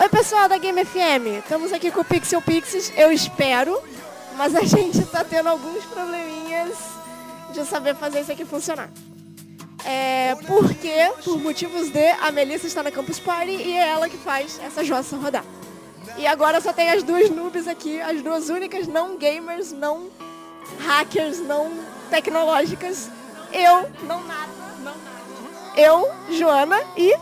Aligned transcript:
Oi, 0.00 0.08
pessoal 0.08 0.48
da 0.48 0.56
Game 0.58 0.84
FM. 0.84 1.42
Estamos 1.42 1.72
aqui 1.72 1.90
com 1.90 2.02
o 2.02 2.04
Pixel 2.04 2.40
Pixies, 2.40 2.92
eu 2.96 3.10
espero, 3.10 3.82
mas 4.36 4.54
a 4.54 4.62
gente 4.64 5.04
tá 5.06 5.24
tendo 5.24 5.48
alguns 5.48 5.84
probleminhas 5.86 6.78
de 7.52 7.64
saber 7.64 7.96
fazer 7.96 8.20
isso 8.20 8.30
aqui 8.30 8.44
funcionar. 8.44 8.88
É, 9.84 10.36
porque, 10.46 10.94
por 11.24 11.40
motivos 11.40 11.90
de, 11.90 12.10
a 12.22 12.30
Melissa 12.30 12.68
está 12.68 12.80
na 12.80 12.92
Campus 12.92 13.18
Party 13.18 13.50
e 13.50 13.72
é 13.72 13.88
ela 13.88 14.08
que 14.08 14.16
faz 14.16 14.60
essa 14.64 14.84
jossa 14.84 15.16
rodar. 15.16 15.44
E 16.16 16.28
agora 16.28 16.60
só 16.60 16.72
tem 16.72 16.90
as 16.90 17.02
duas 17.02 17.28
noobs 17.28 17.66
aqui, 17.66 18.00
as 18.00 18.22
duas 18.22 18.50
únicas 18.50 18.86
não 18.86 19.16
gamers, 19.16 19.72
não 19.72 20.10
hackers, 20.78 21.40
não 21.40 21.72
tecnológicas. 22.08 23.10
Eu, 23.52 23.90
não 24.04 24.22
nada, 24.22 24.52
não 24.78 24.84
nada. 24.84 25.18
Eu, 25.76 26.08
Joana 26.30 26.80
e 26.96 27.12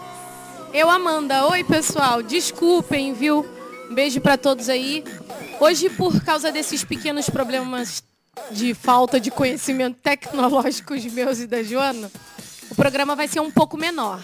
eu, 0.76 0.90
Amanda. 0.90 1.46
Oi, 1.46 1.64
pessoal. 1.64 2.22
Desculpem, 2.22 3.14
viu? 3.14 3.46
Um 3.90 3.94
beijo 3.94 4.20
para 4.20 4.36
todos 4.36 4.68
aí. 4.68 5.02
Hoje, 5.58 5.88
por 5.88 6.22
causa 6.22 6.52
desses 6.52 6.84
pequenos 6.84 7.30
problemas 7.30 8.04
de 8.50 8.74
falta 8.74 9.18
de 9.18 9.30
conhecimento 9.30 9.98
tecnológicos 10.02 11.02
meus 11.06 11.40
e 11.40 11.46
da 11.46 11.62
Joana, 11.62 12.10
o 12.70 12.74
programa 12.74 13.16
vai 13.16 13.26
ser 13.26 13.40
um 13.40 13.50
pouco 13.50 13.78
menor. 13.78 14.22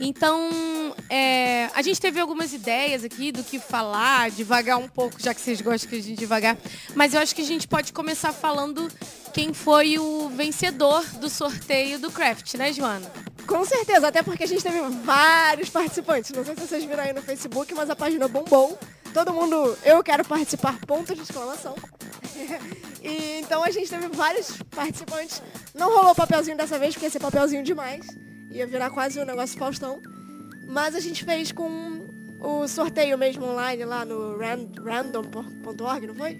Então, 0.00 0.94
é, 1.10 1.68
a 1.74 1.82
gente 1.82 2.00
teve 2.00 2.20
algumas 2.20 2.52
ideias 2.52 3.02
aqui 3.02 3.32
do 3.32 3.42
que 3.42 3.58
falar, 3.58 4.30
devagar 4.30 4.78
um 4.78 4.88
pouco, 4.88 5.20
já 5.20 5.34
que 5.34 5.40
vocês 5.40 5.60
gostam 5.60 5.90
que 5.90 5.96
a 5.96 6.02
gente 6.02 6.18
devagar. 6.18 6.56
Mas 6.94 7.14
eu 7.14 7.20
acho 7.20 7.34
que 7.34 7.42
a 7.42 7.44
gente 7.44 7.66
pode 7.66 7.92
começar 7.92 8.32
falando 8.32 8.88
quem 9.32 9.52
foi 9.52 9.98
o 9.98 10.28
vencedor 10.28 11.04
do 11.20 11.28
sorteio 11.28 11.98
do 11.98 12.10
Craft, 12.10 12.54
né, 12.54 12.72
Joana? 12.72 13.10
Com 13.46 13.64
certeza, 13.64 14.08
até 14.08 14.22
porque 14.22 14.44
a 14.44 14.46
gente 14.46 14.62
teve 14.62 14.80
vários 15.02 15.68
participantes. 15.68 16.30
Não 16.30 16.44
sei 16.44 16.54
se 16.54 16.66
vocês 16.66 16.84
viram 16.84 17.02
aí 17.02 17.12
no 17.12 17.22
Facebook, 17.22 17.74
mas 17.74 17.90
a 17.90 17.96
página 17.96 18.28
bombou. 18.28 18.78
Todo 19.12 19.32
mundo, 19.32 19.76
eu 19.84 20.02
quero 20.04 20.24
participar, 20.24 20.78
ponto 20.86 21.14
de 21.14 21.22
exclamação. 21.22 21.74
e 23.02 23.40
então 23.40 23.64
a 23.64 23.70
gente 23.70 23.88
teve 23.88 24.06
vários 24.08 24.62
participantes. 24.70 25.42
Não 25.74 25.92
rolou 25.92 26.14
papelzinho 26.14 26.56
dessa 26.56 26.78
vez, 26.78 26.94
porque 26.94 27.06
ia 27.06 27.10
ser 27.10 27.20
papelzinho 27.20 27.64
demais 27.64 28.06
ia 28.50 28.66
virar 28.66 28.90
quase 28.90 29.20
um 29.20 29.24
negócio 29.24 29.58
Faustão. 29.58 30.00
Mas 30.66 30.94
a 30.94 31.00
gente 31.00 31.24
fez 31.24 31.52
com 31.52 32.06
o 32.40 32.68
sorteio 32.68 33.18
mesmo 33.18 33.46
online 33.46 33.84
lá 33.84 34.04
no 34.04 34.36
random.org, 34.38 36.06
não 36.06 36.14
foi? 36.14 36.38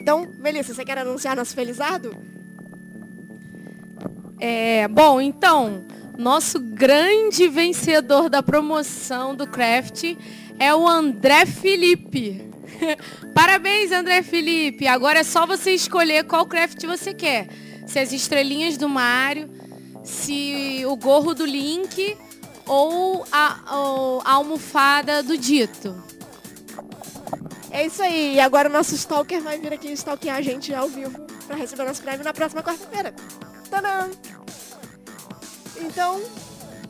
Então, 0.00 0.30
Melissa, 0.38 0.74
você 0.74 0.84
quer 0.84 0.98
anunciar 0.98 1.36
nosso 1.36 1.54
felizardo? 1.54 2.16
É, 4.40 4.86
bom, 4.88 5.20
então, 5.20 5.84
nosso 6.16 6.60
grande 6.60 7.48
vencedor 7.48 8.28
da 8.28 8.42
promoção 8.42 9.34
do 9.34 9.46
Craft 9.46 10.16
é 10.58 10.74
o 10.74 10.86
André 10.86 11.46
Felipe. 11.46 12.48
Parabéns, 13.34 13.92
André 13.92 14.22
Felipe. 14.22 14.86
Agora 14.86 15.20
é 15.20 15.24
só 15.24 15.46
você 15.46 15.72
escolher 15.72 16.24
qual 16.24 16.46
craft 16.46 16.84
você 16.84 17.14
quer. 17.14 17.48
Se 17.86 17.98
as 17.98 18.12
estrelinhas 18.12 18.76
do 18.76 18.88
Mario, 18.88 19.48
se 20.08 20.84
o 20.86 20.96
gorro 20.96 21.34
do 21.34 21.44
Link 21.44 22.16
ou 22.66 23.26
a, 23.30 23.60
a 24.24 24.32
almofada 24.32 25.22
do 25.22 25.36
Dito. 25.36 26.02
É 27.70 27.84
isso 27.84 28.02
aí. 28.02 28.34
E 28.34 28.40
agora 28.40 28.68
o 28.68 28.72
nosso 28.72 28.94
Stalker 28.94 29.42
vai 29.42 29.58
vir 29.58 29.72
aqui 29.72 29.92
stalkear 29.92 30.36
a 30.36 30.42
gente 30.42 30.74
ao 30.74 30.88
vivo 30.88 31.20
para 31.46 31.56
receber 31.56 31.84
nosso 31.84 32.02
prêmio 32.02 32.24
na 32.24 32.32
próxima 32.32 32.62
quarta-feira. 32.62 33.14
Tadã! 33.70 34.08
Então, 35.76 36.22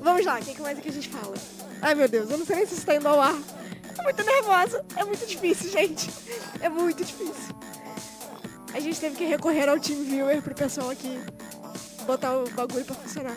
vamos 0.00 0.24
lá. 0.24 0.38
O 0.38 0.42
que 0.42 0.62
mais 0.62 0.78
é 0.78 0.80
que 0.80 0.88
a 0.88 0.92
gente 0.92 1.08
fala? 1.08 1.34
Ai, 1.82 1.94
meu 1.94 2.08
Deus. 2.08 2.30
Eu 2.30 2.38
não 2.38 2.46
sei 2.46 2.56
nem 2.56 2.66
se 2.66 2.74
está 2.74 2.94
indo 2.94 3.08
ao 3.08 3.20
ar. 3.20 3.36
Tô 3.96 4.02
muito 4.04 4.22
nervosa. 4.22 4.84
É 4.96 5.04
muito 5.04 5.26
difícil, 5.26 5.70
gente. 5.70 6.08
É 6.60 6.68
muito 6.68 7.04
difícil. 7.04 7.54
A 8.72 8.80
gente 8.80 9.00
teve 9.00 9.16
que 9.16 9.24
recorrer 9.24 9.68
ao 9.68 9.80
TeamViewer 9.80 10.40
pro 10.40 10.54
pessoal 10.54 10.90
aqui 10.90 11.18
botar 12.08 12.32
o 12.38 12.48
bagulho 12.50 12.86
pra 12.86 12.94
funcionar. 12.94 13.36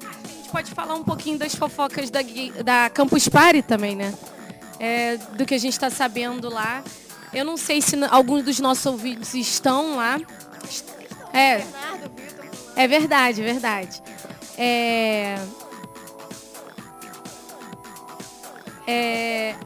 A 0.00 0.28
gente 0.28 0.48
pode 0.48 0.70
falar 0.70 0.94
um 0.94 1.02
pouquinho 1.02 1.36
das 1.36 1.56
fofocas 1.56 2.08
da, 2.08 2.20
da 2.64 2.88
Campus 2.88 3.28
Party 3.28 3.62
também, 3.62 3.96
né? 3.96 4.14
É, 4.78 5.16
do 5.16 5.44
que 5.44 5.54
a 5.54 5.58
gente 5.58 5.72
está 5.72 5.90
sabendo 5.90 6.48
lá. 6.48 6.84
Eu 7.32 7.44
não 7.44 7.56
sei 7.56 7.82
se 7.82 7.96
alguns 8.04 8.44
dos 8.44 8.60
nossos 8.60 8.86
ouvintes 8.86 9.34
estão 9.34 9.96
lá. 9.96 10.20
É, 11.32 11.64
é 12.76 12.86
verdade, 12.86 13.40
é 13.40 13.44
verdade. 13.44 14.02
É, 14.56 15.36
é, 18.86 19.56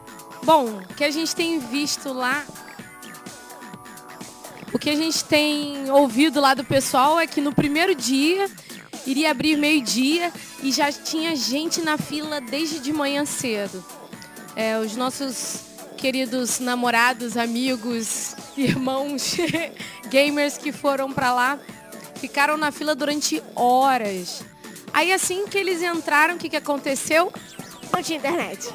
bom, 0.43 0.65
o 0.65 0.95
que 0.95 1.05
a 1.05 1.11
gente 1.11 1.37
tem 1.37 1.59
visto 1.59 2.11
lá 2.11 2.43
o 4.73 4.79
que 4.79 4.91
a 4.91 4.97
gente 4.97 5.25
tem 5.25 5.91
ouvido 5.91 6.41
lá 6.41 6.55
do 6.55 6.65
pessoal 6.65 7.19
é 7.19 7.27
que 7.27 7.41
no 7.41 7.53
primeiro 7.53 7.95
dia 7.95 8.49
iria 9.07 9.31
abrir 9.31 9.57
meio-dia 9.57 10.33
e 10.63 10.71
já 10.71 10.93
tinha 10.93 11.35
gente 11.35 11.81
na 11.81 11.97
fila 11.97 12.41
desde 12.41 12.79
de 12.79 12.93
manhã 12.93 13.25
cedo. 13.25 13.85
É, 14.55 14.79
os 14.79 14.97
nossos 14.97 15.61
queridos 15.97 16.61
namorados, 16.61 17.37
amigos, 17.37 18.35
irmãos, 18.57 19.37
gamers 20.11 20.59
que 20.59 20.73
foram 20.73 21.13
para 21.13 21.33
lá 21.33 21.59
ficaram 22.17 22.57
na 22.57 22.71
fila 22.71 22.95
durante 22.95 23.43
horas. 23.55 24.43
Aí 24.93 25.13
assim 25.13 25.47
que 25.47 25.57
eles 25.57 25.83
entraram, 25.83 26.35
o 26.35 26.39
que, 26.39 26.49
que 26.49 26.57
aconteceu? 26.57 27.33
Não 27.93 28.03
tinha 28.03 28.19
internet. 28.19 28.69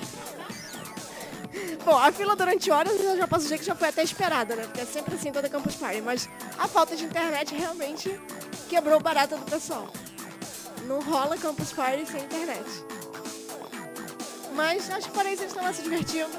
Bom, 1.86 1.98
a 1.98 2.12
fila 2.14 2.36
durante 2.36 2.72
horas 2.72 3.00
eu 3.00 3.18
já 3.18 3.28
posso 3.28 3.44
dizer 3.44 3.58
que 3.58 3.66
já 3.66 3.76
foi 3.76 3.90
até 3.90 4.02
esperada, 4.04 4.56
né? 4.56 4.64
Porque 4.64 4.82
é 4.82 4.86
sempre 4.86 5.16
assim 5.16 5.32
toda 5.32 5.50
Campus 5.50 5.76
Party. 5.76 6.02
Mas 6.02 6.30
a 6.58 6.68
falta 6.68 6.96
de 6.96 7.04
internet 7.04 7.54
realmente 7.54 8.18
quebrou 8.70 8.98
o 8.98 9.00
barato 9.02 9.36
do 9.36 9.44
pessoal. 9.44 9.88
Não 10.88 11.02
rola 11.02 11.38
Campus 11.38 11.74
Party 11.74 12.06
sem 12.06 12.22
internet. 12.22 12.64
Mas 14.56 14.90
acho 14.90 15.10
que 15.12 15.18
isso 15.18 15.28
eles 15.28 15.42
estão 15.42 15.64
lá 15.64 15.74
se 15.74 15.82
divertindo. 15.82 16.32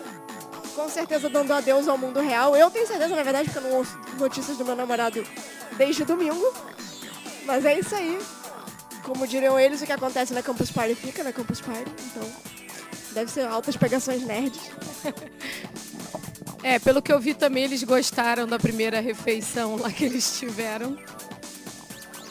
Com 0.75 0.89
certeza 0.89 1.29
dando 1.29 1.53
adeus 1.53 1.89
ao 1.89 1.99
mundo 1.99 2.21
real. 2.21 2.57
Eu 2.57 2.71
tenho 2.71 2.87
certeza, 2.87 3.15
na 3.15 3.23
verdade, 3.23 3.51
porque 3.51 3.67
eu 3.67 3.71
não 3.71 3.79
ouço 3.79 3.99
notícias 4.19 4.57
do 4.57 4.65
meu 4.65 4.75
namorado 4.75 5.25
desde 5.77 6.05
domingo. 6.05 6.53
Mas 7.45 7.65
é 7.67 7.79
isso 7.79 7.95
aí. 7.95 8.19
Como 9.03 9.27
diriam 9.27 9.61
eles, 9.61 9.83
o 9.83 9.87
que 9.87 9.93
acontece 9.93 10.33
na 10.33 10.43
Campus 10.43 10.71
Party 10.71 10.95
fica 10.95 11.23
na 11.23 11.33
Campus 11.33 11.61
Party. 11.61 11.93
Então, 12.07 12.54
Deve 13.15 13.31
ser 13.31 13.47
altas 13.47 13.77
pegações 13.77 14.23
nerds. 14.23 14.61
É, 16.63 16.79
pelo 16.79 17.03
que 17.03 17.13
eu 17.13 17.21
vi 17.21 17.35
também, 17.35 17.65
eles 17.65 17.85
gostaram 17.85 18.47
da 18.47 18.59
primeira 18.59 18.99
refeição 18.99 19.77
lá 19.77 19.93
que 19.93 20.03
eles 20.03 20.39
tiveram. 20.39 20.99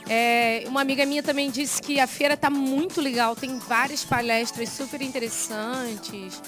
É, 0.09 0.63
uma 0.67 0.81
amiga 0.81 1.05
minha 1.05 1.21
também 1.21 1.51
disse 1.51 1.81
que 1.81 1.99
a 1.99 2.07
feira 2.07 2.35
tá 2.35 2.49
muito 2.49 2.99
legal, 2.99 3.35
tem 3.35 3.59
várias 3.59 4.03
palestras 4.03 4.69
super 4.69 5.01
interessantes, 5.01 6.41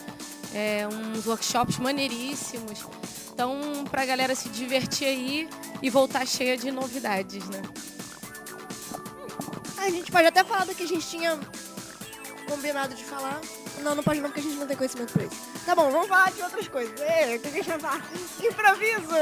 é, 0.53 0.87
uns 0.87 1.25
workshops 1.27 1.77
maneiríssimos. 1.77 2.85
Então, 3.31 3.83
pra 3.91 4.05
galera 4.05 4.33
se 4.33 4.49
divertir 4.49 5.07
aí 5.07 5.49
e 5.81 5.89
voltar 5.89 6.25
cheia 6.25 6.57
de 6.57 6.71
novidades, 6.71 7.47
né? 7.49 7.61
A 9.77 9.89
gente 9.91 10.11
pode 10.11 10.25
até 10.25 10.43
falar 10.43 10.65
do 10.65 10.73
que 10.73 10.83
a 10.83 10.87
gente 10.87 11.07
tinha 11.07 11.39
combinado 12.49 12.95
de 12.95 13.03
falar. 13.03 13.39
Não, 13.81 13.95
não 13.95 14.03
pode 14.03 14.19
não, 14.19 14.29
porque 14.29 14.39
a 14.39 14.43
gente 14.43 14.55
não 14.57 14.67
tem 14.67 14.77
conhecimento 14.77 15.13
pra 15.13 15.23
isso. 15.23 15.35
Tá 15.65 15.75
bom, 15.75 15.91
vamos 15.91 16.07
falar 16.07 16.31
de 16.31 16.41
outras 16.41 16.67
coisas. 16.67 16.99
É, 17.01 17.35
o 17.35 17.39
que 17.39 17.47
a 17.47 17.51
gente 17.51 17.67
vai 17.67 17.79
falar? 17.79 18.05
Improviso! 18.41 19.15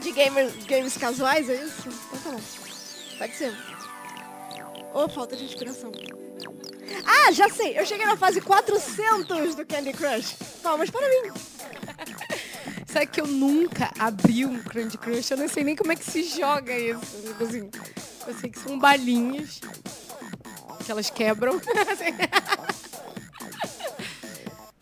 De 0.00 0.12
gamers, 0.12 0.52
games 0.64 0.96
casuais, 0.96 1.50
é 1.50 1.64
isso? 1.64 1.88
Então 1.88 2.20
tá 2.20 2.30
bom. 2.30 2.40
Pode 3.18 3.36
ser. 3.36 3.54
Ou 4.94 5.04
oh, 5.04 5.08
falta 5.08 5.36
de 5.36 5.44
inspiração. 5.44 5.92
Ah, 7.04 7.32
já 7.32 7.48
sei! 7.48 7.78
Eu 7.78 7.84
cheguei 7.84 8.06
na 8.06 8.16
fase 8.16 8.40
400 8.40 9.54
do 9.54 9.66
Candy 9.66 9.92
Crush. 9.92 10.36
Palmas 10.62 10.88
para 10.90 11.08
mim! 11.08 11.32
Sabe 12.86 13.06
que 13.06 13.20
eu 13.20 13.26
nunca 13.26 13.92
abri 13.98 14.46
um 14.46 14.62
Candy 14.62 14.96
Crush? 14.96 15.30
Eu 15.30 15.36
não 15.36 15.48
sei 15.48 15.62
nem 15.62 15.76
como 15.76 15.92
é 15.92 15.96
que 15.96 16.10
se 16.10 16.22
joga 16.22 16.76
isso. 16.76 17.00
Tipo 17.26 17.44
assim, 17.44 17.70
eu 18.26 18.34
sei 18.34 18.50
que 18.50 18.58
são 18.58 18.78
balinhas 18.78 19.60
que 20.88 20.92
elas 20.92 21.10
quebram. 21.10 21.60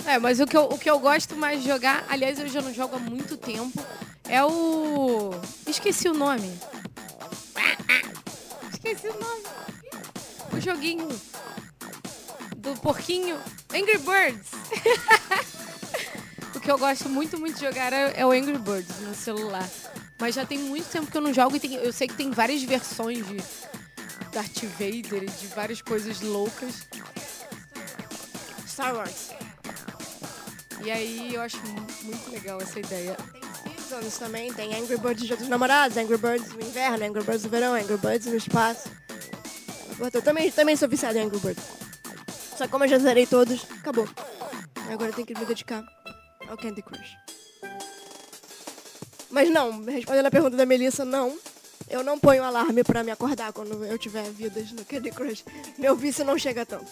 é, 0.06 0.20
mas 0.20 0.38
o 0.38 0.47
que, 0.47 0.56
eu, 0.56 0.67
o 0.67 0.79
que 0.79 0.88
eu 0.88 1.00
gosto 1.00 1.35
mais 1.35 1.61
de 1.61 1.69
jogar, 1.69 2.06
aliás, 2.08 2.38
eu 2.38 2.47
já 2.47 2.62
não 2.62 2.73
jogo 2.73 2.94
há 2.94 2.99
muito 3.00 3.37
tempo, 3.37 3.85
é 4.29 4.44
o. 4.44 5.32
Esqueci 5.67 6.08
o 6.08 6.14
nome. 6.14 6.56
Esqueci 8.73 9.08
o 9.08 9.19
nome. 9.19 9.43
O 10.53 10.61
joguinho 10.61 11.08
do 12.56 12.75
porquinho. 12.81 13.37
Angry 13.75 13.99
Birds. 13.99 14.53
o 16.55 16.61
que 16.61 16.70
eu 16.70 16.79
gosto 16.79 17.08
muito, 17.08 17.37
muito 17.37 17.56
de 17.56 17.64
jogar 17.64 17.93
é, 17.93 18.12
é, 18.20 18.25
o 18.25 18.31
Angry 18.31 18.58
Birds 18.58 19.00
no 19.00 19.12
celular. 19.12 19.69
Mas 20.20 20.37
já 20.37 20.47
tem 20.47 20.56
muito 20.56 20.88
tempo 20.88 21.11
que 21.11 21.17
eu 21.17 21.20
não 21.20 21.35
jogo 21.35 21.56
e 21.56 21.61
tem, 21.61 21.75
eu 21.75 21.93
sei 21.93 22.06
que 22.06 22.14
tem 22.14 22.31
várias 22.31 22.62
versões 22.62 23.26
de 23.26 23.43
Darth 24.33 24.65
Vader 24.79 25.23
e 25.23 25.27
de 25.27 25.47
várias 25.49 25.81
coisas 25.81 26.21
loucas. 26.21 26.87
Star 28.67 28.95
Wars. 28.95 29.31
E 30.85 30.91
aí 30.91 31.35
eu 31.35 31.41
acho 31.41 31.59
muito 32.03 32.31
legal 32.31 32.61
essa 32.61 32.79
ideia. 32.79 33.17
Tem 33.33 33.43
seasons 33.79 34.19
também, 34.19 34.53
tem 34.53 34.75
Angry 34.75 34.99
Birds 34.99 35.27
Dia 35.27 35.37
dos 35.37 35.49
Namorados, 35.49 35.97
Angry 35.97 36.19
Birds 36.19 36.53
no 36.53 36.61
inverno, 36.61 37.05
Angry 37.05 37.25
Birds 37.25 37.45
no 37.45 37.51
verão, 37.51 37.75
Angry 37.75 37.97
Birds 37.97 38.27
no 38.27 38.37
espaço. 38.37 38.91
Eu 40.13 40.23
também, 40.23 40.51
também 40.53 40.77
sou 40.77 40.89
viciado 40.89 41.19
em 41.19 41.23
Angry 41.23 41.39
Birds. 41.39 41.65
Só 42.57 42.65
que 42.65 42.71
como 42.71 42.85
eu 42.85 42.89
já 42.89 42.99
zerei 42.99 43.27
todos, 43.27 43.67
acabou. 43.81 44.09
Agora 44.91 45.11
eu 45.11 45.15
tenho 45.15 45.27
que 45.27 45.35
me 45.39 45.45
dedicar 45.45 45.85
ao 46.49 46.57
Candy 46.57 46.83
Crush. 46.83 47.17
Mas 49.31 49.51
não, 49.51 49.85
respondendo 49.85 50.27
a 50.27 50.31
pergunta 50.31 50.57
da 50.57 50.65
Melissa, 50.65 51.05
não. 51.05 51.37
Eu 51.88 52.03
não 52.03 52.19
ponho 52.19 52.43
alarme 52.43 52.83
pra 52.83 53.03
me 53.03 53.11
acordar 53.11 53.53
quando 53.53 53.85
eu 53.85 53.97
tiver 53.97 54.29
vidas 54.31 54.73
no 54.73 54.85
Candy 54.85 55.11
Crush. 55.11 55.44
Meu 55.79 55.94
vício 55.94 56.25
não 56.25 56.38
chega 56.38 56.67
tanto. 56.67 56.87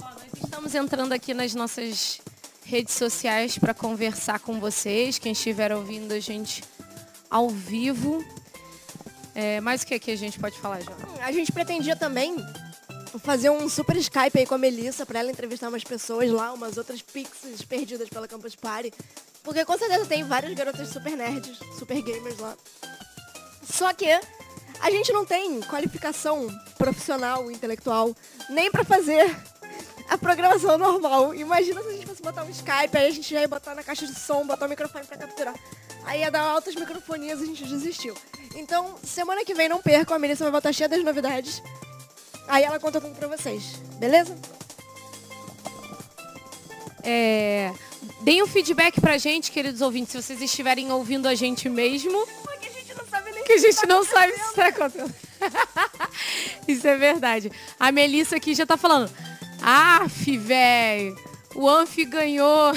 Ó, 0.00 0.10
nós 0.10 0.42
estamos 0.42 0.74
entrando 0.74 1.12
aqui 1.12 1.34
nas 1.34 1.54
nossas 1.54 2.20
redes 2.64 2.94
sociais 2.94 3.58
para 3.58 3.74
conversar 3.74 4.40
com 4.40 4.58
vocês, 4.58 5.18
quem 5.18 5.32
estiver 5.32 5.72
ouvindo 5.72 6.12
a 6.12 6.20
gente 6.20 6.64
ao 7.30 7.48
vivo. 7.48 8.24
É, 9.34 9.60
mais 9.60 9.82
o 9.82 9.86
que 9.86 9.94
aqui 9.94 10.10
a 10.10 10.16
gente 10.16 10.38
pode 10.38 10.58
falar, 10.58 10.80
João? 10.80 10.96
A 11.20 11.30
gente 11.30 11.52
pretendia 11.52 11.94
também 11.94 12.36
fazer 13.18 13.50
um 13.50 13.68
super 13.68 13.96
Skype 13.96 14.38
aí 14.38 14.46
com 14.46 14.54
a 14.54 14.58
Melissa 14.58 15.04
para 15.04 15.20
ela 15.20 15.30
entrevistar 15.30 15.68
umas 15.68 15.84
pessoas 15.84 16.30
lá, 16.30 16.52
umas 16.52 16.76
outras 16.76 17.02
pixies 17.02 17.62
perdidas 17.62 18.08
pela 18.08 18.26
Campus 18.26 18.56
Party. 18.56 18.92
Porque 19.46 19.64
com 19.64 19.78
certeza 19.78 20.04
tem 20.06 20.24
várias 20.24 20.52
garotas 20.54 20.88
super 20.88 21.16
nerds, 21.16 21.56
super 21.78 22.02
gamers 22.02 22.36
lá. 22.40 22.56
Só 23.62 23.94
que 23.94 24.10
a 24.80 24.90
gente 24.90 25.12
não 25.12 25.24
tem 25.24 25.60
qualificação 25.60 26.48
profissional, 26.76 27.48
intelectual, 27.48 28.14
nem 28.50 28.72
para 28.72 28.84
fazer 28.84 29.24
a 30.08 30.18
programação 30.18 30.76
normal. 30.76 31.32
Imagina 31.32 31.80
se 31.80 31.88
a 31.88 31.92
gente 31.92 32.06
fosse 32.06 32.20
botar 32.20 32.42
um 32.42 32.50
Skype, 32.50 32.96
aí 32.96 33.06
a 33.06 33.10
gente 33.12 33.32
já 33.32 33.40
ia 33.40 33.46
botar 33.46 33.76
na 33.76 33.84
caixa 33.84 34.04
de 34.04 34.18
som, 34.18 34.44
botar 34.44 34.66
o 34.66 34.68
microfone 34.68 35.06
para 35.06 35.16
capturar. 35.16 35.54
Aí 36.04 36.22
ia 36.22 36.30
dar 36.30 36.42
altas 36.42 36.74
microfonias 36.74 37.38
e 37.38 37.44
a 37.44 37.46
gente 37.46 37.64
desistiu. 37.66 38.16
Então, 38.56 38.98
semana 39.04 39.44
que 39.44 39.54
vem 39.54 39.68
não 39.68 39.80
percam, 39.80 40.16
a 40.16 40.18
Melissa 40.18 40.42
vai 40.42 40.50
voltar 40.50 40.72
cheia 40.72 40.88
das 40.88 41.04
novidades. 41.04 41.62
Aí 42.48 42.64
ela 42.64 42.80
conta 42.80 43.00
tudo 43.00 43.14
pra 43.14 43.28
vocês, 43.28 43.76
beleza? 44.00 44.36
É, 47.04 47.72
deem 48.20 48.42
um 48.42 48.46
feedback 48.46 49.00
pra 49.00 49.18
gente, 49.18 49.50
queridos 49.50 49.80
ouvintes, 49.80 50.12
se 50.12 50.22
vocês 50.22 50.40
estiverem 50.40 50.90
ouvindo 50.92 51.26
a 51.26 51.34
gente 51.34 51.68
mesmo. 51.68 52.26
Porque 52.42 52.68
a 52.68 52.72
gente 52.72 52.94
não 52.94 53.06
sabe 53.06 53.32
nem 53.32 53.44
que 53.44 53.52
a 53.52 53.58
gente 53.58 53.86
não 53.86 54.04
sabe 54.04 54.32
se 54.32 54.40
está 54.40 54.66
acontecendo. 54.68 55.14
Isso 56.66 56.86
é 56.86 56.96
verdade. 56.96 57.50
A 57.78 57.92
Melissa 57.92 58.36
aqui 58.36 58.54
já 58.54 58.66
tá 58.66 58.76
falando. 58.76 59.10
Aff, 59.62 60.36
velho. 60.36 61.16
O 61.54 61.68
Anfi 61.68 62.04
ganhou. 62.04 62.72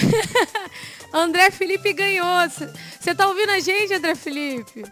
André 1.11 1.51
Felipe 1.51 1.91
ganhou. 1.93 2.49
Você 2.99 3.15
tá 3.15 3.27
ouvindo 3.27 3.49
a 3.49 3.59
gente, 3.59 3.93
André 3.93 4.15
Felipe? 4.15 4.83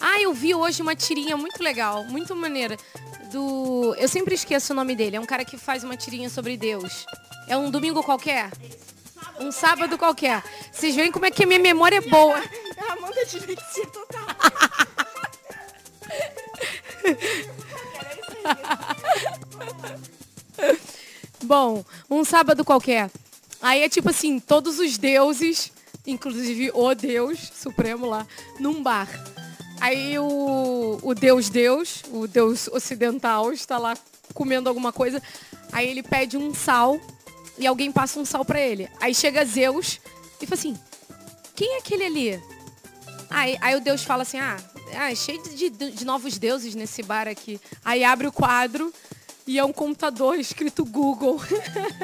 Ah, 0.00 0.20
eu 0.20 0.32
vi 0.32 0.54
hoje 0.54 0.82
uma 0.82 0.96
tirinha 0.96 1.36
muito 1.36 1.62
legal, 1.62 2.04
muito 2.04 2.34
maneira. 2.34 2.76
Do. 3.30 3.94
Eu 3.98 4.08
sempre 4.08 4.34
esqueço 4.34 4.72
o 4.72 4.76
nome 4.76 4.94
dele. 4.94 5.16
É 5.16 5.20
um 5.20 5.26
cara 5.26 5.44
que 5.44 5.56
faz 5.56 5.84
uma 5.84 5.96
tirinha 5.96 6.28
sobre 6.28 6.56
Deus. 6.56 7.06
É 7.46 7.56
um 7.56 7.70
domingo 7.70 8.02
qualquer? 8.02 8.50
Um 9.40 9.50
sábado 9.50 9.98
qualquer. 9.98 10.42
Vocês 10.70 10.94
veem 10.94 11.10
como 11.10 11.26
é 11.26 11.30
que 11.30 11.44
a 11.44 11.46
minha 11.46 11.58
memória 11.58 11.96
é 11.96 12.00
boa. 12.00 12.38
A 12.78 12.92
Amanda 12.92 13.24
dislexia 13.24 13.86
total. 13.86 14.26
Bom, 21.42 21.84
um 22.08 22.24
sábado 22.24 22.64
qualquer. 22.64 23.10
Aí 23.60 23.82
é 23.82 23.88
tipo 23.88 24.10
assim, 24.10 24.38
todos 24.38 24.78
os 24.78 24.96
deuses, 24.98 25.72
inclusive 26.06 26.70
o 26.74 26.94
Deus 26.94 27.50
Supremo 27.54 28.06
lá, 28.06 28.26
num 28.58 28.82
bar. 28.82 29.08
Aí 29.80 30.18
o, 30.18 30.98
o 31.02 31.14
Deus 31.14 31.48
Deus, 31.48 32.02
o 32.12 32.26
Deus 32.28 32.68
ocidental, 32.68 33.52
está 33.52 33.78
lá 33.78 33.96
comendo 34.32 34.68
alguma 34.68 34.92
coisa. 34.92 35.22
Aí 35.72 35.88
ele 35.88 36.02
pede 36.02 36.36
um 36.36 36.54
sal 36.54 37.00
e 37.58 37.66
alguém 37.66 37.92
passa 37.92 38.18
um 38.18 38.24
sal 38.24 38.44
para 38.44 38.60
ele. 38.60 38.88
Aí 39.00 39.14
chega 39.14 39.44
Zeus 39.44 40.00
e 40.40 40.46
fala 40.46 40.58
assim, 40.58 40.78
quem 41.54 41.76
é 41.76 41.78
aquele 41.78 42.04
ali? 42.04 42.42
Aí, 43.30 43.56
aí 43.60 43.76
o 43.76 43.80
Deus 43.80 44.02
fala 44.02 44.22
assim, 44.22 44.38
ah, 44.38 44.56
ah 44.96 45.14
cheio 45.14 45.42
de, 45.42 45.70
de, 45.70 45.90
de 45.90 46.04
novos 46.04 46.38
deuses 46.38 46.74
nesse 46.74 47.02
bar 47.02 47.28
aqui. 47.28 47.60
Aí 47.84 48.04
abre 48.04 48.26
o 48.26 48.32
quadro 48.32 48.92
e 49.46 49.58
é 49.58 49.64
um 49.64 49.72
computador 49.72 50.38
escrito 50.38 50.84
Google. 50.84 51.40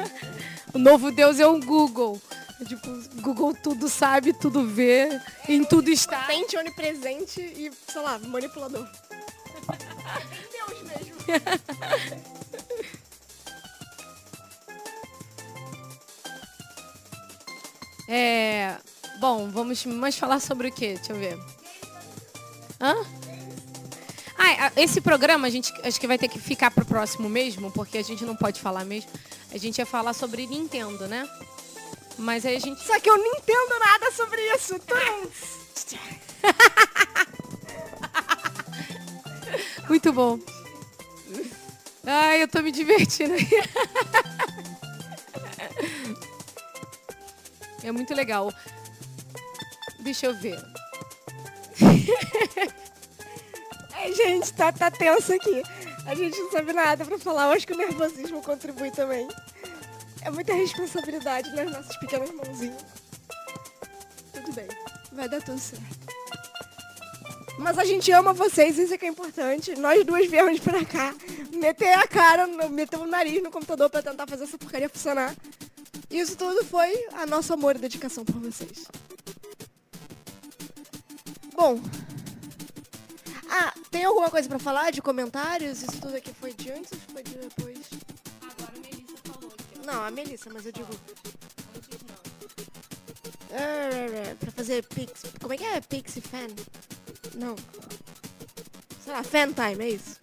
o 0.73 0.77
novo 0.77 1.11
Deus 1.11 1.39
é 1.39 1.47
um 1.47 1.59
Google. 1.59 2.21
É 2.61 2.65
tipo, 2.65 2.87
Google 3.21 3.53
tudo 3.53 3.87
sabe, 3.87 4.33
tudo 4.33 4.67
vê, 4.67 5.07
é, 5.07 5.21
em 5.47 5.63
tudo 5.63 5.89
está. 5.89 6.23
Potente, 6.23 6.57
onipresente 6.57 7.39
e, 7.39 7.71
sei 7.87 8.01
lá, 8.01 8.19
manipulador. 8.19 8.85
Deus 10.51 10.81
mesmo. 10.83 11.15
é, 18.09 18.75
bom, 19.19 19.51
vamos 19.51 19.85
mais 19.85 20.17
falar 20.17 20.39
sobre 20.39 20.69
o 20.69 20.71
quê? 20.71 20.95
Deixa 20.95 21.13
eu 21.13 21.19
ver. 21.19 21.37
Hã? 22.81 22.95
Ah, 24.35 24.71
esse 24.77 24.99
programa 24.99 25.47
a 25.47 25.49
gente 25.49 25.71
acho 25.83 25.99
que 25.99 26.07
vai 26.07 26.17
ter 26.17 26.27
que 26.27 26.39
ficar 26.39 26.71
pro 26.71 26.85
próximo 26.85 27.29
mesmo, 27.29 27.71
porque 27.71 27.99
a 27.99 28.03
gente 28.03 28.25
não 28.25 28.35
pode 28.35 28.59
falar 28.59 28.83
mesmo. 28.83 29.11
A 29.51 29.57
gente 29.57 29.77
ia 29.77 29.85
falar 29.85 30.13
sobre 30.13 30.47
Nintendo, 30.47 31.07
né? 31.07 31.29
Mas 32.17 32.45
aí 32.45 32.55
a 32.55 32.59
gente. 32.59 32.81
Só 32.83 32.99
que 32.99 33.09
eu 33.09 33.17
não 33.17 33.35
entendo 33.35 33.79
nada 33.79 34.11
sobre 34.11 34.41
isso. 34.55 34.75
Muito 39.87 40.11
bom. 40.11 40.39
Ai, 42.05 42.41
eu 42.41 42.47
tô 42.47 42.61
me 42.61 42.71
divertindo. 42.71 43.35
É 47.83 47.91
muito 47.91 48.13
legal. 48.13 48.53
Deixa 49.99 50.27
eu 50.27 50.33
ver. 50.33 50.59
Ai, 53.93 54.13
gente, 54.13 54.53
tá, 54.53 54.71
tá 54.71 54.89
tenso 54.89 55.33
aqui. 55.33 55.61
A 56.05 56.15
gente 56.15 56.39
não 56.39 56.51
sabe 56.51 56.73
nada 56.73 57.05
pra 57.05 57.19
falar. 57.19 57.47
Eu 57.47 57.51
acho 57.51 57.67
que 57.67 57.73
o 57.73 57.77
nervosismo 57.77 58.41
contribui 58.41 58.91
também. 58.91 59.27
É 60.21 60.29
muita 60.29 60.53
responsabilidade 60.53 61.53
nas 61.55 61.71
nossas 61.71 61.95
pequenas 61.97 62.31
mãozinhas. 62.31 62.83
Tudo 64.33 64.53
bem, 64.53 64.67
vai 65.11 65.29
dar 65.29 65.41
tudo 65.41 65.59
certo. 65.59 66.19
Mas 67.57 67.77
a 67.77 67.83
gente 67.83 68.09
ama 68.11 68.33
vocês, 68.33 68.77
isso 68.77 68.93
é 68.93 68.97
que 68.97 69.05
é 69.05 69.09
importante. 69.09 69.75
Nós 69.75 70.05
duas 70.05 70.29
viemos 70.29 70.59
pra 70.59 70.83
cá, 70.85 71.13
meter 71.53 71.93
a 71.93 72.07
cara, 72.07 72.47
meter 72.47 72.97
o 72.97 73.05
nariz 73.05 73.43
no 73.43 73.51
computador 73.51 73.89
pra 73.89 74.01
tentar 74.01 74.25
fazer 74.27 74.45
essa 74.45 74.57
porcaria 74.57 74.89
funcionar. 74.89 75.35
Isso 76.09 76.35
tudo 76.35 76.65
foi 76.65 77.07
a 77.13 77.25
nosso 77.25 77.53
amor 77.53 77.75
e 77.75 77.79
dedicação 77.79 78.25
por 78.25 78.39
vocês. 78.39 78.85
Bom. 81.55 81.79
Ah, 83.49 83.73
tem 83.91 84.05
alguma 84.05 84.29
coisa 84.29 84.47
pra 84.47 84.59
falar 84.59 84.91
de 84.91 85.01
comentários? 85.01 85.83
Isso 85.83 86.01
tudo 86.01 86.15
aqui 86.15 86.33
foi 86.33 86.53
de 86.53 86.71
antes 86.71 86.91
ou 86.93 86.99
foi 87.13 87.23
de 87.23 87.35
depois? 87.35 87.89
Não, 89.85 90.03
a 90.03 90.11
Melissa, 90.11 90.49
mas 90.53 90.65
eu 90.65 90.71
digo. 90.71 90.93
Uh, 93.51 94.35
pra 94.39 94.51
fazer 94.51 94.85
Pix. 94.85 95.23
Como 95.41 95.53
é 95.53 95.57
que 95.57 95.63
é? 95.63 95.81
Pix 95.81 96.13
fan? 96.19 96.47
Não. 97.35 97.55
Sei 99.03 99.11
lá, 99.11 99.23
fan 99.23 99.51
time, 99.51 99.83
é 99.83 99.89
isso. 99.89 100.18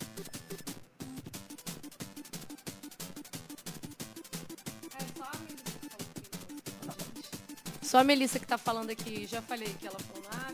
Só 7.97 8.01
a 8.01 8.05
Melissa 8.05 8.39
que 8.39 8.47
tá 8.47 8.59
falando 8.59 8.91
aqui, 8.91 9.27
já 9.27 9.41
falei 9.41 9.75
que 9.81 9.87
ela 9.87 9.97
falou, 9.99 10.29
ah, 10.31 10.53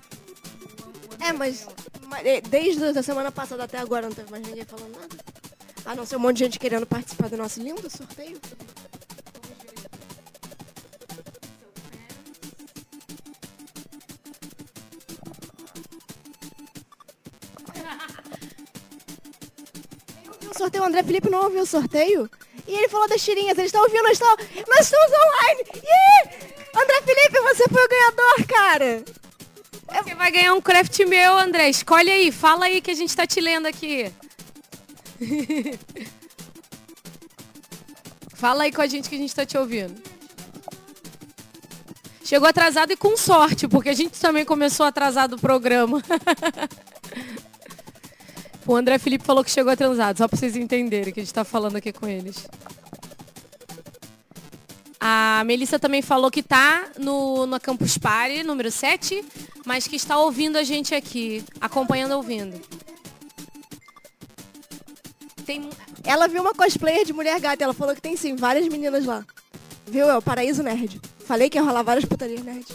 É, 1.26 1.32
mas, 1.32 1.66
mas 2.06 2.24
é, 2.24 2.40
desde 2.40 2.96
a 2.96 3.02
semana 3.02 3.32
passada 3.32 3.64
até 3.64 3.78
agora 3.78 4.06
não 4.06 4.14
teve 4.14 4.30
mais 4.30 4.46
ninguém 4.46 4.64
falando 4.64 4.92
nada. 4.92 5.16
A 5.84 5.96
não 5.96 6.06
ser 6.06 6.14
um 6.14 6.20
monte 6.20 6.36
de 6.36 6.44
gente 6.44 6.60
querendo 6.60 6.86
participar 6.86 7.28
do 7.28 7.36
nosso 7.36 7.60
lindo 7.60 7.90
sorteio. 7.90 8.40
sorteio, 20.56 20.84
o 20.84 20.86
André 20.86 21.02
Felipe 21.02 21.28
não 21.28 21.42
ouviu 21.42 21.62
o 21.62 21.66
sorteio. 21.66 22.30
E 22.68 22.72
ele 22.72 22.88
falou 22.88 23.08
das 23.08 23.20
tirinhas, 23.20 23.58
eles 23.58 23.70
estão 23.70 23.82
ouvindo, 23.82 24.06
estão, 24.06 24.36
nós 24.68 24.80
estamos 24.86 25.10
online. 25.10 25.64
Yeah! 25.82 26.61
André 26.74 27.02
Felipe, 27.02 27.40
você 27.40 27.64
foi 27.68 27.84
o 27.84 27.88
ganhador, 27.88 28.46
cara. 28.46 29.04
Você 30.02 30.14
vai 30.14 30.30
ganhar 30.30 30.54
um 30.54 30.60
craft 30.60 30.98
meu, 31.06 31.36
André. 31.36 31.68
Escolhe 31.68 32.10
aí, 32.10 32.32
fala 32.32 32.64
aí 32.66 32.80
que 32.80 32.90
a 32.90 32.94
gente 32.94 33.14
tá 33.14 33.26
te 33.26 33.40
lendo 33.40 33.66
aqui. 33.66 34.12
Fala 38.34 38.64
aí 38.64 38.72
com 38.72 38.82
a 38.82 38.86
gente 38.88 39.08
que 39.08 39.14
a 39.14 39.18
gente 39.18 39.32
tá 39.32 39.46
te 39.46 39.56
ouvindo. 39.56 40.02
Chegou 42.24 42.48
atrasado 42.48 42.92
e 42.92 42.96
com 42.96 43.16
sorte, 43.16 43.68
porque 43.68 43.88
a 43.88 43.94
gente 43.94 44.18
também 44.18 44.44
começou 44.44 44.84
atrasado 44.84 45.34
o 45.34 45.38
programa. 45.38 46.02
o 48.66 48.74
André 48.74 48.98
Felipe 48.98 49.24
falou 49.24 49.44
que 49.44 49.50
chegou 49.50 49.72
atrasado, 49.72 50.18
só 50.18 50.26
para 50.26 50.36
vocês 50.36 50.56
entenderem 50.56 51.12
que 51.12 51.20
a 51.20 51.22
gente 51.22 51.30
está 51.30 51.44
falando 51.44 51.76
aqui 51.76 51.92
com 51.92 52.08
eles. 52.08 52.48
A 55.04 55.42
Melissa 55.44 55.80
também 55.80 56.00
falou 56.00 56.30
que 56.30 56.44
tá 56.44 56.88
no, 56.96 57.44
no 57.44 57.58
Campus 57.58 57.98
Party, 57.98 58.44
número 58.44 58.70
7, 58.70 59.24
mas 59.66 59.88
que 59.88 59.96
está 59.96 60.16
ouvindo 60.16 60.56
a 60.56 60.62
gente 60.62 60.94
aqui, 60.94 61.44
acompanhando 61.60 62.12
ouvindo. 62.12 62.60
Tem... 65.44 65.68
Ela 66.04 66.28
viu 66.28 66.40
uma 66.40 66.54
cosplayer 66.54 67.04
de 67.04 67.12
mulher 67.12 67.40
gata, 67.40 67.64
ela 67.64 67.74
falou 67.74 67.96
que 67.96 68.00
tem 68.00 68.16
sim, 68.16 68.36
várias 68.36 68.68
meninas 68.68 69.04
lá. 69.04 69.24
Viu? 69.88 70.08
É 70.08 70.16
o 70.16 70.22
Paraíso 70.22 70.62
Nerd. 70.62 71.00
Falei 71.26 71.50
que 71.50 71.58
ia 71.58 71.64
rolar 71.64 71.82
várias 71.82 72.04
putarias 72.04 72.44
nerd. 72.44 72.66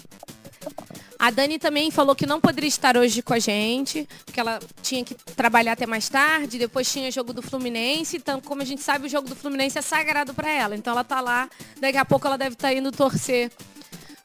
A 1.20 1.32
Dani 1.32 1.58
também 1.58 1.90
falou 1.90 2.16
que 2.16 2.28
não 2.28 2.40
poderia 2.40 2.68
estar 2.68 2.96
hoje 2.96 3.22
com 3.22 3.34
a 3.34 3.40
gente, 3.40 4.08
porque 4.24 4.40
ela 4.40 4.60
tinha 4.82 5.04
que 5.04 5.16
trabalhar 5.16 5.72
até 5.74 5.86
mais 5.88 6.08
tarde, 6.08 6.60
depois 6.60 6.92
tinha 6.92 7.10
jogo 7.10 7.34
do 7.34 7.42
Fluminense, 7.42 8.18
então, 8.18 8.40
como 8.40 8.62
a 8.62 8.66
gente 8.66 8.84
sabe, 8.84 9.08
o 9.08 9.10
jogo 9.10 9.28
do 9.28 9.36
Fluminense 9.36 9.80
é 9.80 9.82
sagrado 9.82 10.34
para 10.34 10.50
ela. 10.50 10.76
Então 10.76 10.94
ela 10.94 11.04
tá 11.04 11.20
lá, 11.20 11.50
daqui 11.80 11.98
a 11.98 12.06
pouco 12.06 12.28
ela 12.28 12.38
deve 12.38 12.54
estar 12.54 12.68
tá 12.70 12.74
indo 12.74 12.92
torcer 12.92 13.52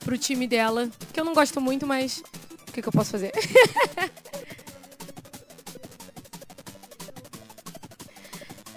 pro 0.00 0.18
time 0.18 0.46
dela, 0.46 0.90
que 1.12 1.20
eu 1.20 1.24
não 1.24 1.32
gosto 1.32 1.60
muito, 1.60 1.86
mas 1.86 2.22
o 2.68 2.72
que, 2.72 2.82
que 2.82 2.88
eu 2.88 2.92
posso 2.92 3.10
fazer? 3.10 3.32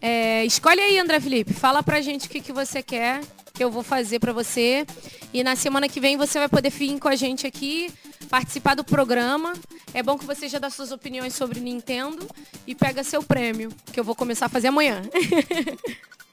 é, 0.01 0.45
escolhe 0.45 0.79
aí, 0.79 0.97
André 0.99 1.19
Felipe, 1.19 1.53
fala 1.53 1.83
pra 1.83 1.99
gente 1.99 2.27
o 2.27 2.29
que, 2.29 2.39
que 2.39 2.53
você 2.53 2.81
quer 2.81 3.21
que 3.55 3.63
eu 3.63 3.71
vou 3.71 3.81
fazer 3.81 4.19
para 4.19 4.33
você. 4.33 4.85
E 5.33 5.43
na 5.43 5.55
semana 5.55 5.87
que 5.87 5.99
vem 5.99 6.17
você 6.17 6.37
vai 6.37 6.49
poder 6.49 6.69
vir 6.69 6.99
com 6.99 7.07
a 7.07 7.15
gente 7.15 7.47
aqui, 7.47 7.91
participar 8.35 8.75
do 8.75 8.83
programa. 8.83 9.53
É 9.93 10.03
bom 10.03 10.17
que 10.17 10.25
você 10.25 10.49
já 10.49 10.59
dá 10.59 10.69
suas 10.69 10.91
opiniões 10.91 11.33
sobre 11.33 11.61
Nintendo 11.61 12.27
e 12.67 12.75
pega 12.75 13.01
seu 13.01 13.23
prêmio, 13.23 13.71
que 13.93 13.97
eu 13.97 14.03
vou 14.03 14.13
começar 14.13 14.47
a 14.47 14.49
fazer 14.49 14.67
amanhã. 14.67 15.01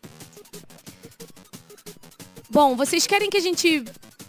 bom, 2.51 2.75
vocês 2.75 3.07
querem 3.07 3.31
que 3.31 3.37
a 3.37 3.41
gente 3.41 3.85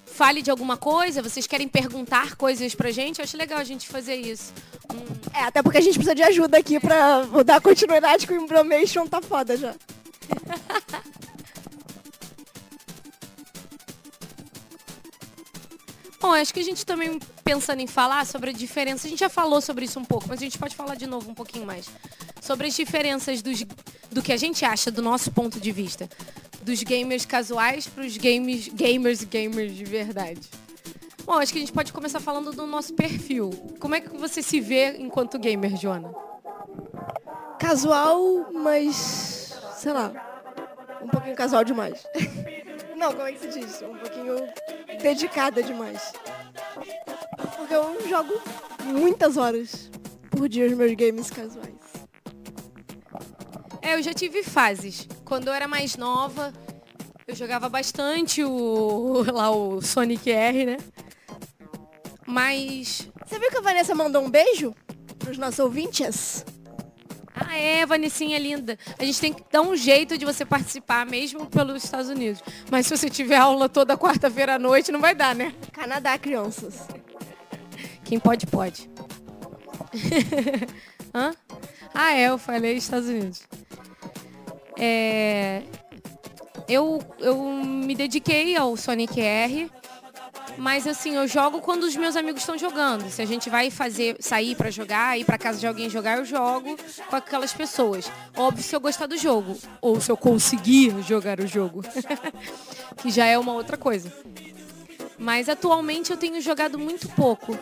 fale 0.05 0.43
de 0.43 0.51
alguma 0.51 0.77
coisa? 0.77 1.23
Vocês 1.23 1.47
querem 1.47 1.67
perguntar 1.67 2.35
coisas 2.35 2.75
pra 2.75 2.91
gente? 2.91 3.17
Eu 3.17 3.23
acho 3.23 3.35
legal 3.35 3.57
a 3.57 3.63
gente 3.63 3.87
fazer 3.87 4.17
isso. 4.17 4.53
Hum. 4.93 5.03
É, 5.33 5.45
até 5.45 5.63
porque 5.63 5.79
a 5.79 5.81
gente 5.81 5.95
precisa 5.95 6.13
de 6.13 6.21
ajuda 6.21 6.59
aqui 6.59 6.79
pra 6.79 7.23
dar 7.43 7.59
continuidade 7.59 8.27
com 8.27 8.35
o 8.35 8.37
Imbromation, 8.37 9.07
tá 9.07 9.19
foda 9.19 9.57
já. 9.57 9.73
Bom, 16.23 16.31
acho 16.31 16.53
que 16.53 16.61
a 16.61 16.63
gente 16.63 16.85
também 16.85 17.19
pensando 17.43 17.81
em 17.81 17.85
falar 17.85 18.25
sobre 18.25 18.51
a 18.51 18.53
diferença, 18.53 19.05
a 19.05 19.09
gente 19.09 19.19
já 19.19 19.27
falou 19.27 19.59
sobre 19.59 19.83
isso 19.83 19.99
um 19.99 20.05
pouco, 20.05 20.25
mas 20.29 20.39
a 20.39 20.45
gente 20.45 20.57
pode 20.57 20.73
falar 20.73 20.95
de 20.95 21.05
novo 21.05 21.29
um 21.29 21.33
pouquinho 21.33 21.65
mais. 21.65 21.89
Sobre 22.39 22.67
as 22.67 22.73
diferenças 22.73 23.41
dos, 23.41 23.65
do 24.09 24.21
que 24.21 24.31
a 24.31 24.37
gente 24.37 24.63
acha 24.63 24.89
do 24.89 25.01
nosso 25.01 25.31
ponto 25.31 25.59
de 25.59 25.69
vista. 25.73 26.09
Dos 26.61 26.81
gamers 26.81 27.25
casuais 27.25 27.87
para 27.87 28.05
os 28.05 28.15
gamers, 28.15 28.69
gamers 28.69 29.21
e 29.21 29.25
gamers 29.25 29.75
de 29.75 29.83
verdade. 29.83 30.39
Bom, 31.25 31.33
acho 31.33 31.51
que 31.51 31.57
a 31.57 31.61
gente 31.61 31.73
pode 31.73 31.91
começar 31.91 32.21
falando 32.21 32.53
do 32.53 32.65
nosso 32.65 32.93
perfil. 32.93 33.49
Como 33.77 33.93
é 33.93 33.99
que 33.99 34.15
você 34.15 34.41
se 34.41 34.61
vê 34.61 34.95
enquanto 34.99 35.37
gamer, 35.37 35.75
Joana? 35.75 36.15
Casual, 37.59 38.49
mas. 38.53 39.59
sei 39.75 39.91
lá. 39.91 40.13
Um 41.01 41.09
pouquinho 41.09 41.35
casual 41.35 41.65
demais. 41.65 42.01
Não, 42.95 43.11
como 43.11 43.27
é 43.27 43.31
que 43.33 43.39
se 43.39 43.59
diz? 43.59 43.81
Um 43.81 43.97
pouquinho 43.97 44.35
dedicada 45.01 45.61
demais. 45.63 46.13
Porque 47.57 47.73
eu 47.73 48.07
jogo 48.07 48.41
muitas 48.83 49.37
horas 49.37 49.89
por 50.29 50.47
dia 50.47 50.67
os 50.67 50.73
meus 50.73 50.93
games 50.93 51.29
casuais. 51.29 51.73
É, 53.81 53.95
eu 53.95 54.01
já 54.01 54.13
tive 54.13 54.43
fases. 54.43 55.07
Quando 55.25 55.47
eu 55.47 55.53
era 55.53 55.67
mais 55.67 55.97
nova, 55.97 56.53
eu 57.27 57.35
jogava 57.35 57.67
bastante 57.67 58.43
o 58.43 59.23
lá 59.31 59.51
o 59.51 59.81
Sonic 59.81 60.31
R, 60.31 60.65
né? 60.65 60.77
Mas 62.25 63.09
você 63.25 63.39
viu 63.39 63.49
que 63.49 63.57
a 63.57 63.61
Vanessa 63.61 63.93
mandou 63.93 64.23
um 64.23 64.29
beijo 64.29 64.73
pros 65.19 65.37
nossos 65.37 65.59
ouvintes? 65.59 66.45
Ah, 67.53 67.57
é, 67.57 67.85
Vanessinha 67.85 68.39
linda. 68.39 68.79
A 68.97 69.05
gente 69.05 69.21
tem 69.21 69.31
que 69.31 69.43
dar 69.51 69.61
um 69.61 69.75
jeito 69.75 70.17
de 70.17 70.25
você 70.25 70.43
participar, 70.43 71.05
mesmo 71.05 71.45
pelos 71.45 71.83
Estados 71.83 72.09
Unidos. 72.09 72.41
Mas 72.71 72.87
se 72.87 72.97
você 72.97 73.11
tiver 73.11 73.35
aula 73.35 73.69
toda 73.69 73.95
quarta-feira 73.95 74.55
à 74.55 74.59
noite, 74.59 74.91
não 74.91 74.99
vai 74.99 75.13
dar, 75.13 75.35
né? 75.35 75.53
Canadá, 75.71 76.17
crianças. 76.17 76.87
Quem 78.03 78.19
pode, 78.19 78.47
pode. 78.47 78.89
Hã? 81.13 81.35
Ah, 81.93 82.13
é, 82.13 82.29
eu 82.29 82.39
falei 82.39 82.75
Estados 82.75 83.07
Unidos. 83.07 83.43
É... 84.75 85.61
Eu, 86.67 87.03
eu 87.19 87.39
me 87.43 87.93
dediquei 87.93 88.55
ao 88.55 88.75
Sonic 88.75 89.21
R 89.21 89.69
mas 90.57 90.87
assim, 90.87 91.15
eu 91.15 91.27
jogo 91.27 91.61
quando 91.61 91.83
os 91.83 91.95
meus 91.95 92.15
amigos 92.15 92.41
estão 92.41 92.57
jogando. 92.57 93.09
Se 93.09 93.21
a 93.21 93.25
gente 93.25 93.49
vai 93.49 93.69
fazer 93.69 94.15
sair 94.19 94.55
para 94.55 94.69
jogar, 94.69 95.17
ir 95.17 95.25
para 95.25 95.37
casa 95.37 95.59
de 95.59 95.67
alguém 95.67 95.89
jogar, 95.89 96.17
eu 96.17 96.25
jogo 96.25 96.77
com 97.09 97.15
aquelas 97.15 97.53
pessoas. 97.53 98.11
Óbvio 98.35 98.63
se 98.63 98.75
eu 98.75 98.79
gostar 98.79 99.07
do 99.07 99.17
jogo 99.17 99.57
ou 99.81 99.99
se 99.99 100.11
eu 100.11 100.17
conseguir 100.17 100.95
jogar 101.03 101.39
o 101.39 101.47
jogo, 101.47 101.81
que 102.97 103.09
já 103.09 103.25
é 103.25 103.37
uma 103.37 103.53
outra 103.53 103.77
coisa. 103.77 104.11
Mas 105.17 105.47
atualmente 105.47 106.11
eu 106.11 106.17
tenho 106.17 106.41
jogado 106.41 106.77
muito 106.77 107.07
pouco. 107.09 107.57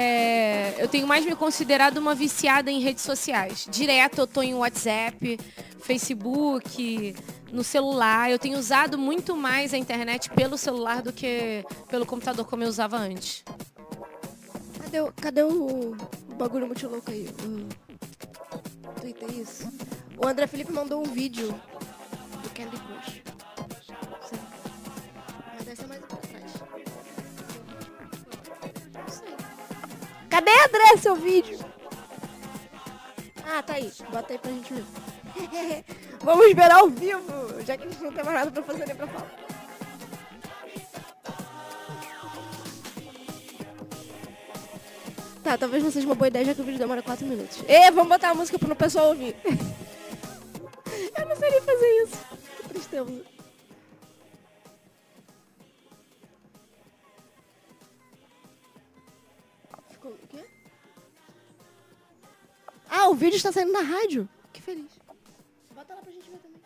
É, 0.00 0.80
eu 0.80 0.86
tenho 0.86 1.08
mais 1.08 1.26
me 1.26 1.34
considerado 1.34 1.98
uma 1.98 2.14
viciada 2.14 2.70
em 2.70 2.78
redes 2.78 3.02
sociais. 3.02 3.66
Direto 3.68 4.20
eu 4.20 4.28
tô 4.28 4.40
em 4.40 4.54
WhatsApp, 4.54 5.36
Facebook, 5.80 7.16
no 7.50 7.64
celular. 7.64 8.30
Eu 8.30 8.38
tenho 8.38 8.56
usado 8.56 8.96
muito 8.96 9.36
mais 9.36 9.74
a 9.74 9.76
internet 9.76 10.30
pelo 10.30 10.56
celular 10.56 11.02
do 11.02 11.12
que 11.12 11.64
pelo 11.88 12.06
computador 12.06 12.46
como 12.46 12.62
eu 12.62 12.68
usava 12.68 12.96
antes. 12.96 13.42
Cadê 14.80 15.00
o, 15.00 15.12
cadê 15.12 15.42
o 15.42 15.96
bagulho 16.38 16.68
muito 16.68 16.88
louco 16.88 17.10
aí? 17.10 17.28
O 19.02 19.40
isso. 19.40 19.68
O 20.16 20.28
André 20.28 20.46
Felipe 20.46 20.70
mandou 20.70 21.00
um 21.00 21.10
vídeo 21.10 21.48
do 22.40 22.50
Candy 22.50 22.76
Crush. 22.76 23.27
Cadê, 30.38 30.52
André, 30.52 30.96
seu 31.02 31.16
vídeo? 31.16 31.58
Ah, 33.44 33.60
tá 33.60 33.74
aí. 33.74 33.90
Bota 34.08 34.32
aí 34.32 34.38
pra 34.38 34.52
gente 34.52 34.72
ver. 34.72 34.84
Vamos 36.22 36.54
ver 36.54 36.70
ao 36.70 36.88
vivo, 36.88 37.60
já 37.66 37.76
que 37.76 37.82
a 37.82 37.90
gente 37.90 38.00
não 38.00 38.12
tem 38.12 38.22
mais 38.22 38.38
nada 38.38 38.52
pra 38.52 38.62
fazer 38.62 38.86
nem 38.86 38.94
pra 38.94 39.08
falar. 39.08 39.30
Tá, 45.42 45.58
talvez 45.58 45.82
não 45.82 45.90
seja 45.90 46.06
uma 46.06 46.14
boa 46.14 46.28
ideia, 46.28 46.44
já 46.44 46.54
que 46.54 46.60
o 46.60 46.64
vídeo 46.64 46.78
demora 46.78 47.02
4 47.02 47.26
minutos. 47.26 47.58
E 47.66 47.90
vamos 47.90 48.08
botar 48.08 48.30
a 48.30 48.34
música 48.34 48.60
pro 48.60 48.76
pessoal 48.76 49.08
ouvir. 49.08 49.34
Vídeo 63.38 63.50
está 63.50 63.60
saindo 63.60 63.72
na 63.72 63.82
rádio. 63.82 64.28
Que 64.52 64.60
feliz. 64.60 64.98
Bota 65.72 65.94
lá 65.94 66.02
pra 66.02 66.10
gente 66.10 66.28
ver 66.28 66.38
também. 66.38 66.60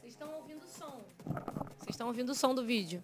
Vocês 0.00 0.12
estão 0.12 0.34
ouvindo 0.34 0.64
o 0.64 0.66
som. 0.66 1.04
Vocês 1.78 1.90
estão 1.90 2.08
ouvindo 2.08 2.30
o 2.30 2.34
som 2.34 2.52
do 2.52 2.66
vídeo. 2.66 3.00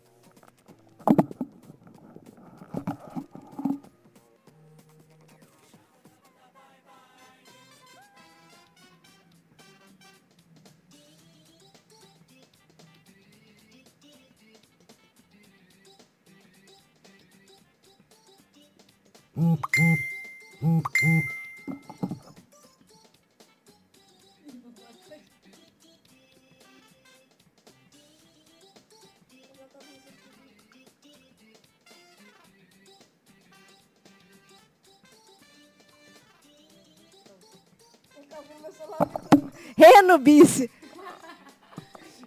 Renubice. 39.77 40.71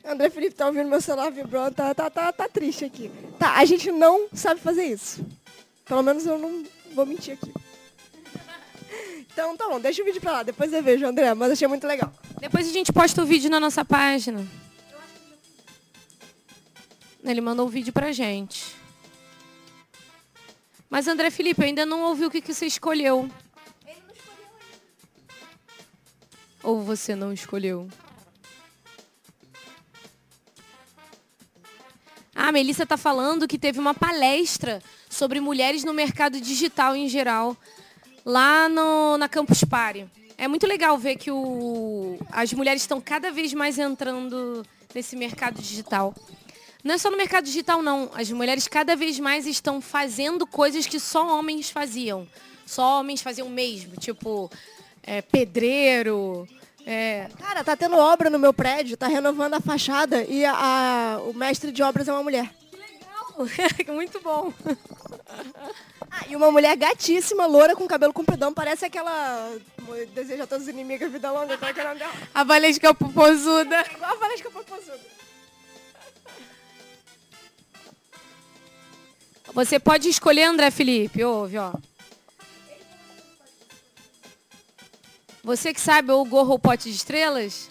André 0.04 0.30
Felipe 0.30 0.56
tá 0.56 0.68
ouvindo 0.68 0.90
meu 0.90 1.02
celular 1.02 1.32
vibrando, 1.32 1.74
tá, 1.76 1.96
tá, 1.96 2.10
tá, 2.10 2.32
tá 2.32 2.50
triste 2.50 2.84
aqui. 2.86 3.10
Tá, 3.40 3.56
a 3.56 3.66
gente 3.66 3.92
não 3.92 4.28
sabe 4.34 4.60
fazer 4.60 4.84
isso. 4.84 5.26
Pelo 5.86 6.04
menos 6.04 6.26
eu 6.26 6.38
não 6.38 6.64
vou 6.96 7.06
mentir 7.06 7.34
aqui. 7.34 7.54
Então 9.20 9.56
tá 9.58 9.68
bom, 9.68 9.80
deixa 9.80 10.02
o 10.02 10.06
vídeo 10.06 10.22
pra 10.22 10.32
lá, 10.32 10.44
depois 10.44 10.72
eu 10.72 10.82
vejo, 10.82 11.06
André, 11.06 11.34
mas 11.34 11.52
achei 11.52 11.68
muito 11.68 11.86
legal. 11.86 12.12
Depois 12.40 12.68
a 12.68 12.72
gente 12.72 12.94
posta 12.94 13.22
o 13.22 13.26
vídeo 13.26 13.50
na 13.50 13.60
nossa 13.60 13.84
página. 13.84 14.48
Ele 17.24 17.42
mandou 17.42 17.66
o 17.66 17.70
vídeo 17.70 17.92
pra 17.92 18.12
gente. 18.12 18.76
Mas 20.90 21.08
André 21.08 21.30
Felipe, 21.30 21.62
eu 21.62 21.66
ainda 21.66 21.86
não 21.86 22.04
ouvi 22.04 22.26
o 22.26 22.32
que, 22.32 22.40
que 22.40 22.54
você 22.54 22.66
escolheu. 22.66 23.30
Ele 23.86 24.00
não 24.08 24.14
escolheu 24.14 24.50
ainda. 24.62 25.44
Ou 26.64 26.82
você 26.82 27.16
não 27.16 27.34
escolheu? 27.34 27.90
A 32.48 32.52
Melissa 32.52 32.84
está 32.84 32.96
falando 32.96 33.48
que 33.48 33.58
teve 33.58 33.80
uma 33.80 33.94
palestra 33.94 34.82
sobre 35.10 35.40
mulheres 35.40 35.84
no 35.84 35.94
mercado 35.94 36.40
digital 36.40 36.96
em 36.96 37.10
geral, 37.10 37.58
lá 38.24 38.70
no, 38.70 39.18
na 39.18 39.28
Campus 39.28 39.64
Party. 39.64 40.06
É 40.38 40.48
muito 40.48 40.68
legal 40.68 40.96
ver 40.98 41.16
que 41.16 41.32
o, 41.32 42.20
as 42.32 42.54
mulheres 42.54 42.84
estão 42.84 43.02
cada 43.02 43.32
vez 43.32 43.52
mais 43.54 43.80
entrando 43.80 44.64
nesse 44.94 45.16
mercado 45.16 45.60
digital. 45.60 46.14
Não 46.84 46.94
é 46.94 46.98
só 47.00 47.10
no 47.10 47.18
mercado 47.18 47.46
digital, 47.46 47.82
não. 47.82 48.12
As 48.14 48.30
mulheres 48.30 48.68
cada 48.68 48.96
vez 48.96 49.20
mais 49.20 49.48
estão 49.48 49.82
fazendo 49.82 50.46
coisas 50.46 50.86
que 50.86 51.00
só 51.00 51.40
homens 51.40 51.72
faziam. 51.72 52.28
Só 52.64 53.00
homens 53.00 53.24
faziam 53.24 53.50
mesmo, 53.50 53.96
tipo 53.98 54.52
é, 55.02 55.22
pedreiro. 55.22 56.48
É... 56.86 57.28
Cara, 57.40 57.64
tá 57.64 57.76
tendo 57.76 57.98
obra 57.98 58.30
no 58.30 58.38
meu 58.38 58.54
prédio, 58.54 58.96
tá 58.96 59.08
renovando 59.08 59.56
a 59.56 59.60
fachada 59.60 60.24
e 60.24 60.46
a, 60.46 60.54
a- 60.54 61.20
o 61.24 61.34
mestre 61.34 61.72
de 61.72 61.82
obras 61.82 62.08
é 62.08 62.12
uma 62.14 62.22
mulher. 62.24 62.50
Que 62.70 62.78
legal! 62.78 63.96
muito 63.96 64.20
bom. 64.22 64.54
Ah, 66.12 66.26
e 66.30 66.36
uma 66.36 66.52
mulher 66.52 66.76
gatíssima, 66.78 67.46
loura, 67.48 67.76
com 67.76 67.88
cabelo 67.88 68.14
compridão, 68.14 68.54
parece 68.54 68.86
aquela... 68.86 69.52
Deseja 70.14 70.44
a 70.44 70.48
todos 70.48 70.66
os 70.66 70.70
inimigos 70.70 71.12
vida 71.12 71.32
longa, 71.32 71.58
qual 71.58 71.70
é 71.70 71.74
que 71.74 71.80
é 71.80 71.84
o 71.84 71.88
nome 71.88 72.00
dela? 72.00 72.14
A 72.34 72.44
Valesca 72.44 72.94
Popozuda. 72.94 73.84
Igual 73.92 74.12
a 74.12 74.16
Valesca 74.16 74.50
Popozuda. 74.52 75.00
Você 79.54 79.80
pode 79.80 80.10
escolher, 80.10 80.44
André 80.44 80.70
Felipe. 80.72 81.24
Ouve, 81.24 81.58
ó. 81.58 81.74
Você 85.46 85.72
que 85.72 85.80
sabe 85.80 86.12
o 86.12 86.26
gorro 86.26 86.54
ou 86.54 86.60
pote 86.60 86.90
de 86.90 86.96
estrelas? 86.96 87.70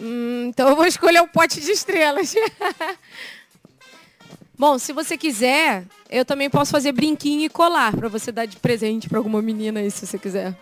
Hum, 0.00 0.46
então 0.48 0.68
eu 0.68 0.74
vou 0.74 0.86
escolher 0.86 1.22
o 1.22 1.28
pote 1.28 1.60
de 1.60 1.70
estrelas. 1.70 2.34
Bom, 4.58 4.76
se 4.76 4.92
você 4.92 5.16
quiser, 5.16 5.86
eu 6.10 6.24
também 6.24 6.50
posso 6.50 6.72
fazer 6.72 6.90
brinquinho 6.90 7.42
e 7.42 7.48
colar 7.48 7.96
para 7.96 8.08
você 8.08 8.32
dar 8.32 8.44
de 8.44 8.56
presente 8.56 9.08
para 9.08 9.18
alguma 9.18 9.40
menina 9.40 9.78
aí, 9.78 9.88
se 9.88 10.04
você 10.04 10.18
quiser. 10.18 10.58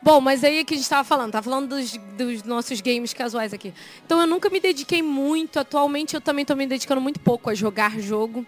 Bom, 0.00 0.20
mas 0.20 0.44
aí 0.44 0.64
que 0.64 0.74
a 0.74 0.76
gente 0.76 0.84
estava 0.84 1.02
falando, 1.02 1.32
tá 1.32 1.42
falando 1.42 1.68
dos, 1.68 1.96
dos 2.16 2.44
nossos 2.44 2.80
games 2.80 3.12
casuais 3.12 3.52
aqui. 3.52 3.74
Então 4.06 4.20
eu 4.20 4.26
nunca 4.28 4.48
me 4.48 4.60
dediquei 4.60 5.02
muito, 5.02 5.58
atualmente 5.58 6.14
eu 6.14 6.20
também 6.20 6.42
estou 6.42 6.56
me 6.56 6.64
dedicando 6.64 7.00
muito 7.00 7.18
pouco 7.18 7.50
a 7.50 7.54
jogar 7.54 7.98
jogo. 7.98 8.46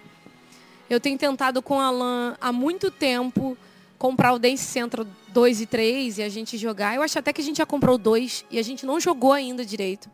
Eu 0.91 0.99
tenho 0.99 1.17
tentado 1.17 1.63
com 1.63 1.79
a 1.79 1.87
Alan 1.87 2.37
há 2.41 2.53
muito 2.53 2.91
tempo 2.91 3.57
comprar 3.97 4.33
o 4.33 4.41
Dance 4.41 4.65
Central 4.65 5.07
2 5.29 5.61
e 5.61 5.67
3 5.67 6.19
e 6.19 6.23
a 6.25 6.29
gente 6.29 6.59
jogar. 6.59 6.97
Eu 6.97 7.03
acho 7.03 7.17
até 7.17 7.33
que 7.33 7.41
a 7.41 7.45
gente 7.45 7.59
já 7.59 7.67
comprou 7.67 7.95
o 7.95 7.99
2 7.99 8.45
e 8.51 8.59
a 8.59 8.63
gente 8.63 8.85
não 8.85 8.99
jogou 8.99 9.33
ainda 9.33 9.65
direito. 9.65 10.11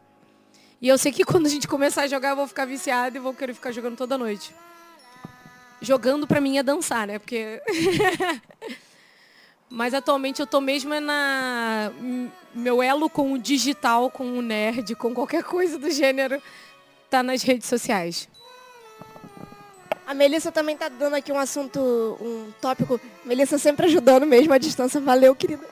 E 0.83 0.87
eu 0.87 0.99
sei 0.99 1.13
que 1.13 1.25
quando 1.25 1.47
a 1.47 1.49
gente 1.49 1.67
começar 1.67 2.03
a 2.03 2.07
jogar 2.07 2.31
eu 2.31 2.37
vou 2.37 2.47
ficar 2.47 2.67
viciada 2.67 3.17
e 3.17 3.21
vou 3.21 3.33
querer 3.33 3.55
ficar 3.55 3.73
jogando 3.73 3.97
toda 3.97 4.19
noite. 4.19 4.55
Jogando 5.81 6.27
pra 6.27 6.43
mim 6.43 6.59
é 6.59 6.63
dançar, 6.63 7.07
né? 7.07 7.19
Porque 7.19 7.63
Mas 9.71 9.95
atualmente 9.95 10.41
eu 10.41 10.47
tô 10.47 10.61
mesmo 10.61 10.93
é 10.93 11.01
na 11.01 11.91
meu 12.55 12.83
elo 12.83 13.09
com 13.09 13.33
o 13.33 13.39
digital, 13.39 14.11
com 14.11 14.39
o 14.39 14.43
nerd, 14.43 14.95
com 14.95 15.15
qualquer 15.15 15.43
coisa 15.43 15.79
do 15.79 15.91
gênero, 15.91 16.41
tá 17.09 17.23
nas 17.23 17.43
redes 17.43 17.67
sociais. 17.67 18.29
A 20.07 20.15
Melissa 20.15 20.53
também 20.53 20.77
tá 20.77 20.89
dando 20.89 21.17
aqui 21.17 21.33
um 21.33 21.39
assunto, 21.39 21.81
um 22.21 22.53
tópico. 22.61 23.01
Melissa 23.25 23.59
sempre 23.59 23.87
ajudando 23.87 24.25
mesmo 24.25 24.53
à 24.53 24.59
distância. 24.59 25.01
Valeu, 25.01 25.35
querida. 25.35 25.67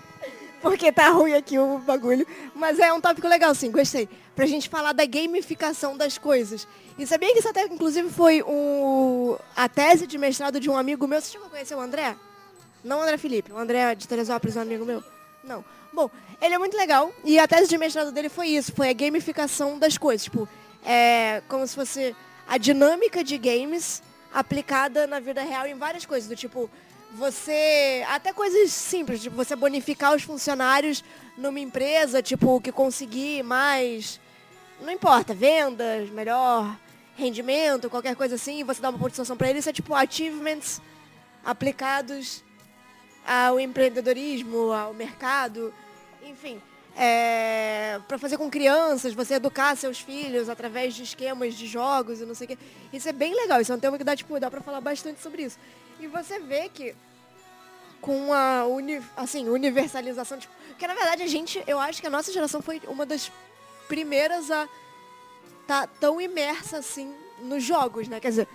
Porque 0.60 0.90
tá 0.90 1.10
ruim 1.10 1.34
aqui 1.34 1.56
o 1.56 1.78
bagulho. 1.78 2.26
Mas 2.52 2.80
é 2.80 2.92
um 2.92 3.00
tópico 3.00 3.28
legal, 3.28 3.54
sim, 3.54 3.70
gostei. 3.70 4.08
Pra 4.34 4.44
gente 4.44 4.68
falar 4.68 4.92
da 4.92 5.06
gamificação 5.06 5.96
das 5.96 6.18
coisas. 6.18 6.66
E 6.98 7.06
sabia 7.06 7.32
que 7.32 7.38
isso 7.38 7.48
até, 7.48 7.62
inclusive, 7.66 8.10
foi 8.10 8.42
um, 8.42 9.36
a 9.54 9.68
tese 9.68 10.06
de 10.06 10.18
mestrado 10.18 10.58
de 10.58 10.68
um 10.68 10.76
amigo 10.76 11.06
meu. 11.06 11.20
Você 11.20 11.30
chegou 11.30 11.46
a 11.46 11.50
conhecer 11.50 11.76
o 11.76 11.80
André? 11.80 12.16
Não 12.82 12.98
o 12.98 13.02
André 13.02 13.18
Felipe, 13.18 13.52
o 13.52 13.58
André 13.58 13.94
de 13.94 14.08
Teresópolis, 14.08 14.56
um 14.56 14.60
amigo 14.60 14.84
meu. 14.84 15.02
Não. 15.44 15.64
Bom, 15.92 16.10
ele 16.42 16.54
é 16.54 16.58
muito 16.58 16.76
legal. 16.76 17.12
E 17.24 17.38
a 17.38 17.46
tese 17.46 17.68
de 17.68 17.78
mestrado 17.78 18.10
dele 18.10 18.28
foi 18.28 18.48
isso, 18.48 18.72
foi 18.72 18.88
a 18.88 18.92
gamificação 18.92 19.78
das 19.78 19.96
coisas. 19.96 20.24
Tipo, 20.24 20.48
é 20.84 21.40
como 21.46 21.64
se 21.66 21.74
fosse 21.74 22.16
a 22.48 22.58
dinâmica 22.58 23.22
de 23.22 23.38
games 23.38 24.02
aplicada 24.34 25.06
na 25.06 25.20
vida 25.20 25.42
real 25.42 25.66
em 25.66 25.74
várias 25.74 26.04
coisas. 26.04 26.28
Do 26.28 26.34
tipo, 26.34 26.68
você. 27.12 28.04
Até 28.08 28.32
coisas 28.32 28.72
simples, 28.72 29.22
tipo, 29.22 29.36
você 29.36 29.54
bonificar 29.54 30.14
os 30.14 30.24
funcionários 30.24 31.04
numa 31.38 31.60
empresa, 31.60 32.20
tipo, 32.20 32.60
que 32.60 32.72
conseguir 32.72 33.44
mais. 33.44 34.20
Não 34.80 34.92
importa, 34.92 35.32
vendas, 35.32 36.10
melhor 36.10 36.76
rendimento, 37.16 37.88
qualquer 37.88 38.16
coisa 38.16 38.34
assim, 38.34 38.64
você 38.64 38.80
dá 38.80 38.90
uma 38.90 38.98
pontuação 38.98 39.36
para 39.36 39.48
eles, 39.48 39.60
isso 39.60 39.70
é 39.70 39.72
tipo 39.72 39.94
achievements 39.94 40.82
aplicados 41.44 42.42
ao 43.24 43.60
empreendedorismo, 43.60 44.72
ao 44.72 44.92
mercado, 44.92 45.72
enfim. 46.24 46.60
É, 46.96 47.98
para 48.06 48.18
fazer 48.18 48.38
com 48.38 48.48
crianças, 48.48 49.14
você 49.14 49.34
educar 49.34 49.76
seus 49.76 49.98
filhos 49.98 50.48
através 50.48 50.94
de 50.94 51.02
esquemas 51.02 51.54
de 51.54 51.66
jogos 51.66 52.20
e 52.20 52.24
não 52.24 52.34
sei 52.34 52.44
o 52.44 52.48
quê. 52.48 52.58
Isso 52.92 53.08
é 53.08 53.12
bem 53.12 53.34
legal, 53.34 53.60
isso 53.60 53.72
é 53.72 53.74
um 53.74 53.80
tema 53.80 53.98
que 53.98 54.04
dá, 54.04 54.14
tipo, 54.14 54.38
dá 54.38 54.50
para 54.50 54.60
falar 54.60 54.80
bastante 54.80 55.20
sobre 55.20 55.42
isso. 55.42 55.58
E 55.98 56.06
você 56.06 56.38
vê 56.38 56.68
que 56.68 56.94
com 58.00 58.32
a 58.32 58.66
uni, 58.66 59.02
assim, 59.16 59.48
universalização, 59.48 60.38
tipo, 60.38 60.52
porque 60.68 60.86
na 60.86 60.94
verdade 60.94 61.22
a 61.22 61.26
gente, 61.26 61.62
eu 61.66 61.80
acho 61.80 62.00
que 62.00 62.06
a 62.06 62.10
nossa 62.10 62.32
geração 62.32 62.60
foi 62.60 62.82
uma 62.86 63.06
das 63.06 63.32
primeiras 63.88 64.50
a 64.50 64.68
tá 65.66 65.86
tão 65.86 66.20
imersa 66.20 66.78
assim 66.78 67.14
nos 67.40 67.62
jogos, 67.62 68.08
né? 68.08 68.20
Quer 68.20 68.28
dizer, 68.28 68.48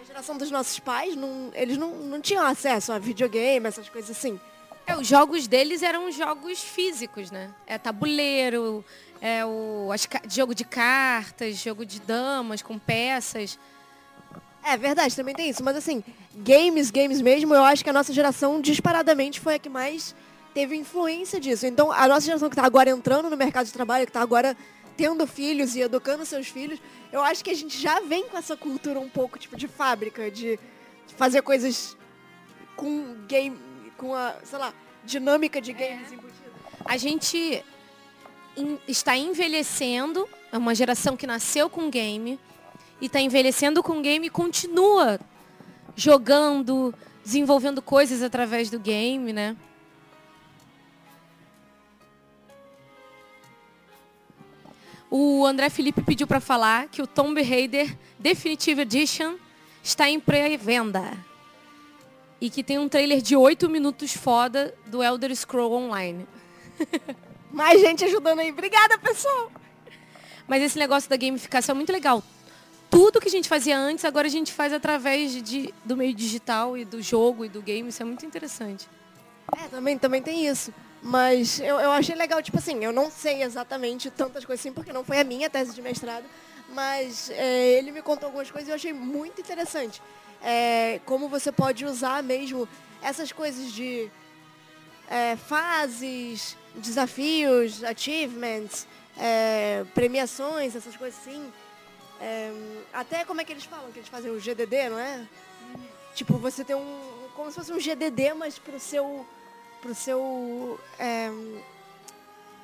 a 0.00 0.04
geração 0.04 0.36
dos 0.36 0.50
nossos 0.50 0.78
pais, 0.78 1.14
não, 1.14 1.50
eles 1.54 1.76
não, 1.76 1.90
não 1.90 2.20
tinham 2.20 2.44
acesso 2.44 2.92
a 2.92 2.98
videogame, 2.98 3.66
essas 3.66 3.88
coisas 3.88 4.16
assim. 4.16 4.40
É, 4.88 4.96
os 4.96 5.06
jogos 5.06 5.46
deles 5.46 5.82
eram 5.82 6.10
jogos 6.10 6.64
físicos, 6.64 7.30
né? 7.30 7.50
É 7.66 7.76
tabuleiro, 7.76 8.82
é 9.20 9.44
o 9.44 9.90
jogo 10.30 10.54
de 10.54 10.64
cartas, 10.64 11.56
jogo 11.56 11.84
de 11.84 12.00
damas 12.00 12.62
com 12.62 12.78
peças. 12.78 13.58
É 14.64 14.78
verdade, 14.78 15.14
também 15.14 15.34
tem 15.34 15.50
isso. 15.50 15.62
Mas 15.62 15.76
assim, 15.76 16.02
games, 16.34 16.90
games 16.90 17.20
mesmo, 17.20 17.54
eu 17.54 17.62
acho 17.64 17.84
que 17.84 17.90
a 17.90 17.92
nossa 17.92 18.14
geração 18.14 18.62
disparadamente 18.62 19.40
foi 19.40 19.56
a 19.56 19.58
que 19.58 19.68
mais 19.68 20.14
teve 20.54 20.74
influência 20.74 21.38
disso. 21.38 21.66
Então, 21.66 21.92
a 21.92 22.08
nossa 22.08 22.24
geração 22.24 22.48
que 22.48 22.54
está 22.54 22.64
agora 22.64 22.88
entrando 22.88 23.28
no 23.28 23.36
mercado 23.36 23.66
de 23.66 23.72
trabalho, 23.74 24.06
que 24.06 24.10
está 24.10 24.22
agora 24.22 24.56
tendo 24.96 25.26
filhos 25.26 25.76
e 25.76 25.82
educando 25.82 26.24
seus 26.24 26.48
filhos, 26.48 26.80
eu 27.12 27.22
acho 27.22 27.44
que 27.44 27.50
a 27.50 27.54
gente 27.54 27.78
já 27.78 28.00
vem 28.00 28.26
com 28.26 28.38
essa 28.38 28.56
cultura 28.56 28.98
um 28.98 29.08
pouco, 29.08 29.38
tipo, 29.38 29.54
de 29.54 29.68
fábrica, 29.68 30.30
de 30.30 30.58
fazer 31.18 31.42
coisas 31.42 31.94
com 32.74 33.16
game, 33.26 33.58
com 33.98 34.14
a, 34.14 34.36
sei 34.44 34.58
lá, 34.58 34.72
dinâmica 35.04 35.60
de 35.60 35.72
games 35.74 36.10
embutida. 36.10 36.50
A 36.84 36.96
gente 36.96 37.62
em- 38.56 38.78
está 38.88 39.16
envelhecendo, 39.16 40.26
é 40.50 40.56
uma 40.56 40.74
geração 40.74 41.16
que 41.16 41.26
nasceu 41.26 41.68
com 41.68 41.90
game 41.90 42.38
e 43.00 43.06
está 43.06 43.20
envelhecendo 43.20 43.82
com 43.82 44.00
game 44.00 44.28
e 44.28 44.30
continua 44.30 45.20
jogando, 45.94 46.94
desenvolvendo 47.24 47.82
coisas 47.82 48.22
através 48.22 48.70
do 48.70 48.78
game, 48.78 49.32
né? 49.32 49.56
O 55.10 55.46
André 55.46 55.70
Felipe 55.70 56.02
pediu 56.02 56.26
para 56.26 56.40
falar 56.40 56.88
que 56.88 57.00
o 57.00 57.06
Tomb 57.06 57.40
Raider 57.42 57.96
Definitive 58.18 58.82
Edition 58.82 59.36
está 59.82 60.08
em 60.08 60.20
pré-venda. 60.20 61.16
E 62.40 62.48
que 62.48 62.62
tem 62.62 62.78
um 62.78 62.88
trailer 62.88 63.20
de 63.20 63.36
8 63.36 63.68
minutos 63.68 64.12
foda 64.12 64.74
do 64.86 65.02
Elder 65.02 65.34
Scroll 65.34 65.72
Online. 65.72 66.26
Mais 67.50 67.80
gente 67.80 68.04
ajudando 68.04 68.40
aí. 68.40 68.50
Obrigada, 68.50 68.98
pessoal! 68.98 69.50
Mas 70.46 70.62
esse 70.62 70.78
negócio 70.78 71.10
da 71.10 71.16
gamificação 71.16 71.74
é 71.74 71.76
muito 71.76 71.92
legal. 71.92 72.22
tudo 72.90 73.20
que 73.20 73.28
a 73.28 73.30
gente 73.30 73.48
fazia 73.48 73.78
antes, 73.78 74.04
agora 74.04 74.26
a 74.26 74.30
gente 74.30 74.52
faz 74.52 74.72
através 74.72 75.42
de, 75.42 75.74
do 75.84 75.96
meio 75.96 76.14
digital 76.14 76.76
e 76.76 76.84
do 76.84 77.02
jogo 77.02 77.44
e 77.44 77.48
do 77.48 77.60
game. 77.60 77.88
Isso 77.88 78.02
é 78.02 78.06
muito 78.06 78.24
interessante. 78.24 78.88
É, 79.56 79.68
também, 79.68 79.98
também 79.98 80.22
tem 80.22 80.46
isso. 80.46 80.72
Mas 81.02 81.60
eu, 81.60 81.78
eu 81.78 81.90
achei 81.92 82.14
legal, 82.14 82.42
tipo 82.42 82.58
assim, 82.58 82.84
eu 82.84 82.92
não 82.92 83.10
sei 83.10 83.42
exatamente 83.42 84.10
tantas 84.10 84.44
coisas 84.44 84.64
assim, 84.64 84.72
porque 84.72 84.92
não 84.92 85.04
foi 85.04 85.20
a 85.20 85.24
minha 85.24 85.48
tese 85.48 85.74
de 85.74 85.80
mestrado, 85.80 86.24
mas 86.70 87.30
é, 87.30 87.78
ele 87.78 87.92
me 87.92 88.02
contou 88.02 88.26
algumas 88.26 88.50
coisas 88.50 88.68
e 88.68 88.70
eu 88.72 88.74
achei 88.74 88.92
muito 88.92 89.40
interessante. 89.40 90.02
É, 90.42 91.00
como 91.04 91.28
você 91.28 91.50
pode 91.50 91.84
usar 91.84 92.22
mesmo 92.22 92.68
essas 93.02 93.32
coisas 93.32 93.72
de 93.72 94.10
é, 95.08 95.36
fases, 95.36 96.56
desafios, 96.74 97.82
achievements, 97.82 98.86
é, 99.16 99.84
premiações, 99.94 100.76
essas 100.76 100.96
coisas 100.96 101.18
assim. 101.20 101.52
É, 102.20 102.52
até 102.92 103.24
como 103.24 103.40
é 103.40 103.44
que 103.44 103.52
eles 103.52 103.64
falam? 103.64 103.90
Que 103.92 103.98
eles 103.98 104.08
fazem 104.08 104.30
o 104.30 104.40
GDD, 104.40 104.88
não 104.90 104.98
é? 104.98 105.26
Tipo, 106.14 106.36
você 106.38 106.64
tem 106.64 106.76
um. 106.76 107.28
Como 107.34 107.50
se 107.50 107.56
fosse 107.56 107.72
um 107.72 107.78
GDD, 107.78 108.34
mas 108.34 108.58
pro 108.58 108.78
seu. 108.78 109.26
Pro 109.80 109.94
seu. 109.94 110.80
É, 110.98 111.30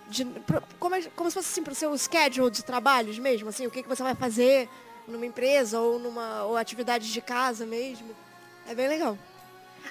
de, 0.09 0.25
pro, 0.25 0.63
como, 0.79 0.95
é, 0.95 1.03
como 1.17 1.31
se 1.31 1.35
fosse 1.35 1.49
assim, 1.51 1.63
pro 1.63 1.75
seu 1.75 1.97
schedule 1.97 2.51
de 2.51 2.65
trabalhos 2.65 3.19
mesmo, 3.19 3.49
assim, 3.49 3.67
o 3.67 3.71
que, 3.71 3.83
que 3.83 3.89
você 3.89 4.03
vai 4.03 4.15
fazer 4.15 4.69
numa 5.07 5.27
empresa 5.27 5.81
ou 5.81 5.99
numa 5.99 6.45
ou 6.45 6.57
atividades 6.57 7.09
de 7.09 7.21
casa 7.21 7.67
mesmo. 7.67 8.15
É 8.69 8.75
bem 8.75 8.89
legal. 8.89 9.19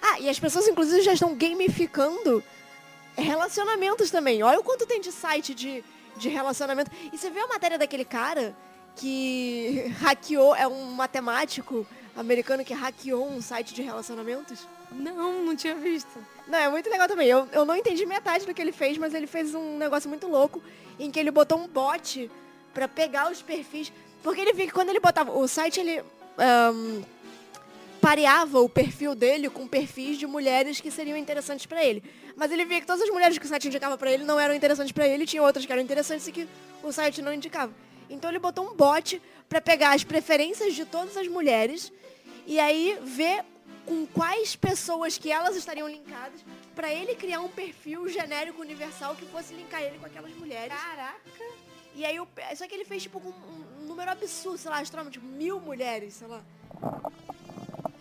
Ah, 0.01 0.19
e 0.19 0.29
as 0.29 0.39
pessoas 0.39 0.67
inclusive 0.67 1.01
já 1.01 1.13
estão 1.13 1.35
gamificando 1.35 2.43
relacionamentos 3.15 4.09
também. 4.09 4.43
Olha 4.43 4.59
o 4.59 4.63
quanto 4.63 4.85
tem 4.85 4.99
de 4.99 5.11
site 5.11 5.53
de, 5.53 5.83
de 6.17 6.29
relacionamento. 6.29 6.91
E 7.11 7.17
você 7.17 7.29
viu 7.29 7.43
a 7.43 7.47
matéria 7.47 7.77
daquele 7.77 8.05
cara 8.05 8.55
que 8.95 9.91
hackeou, 10.01 10.55
é 10.55 10.67
um 10.67 10.91
matemático 10.91 11.85
americano 12.15 12.63
que 12.63 12.73
hackeou 12.73 13.27
um 13.27 13.41
site 13.41 13.73
de 13.73 13.81
relacionamentos? 13.81 14.67
Não, 14.91 15.43
não 15.43 15.55
tinha 15.55 15.75
visto. 15.75 16.19
Não, 16.47 16.59
é 16.59 16.69
muito 16.69 16.89
legal 16.89 17.07
também. 17.07 17.27
Eu, 17.27 17.47
eu 17.51 17.65
não 17.65 17.75
entendi 17.75 18.05
metade 18.05 18.45
do 18.45 18.53
que 18.53 18.61
ele 18.61 18.71
fez, 18.71 18.97
mas 18.97 19.13
ele 19.13 19.27
fez 19.27 19.55
um 19.55 19.77
negócio 19.77 20.09
muito 20.09 20.27
louco 20.27 20.61
em 20.99 21.09
que 21.09 21.19
ele 21.19 21.31
botou 21.31 21.57
um 21.57 21.67
bot 21.67 22.29
para 22.73 22.87
pegar 22.87 23.31
os 23.31 23.41
perfis. 23.41 23.91
Porque 24.23 24.41
ele 24.41 24.53
viu 24.53 24.67
que 24.67 24.73
quando 24.73 24.89
ele 24.89 24.99
botava. 24.99 25.31
O 25.31 25.47
site 25.47 25.79
ele. 25.79 26.01
Um, 26.37 27.03
pareava 28.01 28.59
o 28.59 28.67
perfil 28.67 29.15
dele 29.15 29.49
com 29.49 29.65
perfis 29.65 30.17
de 30.17 30.27
mulheres 30.27 30.81
que 30.81 30.91
seriam 30.91 31.15
interessantes 31.15 31.65
para 31.65 31.81
ele. 31.85 32.03
Mas 32.35 32.51
ele 32.51 32.65
via 32.65 32.81
que 32.81 32.85
todas 32.85 33.01
as 33.01 33.09
mulheres 33.09 33.37
que 33.37 33.45
o 33.45 33.47
site 33.47 33.69
indicava 33.69 33.97
para 33.97 34.11
ele 34.11 34.25
não 34.25 34.37
eram 34.37 34.53
interessantes 34.53 34.91
para 34.91 35.07
ele, 35.07 35.25
tinha 35.25 35.41
outras 35.41 35.65
que 35.65 35.71
eram 35.71 35.81
interessantes 35.81 36.27
e 36.27 36.31
que 36.33 36.45
o 36.83 36.91
site 36.91 37.21
não 37.21 37.33
indicava. 37.33 37.71
Então 38.09 38.29
ele 38.29 38.39
botou 38.39 38.69
um 38.69 38.75
bot 38.75 39.21
para 39.47 39.61
pegar 39.61 39.93
as 39.93 40.03
preferências 40.03 40.75
de 40.75 40.83
todas 40.83 41.15
as 41.15 41.29
mulheres 41.29 41.93
e 42.45 42.59
aí 42.59 42.97
ver 43.03 43.45
com 43.85 44.05
quais 44.05 44.53
pessoas 44.53 45.17
que 45.17 45.31
elas 45.31 45.55
estariam 45.55 45.87
linkadas 45.87 46.41
para 46.75 46.93
ele 46.93 47.15
criar 47.15 47.39
um 47.39 47.47
perfil 47.47 48.09
genérico 48.09 48.61
universal 48.61 49.15
que 49.15 49.25
fosse 49.27 49.53
linkar 49.53 49.81
ele 49.81 49.97
com 49.97 50.05
aquelas 50.05 50.33
mulheres. 50.35 50.73
Caraca! 50.73 51.62
E 51.95 52.05
aí, 52.05 52.17
só 52.55 52.67
que 52.67 52.73
ele 52.73 52.85
fez 52.85 53.03
tipo 53.03 53.19
um, 53.19 53.83
um 53.83 53.85
número 53.85 54.09
absurdo, 54.09 54.57
sei 54.57 54.71
lá, 54.71 54.79
astronomia, 54.79 55.11
tipo 55.11 55.25
mil 55.25 55.59
mulheres, 55.59 56.15
sei 56.15 56.27
lá. 56.27 56.41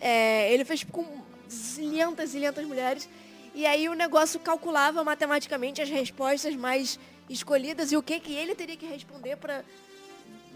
É, 0.01 0.51
ele 0.51 0.65
fez 0.65 0.79
tipo 0.79 0.91
com 0.91 1.23
zilhentas, 1.49 2.31
zilhentas 2.31 2.65
mulheres. 2.65 3.07
E 3.53 3.65
aí 3.65 3.87
o 3.87 3.93
negócio 3.93 4.39
calculava 4.39 5.03
matematicamente 5.03 5.81
as 5.81 5.89
respostas 5.89 6.55
mais 6.55 6.99
escolhidas 7.29 7.91
e 7.91 7.97
o 7.97 8.01
que, 8.01 8.19
que 8.19 8.33
ele 8.33 8.55
teria 8.55 8.75
que 8.75 8.85
responder 8.85 9.37
para 9.37 9.63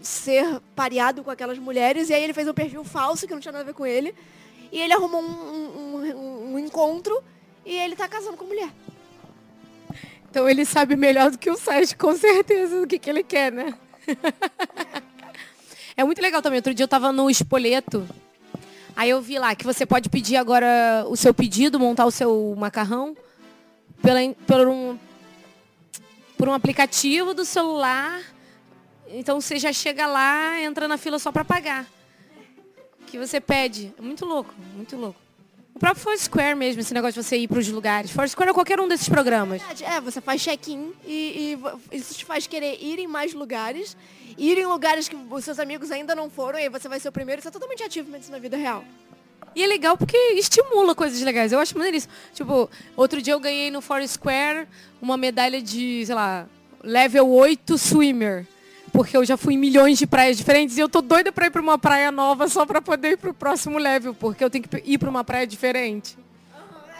ser 0.02 0.60
pareado 0.74 1.22
com 1.22 1.30
aquelas 1.30 1.58
mulheres. 1.58 2.10
E 2.10 2.14
aí 2.14 2.22
ele 2.22 2.34
fez 2.34 2.48
um 2.48 2.54
perfil 2.54 2.82
falso, 2.82 3.26
que 3.26 3.32
não 3.32 3.40
tinha 3.40 3.52
nada 3.52 3.62
a 3.62 3.66
ver 3.66 3.74
com 3.74 3.86
ele. 3.86 4.14
E 4.72 4.80
ele 4.80 4.92
arrumou 4.92 5.22
um, 5.22 5.96
um, 5.96 6.54
um 6.54 6.58
encontro 6.58 7.22
e 7.64 7.74
ele 7.74 7.96
tá 7.96 8.08
casando 8.08 8.36
com 8.36 8.44
mulher. 8.44 8.70
Então 10.30 10.48
ele 10.48 10.64
sabe 10.64 10.96
melhor 10.96 11.30
do 11.30 11.38
que 11.38 11.50
o 11.50 11.56
site, 11.56 11.96
com 11.96 12.14
certeza, 12.16 12.80
do 12.80 12.86
que, 12.86 12.98
que 12.98 13.08
ele 13.08 13.22
quer, 13.22 13.50
né? 13.52 13.74
é 15.96 16.04
muito 16.04 16.20
legal 16.20 16.42
também. 16.42 16.58
Outro 16.58 16.74
dia 16.74 16.84
eu 16.84 16.88
tava 16.88 17.12
no 17.12 17.30
Espoleto. 17.30 18.06
Aí 18.94 19.10
eu 19.10 19.22
vi 19.22 19.38
lá 19.38 19.54
que 19.54 19.64
você 19.64 19.86
pode 19.86 20.08
pedir 20.08 20.36
agora 20.36 21.04
o 21.08 21.16
seu 21.16 21.32
pedido, 21.32 21.78
montar 21.78 22.04
o 22.04 22.10
seu 22.10 22.54
macarrão 22.58 23.16
pela, 24.02 24.20
por, 24.46 24.66
um, 24.66 24.98
por 26.36 26.48
um 26.48 26.52
aplicativo 26.52 27.32
do 27.32 27.44
celular 27.44 28.20
então 29.10 29.40
você 29.40 29.58
já 29.58 29.72
chega 29.72 30.06
lá, 30.06 30.60
entra 30.60 30.86
na 30.86 30.98
fila 30.98 31.18
só 31.18 31.32
para 31.32 31.44
pagar. 31.44 31.86
Que 33.06 33.18
você 33.18 33.40
pede. 33.40 33.92
É 33.98 34.02
muito 34.02 34.26
louco, 34.26 34.54
muito 34.74 34.96
louco. 34.96 35.18
O 35.78 35.86
próprio 35.88 36.02
Foursquare 36.02 36.56
mesmo, 36.56 36.80
esse 36.80 36.92
negócio 36.92 37.22
de 37.22 37.28
você 37.28 37.36
ir 37.36 37.46
para 37.46 37.60
os 37.60 37.68
lugares. 37.68 38.10
Foursquare 38.10 38.50
é 38.50 38.52
qualquer 38.52 38.80
um 38.80 38.88
desses 38.88 39.08
programas. 39.08 39.62
É, 39.80 40.00
você 40.00 40.20
faz 40.20 40.42
check-in 40.42 40.92
e, 41.06 41.56
e, 41.92 41.96
isso 41.96 42.14
te 42.14 42.24
faz 42.24 42.48
querer 42.48 42.82
ir 42.82 42.98
em 42.98 43.06
mais 43.06 43.32
lugares. 43.32 43.96
Ir 44.36 44.58
em 44.58 44.66
lugares 44.66 45.08
que 45.08 45.14
os 45.14 45.44
seus 45.44 45.60
amigos 45.60 45.92
ainda 45.92 46.16
não 46.16 46.28
foram 46.28 46.58
e 46.58 46.62
aí 46.62 46.68
você 46.68 46.88
vai 46.88 46.98
ser 46.98 47.10
o 47.10 47.12
primeiro. 47.12 47.38
Isso 47.38 47.46
é 47.46 47.52
totalmente 47.52 47.84
ativo 47.84 48.10
na 48.28 48.38
vida 48.40 48.56
real. 48.56 48.84
E 49.54 49.62
é 49.62 49.68
legal 49.68 49.96
porque 49.96 50.16
estimula 50.32 50.96
coisas 50.96 51.22
legais. 51.22 51.52
Eu 51.52 51.60
acho 51.60 51.78
maneiro 51.78 51.96
isso. 51.96 52.08
Tipo, 52.34 52.68
outro 52.96 53.22
dia 53.22 53.34
eu 53.34 53.38
ganhei 53.38 53.70
no 53.70 53.80
Foursquare 53.80 54.66
uma 55.00 55.16
medalha 55.16 55.62
de, 55.62 56.04
sei 56.04 56.14
lá, 56.16 56.48
level 56.82 57.30
8 57.30 57.78
swimmer 57.78 58.44
porque 58.88 59.16
eu 59.16 59.24
já 59.24 59.36
fui 59.36 59.54
em 59.54 59.58
milhões 59.58 59.98
de 59.98 60.06
praias 60.06 60.36
diferentes 60.36 60.76
e 60.76 60.80
eu 60.80 60.88
tô 60.88 61.00
doida 61.00 61.30
para 61.30 61.46
ir 61.46 61.50
para 61.50 61.62
uma 61.62 61.78
praia 61.78 62.10
nova 62.10 62.48
só 62.48 62.66
para 62.66 62.80
poder 62.80 63.12
ir 63.12 63.16
para 63.16 63.30
o 63.30 63.34
próximo 63.34 63.78
level, 63.78 64.14
porque 64.14 64.42
eu 64.42 64.50
tenho 64.50 64.64
que 64.64 64.82
ir 64.84 64.98
para 64.98 65.08
uma 65.08 65.24
praia 65.24 65.46
diferente. 65.46 66.16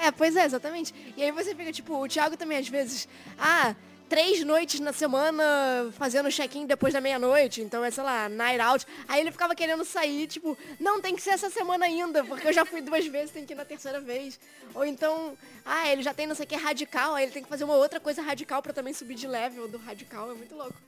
É, 0.01 0.11
pois 0.11 0.37
é, 0.37 0.45
exatamente. 0.45 0.95
E 1.17 1.23
aí 1.23 1.33
você 1.33 1.55
fica, 1.55 1.73
tipo, 1.73 1.95
o 1.97 2.09
Thiago 2.09 2.37
também 2.37 2.59
às 2.59 2.69
vezes, 2.69 3.09
ah, 3.37 3.75
três 4.09 4.43
noites 4.45 4.81
na 4.81 4.93
semana 4.93 5.45
fazendo 5.93 6.31
check-in 6.31 6.67
depois 6.67 6.95
da 6.95 7.01
meia-noite, 7.01 7.61
então 7.61 7.85
é, 7.85 7.91
sei 7.91 8.03
lá, 8.03 8.29
night 8.29 8.61
out. 8.61 8.87
Aí 9.07 9.21
ele 9.21 9.31
ficava 9.31 9.55
querendo 9.55 9.85
sair, 9.85 10.27
tipo, 10.27 10.57
não, 10.81 11.01
tem 11.01 11.15
que 11.15 11.23
ser 11.23 11.31
essa 11.31 11.51
semana 11.51 11.85
ainda, 11.85 12.25
porque 12.25 12.49
eu 12.49 12.53
já 12.53 12.65
fui 12.65 12.81
duas 12.81 13.07
vezes, 13.07 13.31
tem 13.31 13.45
que 13.45 13.53
ir 13.53 13.57
na 13.57 13.65
terceira 13.65 14.01
vez. 14.01 14.41
Ou 14.75 14.85
então, 14.85 15.37
ah, 15.65 15.89
ele 15.89 16.03
já 16.03 16.15
tem 16.15 16.27
não 16.27 16.35
sei 16.35 16.45
o 16.45 16.49
que 16.49 16.57
radical, 16.57 17.15
aí 17.15 17.25
ele 17.25 17.33
tem 17.33 17.43
que 17.43 17.49
fazer 17.49 17.65
uma 17.65 17.75
outra 17.75 18.01
coisa 18.01 18.23
radical 18.23 18.63
para 18.63 18.73
também 18.73 18.95
subir 18.95 19.15
de 19.15 19.27
level 19.27 19.69
do 19.69 19.79
radical, 19.79 20.31
é 20.31 20.35
muito 20.35 20.55
louco. 20.55 20.88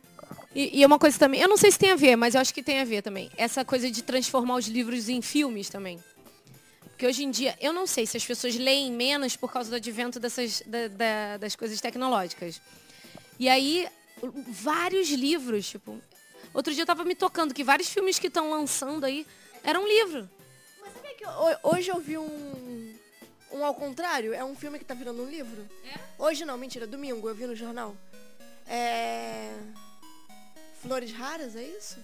E, 0.54 0.80
e 0.80 0.86
uma 0.86 0.98
coisa 0.98 1.18
também, 1.18 1.40
eu 1.40 1.48
não 1.48 1.56
sei 1.56 1.70
se 1.70 1.78
tem 1.78 1.92
a 1.92 1.96
ver, 1.96 2.16
mas 2.16 2.34
eu 2.34 2.40
acho 2.40 2.52
que 2.52 2.62
tem 2.62 2.80
a 2.80 2.84
ver 2.84 3.02
também. 3.02 3.30
Essa 3.36 3.64
coisa 3.64 3.90
de 3.90 4.02
transformar 4.02 4.56
os 4.56 4.66
livros 4.66 5.08
em 5.08 5.22
filmes 5.22 5.68
também. 5.68 6.02
Porque 6.90 7.06
hoje 7.06 7.24
em 7.24 7.30
dia, 7.30 7.56
eu 7.60 7.72
não 7.72 7.86
sei 7.86 8.04
se 8.04 8.16
as 8.16 8.24
pessoas 8.26 8.56
leem 8.56 8.92
menos 8.92 9.36
por 9.36 9.50
causa 9.50 9.70
do 9.70 9.76
advento 9.76 10.20
dessas, 10.20 10.62
da, 10.66 10.88
da, 10.88 11.36
das 11.38 11.56
coisas 11.56 11.80
tecnológicas. 11.80 12.60
E 13.38 13.48
aí, 13.48 13.88
vários 14.48 15.08
livros, 15.08 15.68
tipo. 15.68 15.98
Outro 16.52 16.74
dia 16.74 16.82
eu 16.82 16.86
tava 16.86 17.04
me 17.04 17.14
tocando 17.14 17.54
que 17.54 17.64
vários 17.64 17.88
filmes 17.88 18.18
que 18.18 18.26
estão 18.26 18.50
lançando 18.50 19.04
aí 19.04 19.26
eram 19.62 19.84
um 19.84 19.88
livro. 19.88 20.28
Mas 20.80 20.92
sabia 20.92 21.14
que 21.14 21.24
hoje 21.62 21.90
eu 21.90 22.00
vi 22.00 22.18
um. 22.18 22.94
Um 23.52 23.64
ao 23.64 23.74
contrário? 23.74 24.34
É 24.34 24.44
um 24.44 24.54
filme 24.54 24.78
que 24.78 24.84
tá 24.84 24.94
virando 24.94 25.22
um 25.22 25.30
livro? 25.30 25.66
É? 25.84 25.98
Hoje 26.18 26.44
não, 26.44 26.58
mentira, 26.58 26.86
domingo, 26.86 27.28
eu 27.28 27.34
vi 27.34 27.46
no 27.46 27.56
jornal. 27.56 27.96
É. 28.68 29.52
Flores 30.82 31.12
Raras, 31.12 31.56
é 31.56 31.62
isso? 31.62 31.98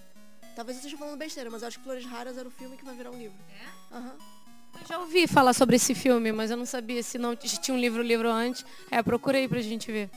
Talvez 0.55 0.77
eu 0.77 0.79
esteja 0.79 0.97
falando 0.97 1.17
besteira, 1.17 1.49
mas 1.49 1.61
eu 1.61 1.67
acho 1.67 1.77
que 1.77 1.83
Flores 1.83 2.05
Raras 2.05 2.37
era 2.37 2.47
o 2.47 2.51
filme 2.51 2.77
que 2.77 2.85
vai 2.85 2.95
virar 2.95 3.11
um 3.11 3.17
livro. 3.17 3.37
É? 3.49 3.95
Aham. 3.95 4.05
Uhum. 4.05 4.37
Eu 4.81 4.87
já 4.87 4.99
ouvi 4.99 5.25
falar 5.27 5.53
sobre 5.53 5.75
esse 5.75 5.95
filme, 5.95 6.31
mas 6.31 6.51
eu 6.51 6.57
não 6.57 6.65
sabia 6.65 7.01
se 7.01 7.17
não 7.17 7.35
tinha 7.35 7.75
um 7.75 7.79
livro 7.79 8.01
livro 8.01 8.29
antes. 8.29 8.63
É, 8.91 9.01
procurei 9.01 9.47
pra 9.47 9.59
gente 9.59 9.91
ver. 9.91 10.09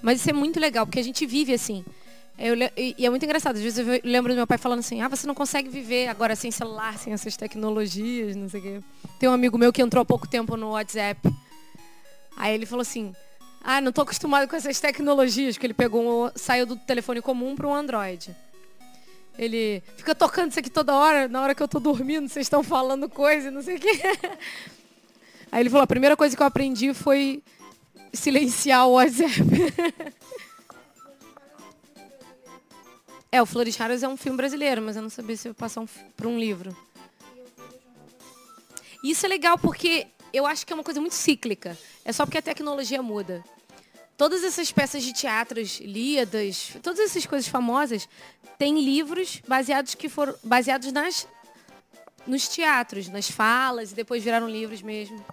Mas 0.00 0.20
isso 0.20 0.30
é 0.30 0.32
muito 0.32 0.58
legal, 0.58 0.86
porque 0.86 0.98
a 0.98 1.04
gente 1.04 1.26
vive 1.26 1.52
assim. 1.52 1.84
Eu, 2.38 2.54
e 2.76 3.04
é 3.04 3.10
muito 3.10 3.24
engraçado. 3.24 3.56
Às 3.56 3.62
vezes 3.62 3.86
eu 3.86 4.00
lembro 4.02 4.32
do 4.32 4.36
meu 4.36 4.46
pai 4.46 4.56
falando 4.56 4.78
assim, 4.78 5.02
ah, 5.02 5.08
você 5.08 5.26
não 5.26 5.34
consegue 5.34 5.68
viver 5.68 6.08
agora 6.08 6.34
sem 6.34 6.50
celular, 6.50 6.98
sem 6.98 7.12
essas 7.12 7.36
tecnologias, 7.36 8.34
não 8.34 8.48
sei 8.48 8.60
o 8.60 8.62
quê. 8.62 8.80
Tem 9.18 9.28
um 9.28 9.32
amigo 9.32 9.58
meu 9.58 9.70
que 9.72 9.82
entrou 9.82 10.00
há 10.00 10.06
pouco 10.06 10.26
tempo 10.26 10.56
no 10.56 10.70
WhatsApp. 10.70 11.20
Aí 12.36 12.54
ele 12.54 12.64
falou 12.64 12.80
assim, 12.80 13.14
ah, 13.62 13.80
não 13.80 13.90
estou 13.90 14.02
acostumado 14.02 14.48
com 14.48 14.56
essas 14.56 14.80
tecnologias, 14.80 15.58
que 15.58 15.66
ele 15.66 15.74
pegou, 15.74 16.32
saiu 16.34 16.64
do 16.64 16.76
telefone 16.76 17.20
comum 17.20 17.54
para 17.54 17.66
um 17.66 17.74
Android. 17.74 18.34
Ele 19.38 19.82
fica 19.96 20.14
tocando 20.14 20.50
isso 20.50 20.60
aqui 20.60 20.70
toda 20.70 20.94
hora, 20.94 21.28
na 21.28 21.42
hora 21.42 21.54
que 21.54 21.62
eu 21.62 21.66
estou 21.66 21.80
dormindo, 21.80 22.28
vocês 22.28 22.46
estão 22.46 22.62
falando 22.62 23.08
coisa, 23.08 23.50
não 23.50 23.62
sei 23.62 23.76
o 23.76 23.80
quê. 23.80 24.00
Aí 25.52 25.62
ele 25.62 25.70
falou, 25.70 25.84
a 25.84 25.86
primeira 25.86 26.16
coisa 26.16 26.36
que 26.36 26.42
eu 26.42 26.46
aprendi 26.46 26.94
foi 26.94 27.42
silenciar 28.12 28.86
o 28.86 28.92
WhatsApp. 28.92 29.34
É, 33.32 33.40
o 33.40 33.46
Flores 33.46 33.76
Raras 33.76 34.02
é 34.02 34.08
um 34.08 34.16
filme 34.16 34.36
brasileiro, 34.36 34.82
mas 34.82 34.96
eu 34.96 35.02
não 35.02 35.08
sabia 35.08 35.36
se 35.36 35.46
eu 35.46 35.54
passar 35.54 35.82
um, 35.82 35.86
para 36.16 36.26
um 36.26 36.36
livro. 36.36 36.76
Isso 39.04 39.24
é 39.24 39.28
legal 39.28 39.56
porque 39.56 40.08
eu 40.32 40.46
acho 40.46 40.66
que 40.66 40.72
é 40.72 40.74
uma 40.74 40.84
coisa 40.84 41.00
muito 41.00 41.14
cíclica. 41.14 41.76
É 42.04 42.12
só 42.12 42.24
porque 42.24 42.38
a 42.38 42.42
tecnologia 42.42 43.02
muda. 43.02 43.44
todas 44.16 44.44
essas 44.44 44.70
peças 44.70 45.02
de 45.02 45.14
teatros 45.14 45.80
lidas, 45.80 46.76
todas 46.82 47.00
essas 47.00 47.24
coisas 47.24 47.48
famosas, 47.48 48.06
têm 48.58 48.82
livros 48.84 49.40
baseados 49.48 49.94
que 49.94 50.10
foram 50.10 50.34
baseados 50.44 50.92
nas 50.92 51.26
nos 52.26 52.46
teatros, 52.46 53.08
nas 53.08 53.30
falas 53.30 53.92
e 53.92 53.94
depois 53.94 54.22
viraram 54.22 54.48
livros 54.48 54.82
mesmo. 54.82 55.24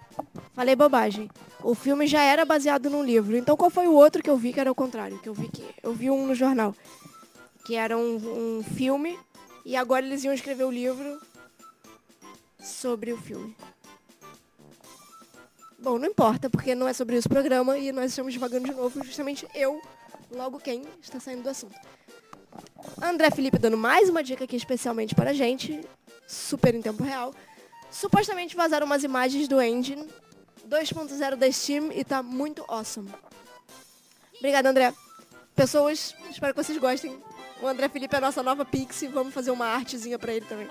Falei 0.54 0.74
bobagem. 0.74 1.30
O 1.62 1.74
filme 1.74 2.06
já 2.06 2.22
era 2.22 2.44
baseado 2.44 2.88
num 2.88 3.04
livro. 3.04 3.36
Então 3.36 3.56
qual 3.56 3.70
foi 3.70 3.86
o 3.86 3.92
outro 3.92 4.22
que 4.22 4.30
eu 4.30 4.36
vi 4.38 4.52
que 4.54 4.60
era 4.60 4.72
o 4.72 4.74
contrário? 4.74 5.18
Que 5.18 5.28
eu 5.28 5.34
vi 5.34 5.48
que 5.48 5.64
eu 5.82 5.92
vi 5.92 6.10
um 6.10 6.26
no 6.26 6.34
jornal, 6.34 6.74
que 7.66 7.74
era 7.74 7.96
um, 7.96 8.58
um 8.58 8.62
filme 8.62 9.18
e 9.66 9.76
agora 9.76 10.06
eles 10.06 10.24
iam 10.24 10.32
escrever 10.32 10.64
o 10.64 10.70
livro 10.70 11.20
sobre 12.58 13.12
o 13.12 13.18
filme. 13.18 13.54
Bom, 15.80 15.98
não 15.98 16.08
importa, 16.08 16.50
porque 16.50 16.74
não 16.74 16.88
é 16.88 16.92
sobre 16.92 17.16
isso 17.16 17.28
o 17.28 17.30
programa 17.30 17.78
e 17.78 17.92
nós 17.92 18.10
estamos 18.10 18.32
devagando 18.34 18.68
de 18.68 18.74
novo, 18.74 19.04
justamente 19.04 19.46
eu, 19.54 19.80
logo 20.30 20.58
quem 20.58 20.82
está 21.00 21.20
saindo 21.20 21.42
do 21.42 21.48
assunto. 21.48 21.74
André 23.00 23.30
Felipe 23.30 23.58
dando 23.58 23.76
mais 23.76 24.08
uma 24.08 24.22
dica 24.22 24.44
aqui 24.44 24.56
especialmente 24.56 25.14
para 25.14 25.30
a 25.30 25.32
gente, 25.32 25.80
super 26.26 26.74
em 26.74 26.82
tempo 26.82 27.02
real. 27.04 27.32
Supostamente 27.90 28.56
vazaram 28.56 28.86
umas 28.86 29.04
imagens 29.04 29.46
do 29.46 29.62
engine 29.62 30.08
2.0 30.68 31.36
da 31.36 31.50
Steam 31.50 31.90
e 31.92 32.04
tá 32.04 32.22
muito 32.22 32.64
awesome. 32.68 33.10
Obrigada, 34.36 34.68
André. 34.68 34.92
Pessoas, 35.54 36.14
espero 36.30 36.54
que 36.54 36.62
vocês 36.62 36.78
gostem. 36.78 37.16
O 37.62 37.66
André 37.66 37.88
Felipe 37.88 38.14
é 38.14 38.18
a 38.18 38.20
nossa 38.20 38.42
nova 38.42 38.64
Pixie, 38.64 39.08
vamos 39.08 39.32
fazer 39.32 39.50
uma 39.50 39.66
artezinha 39.66 40.18
para 40.18 40.32
ele 40.32 40.46
também. 40.46 40.68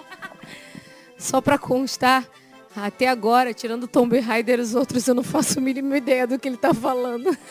Só 1.18 1.42
para 1.42 1.58
constar, 1.58 2.26
até 2.86 3.08
agora, 3.08 3.54
tirando 3.54 3.84
o 3.84 3.88
Tomb 3.88 4.20
Raider 4.20 4.60
e 4.60 4.62
os 4.62 4.76
outros, 4.76 5.08
eu 5.08 5.16
não 5.16 5.24
faço 5.24 5.58
a 5.58 5.62
mínima 5.62 5.98
ideia 5.98 6.28
do 6.28 6.38
que 6.38 6.48
ele 6.48 6.58
tá 6.58 6.74
falando. 6.74 7.36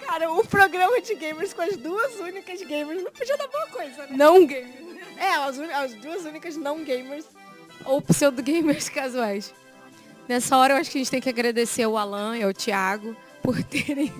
Cara, 0.00 0.32
um 0.32 0.44
programa 0.44 1.00
de 1.00 1.14
gamers 1.14 1.52
com 1.52 1.62
as 1.62 1.76
duas 1.76 2.16
únicas 2.16 2.62
gamers 2.62 3.02
não 3.02 3.12
podia 3.12 3.36
dar 3.36 3.46
boa 3.46 3.66
coisa, 3.68 4.06
né? 4.06 4.08
Não 4.10 4.44
gamers. 4.46 4.90
É, 5.16 5.34
as, 5.34 5.58
as 5.58 5.94
duas 5.94 6.24
únicas 6.24 6.56
não 6.56 6.82
gamers. 6.82 7.26
Ou 7.84 8.00
pseudo-gamers 8.02 8.88
casuais. 8.90 9.54
Nessa 10.26 10.56
hora, 10.56 10.74
eu 10.74 10.78
acho 10.78 10.90
que 10.90 10.98
a 10.98 11.00
gente 11.00 11.10
tem 11.10 11.20
que 11.20 11.28
agradecer 11.28 11.82
ao 11.82 11.96
Alan 11.96 12.36
e 12.36 12.42
ao 12.42 12.52
Thiago 12.54 13.14
por 13.42 13.62
terem 13.64 14.12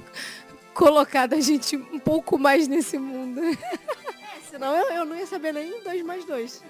colocado 0.74 1.34
a 1.34 1.40
gente 1.40 1.76
um 1.76 1.98
pouco 1.98 2.38
mais 2.38 2.68
nesse 2.68 2.98
mundo. 2.98 3.40
É, 3.42 4.40
senão 4.50 4.76
eu, 4.76 4.92
eu 4.92 5.04
não 5.04 5.16
ia 5.16 5.26
saber 5.26 5.52
nem 5.52 5.82
dois 5.82 6.02
mais 6.02 6.24
dois. 6.24 6.62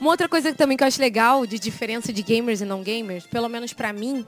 Uma 0.00 0.10
outra 0.10 0.28
coisa 0.28 0.54
também 0.54 0.76
que 0.76 0.84
eu 0.84 0.88
acho 0.88 1.00
legal 1.00 1.44
de 1.44 1.58
diferença 1.58 2.12
de 2.12 2.22
gamers 2.22 2.60
e 2.60 2.64
não 2.64 2.82
gamers, 2.82 3.26
pelo 3.26 3.48
menos 3.48 3.72
para 3.72 3.92
mim, 3.92 4.24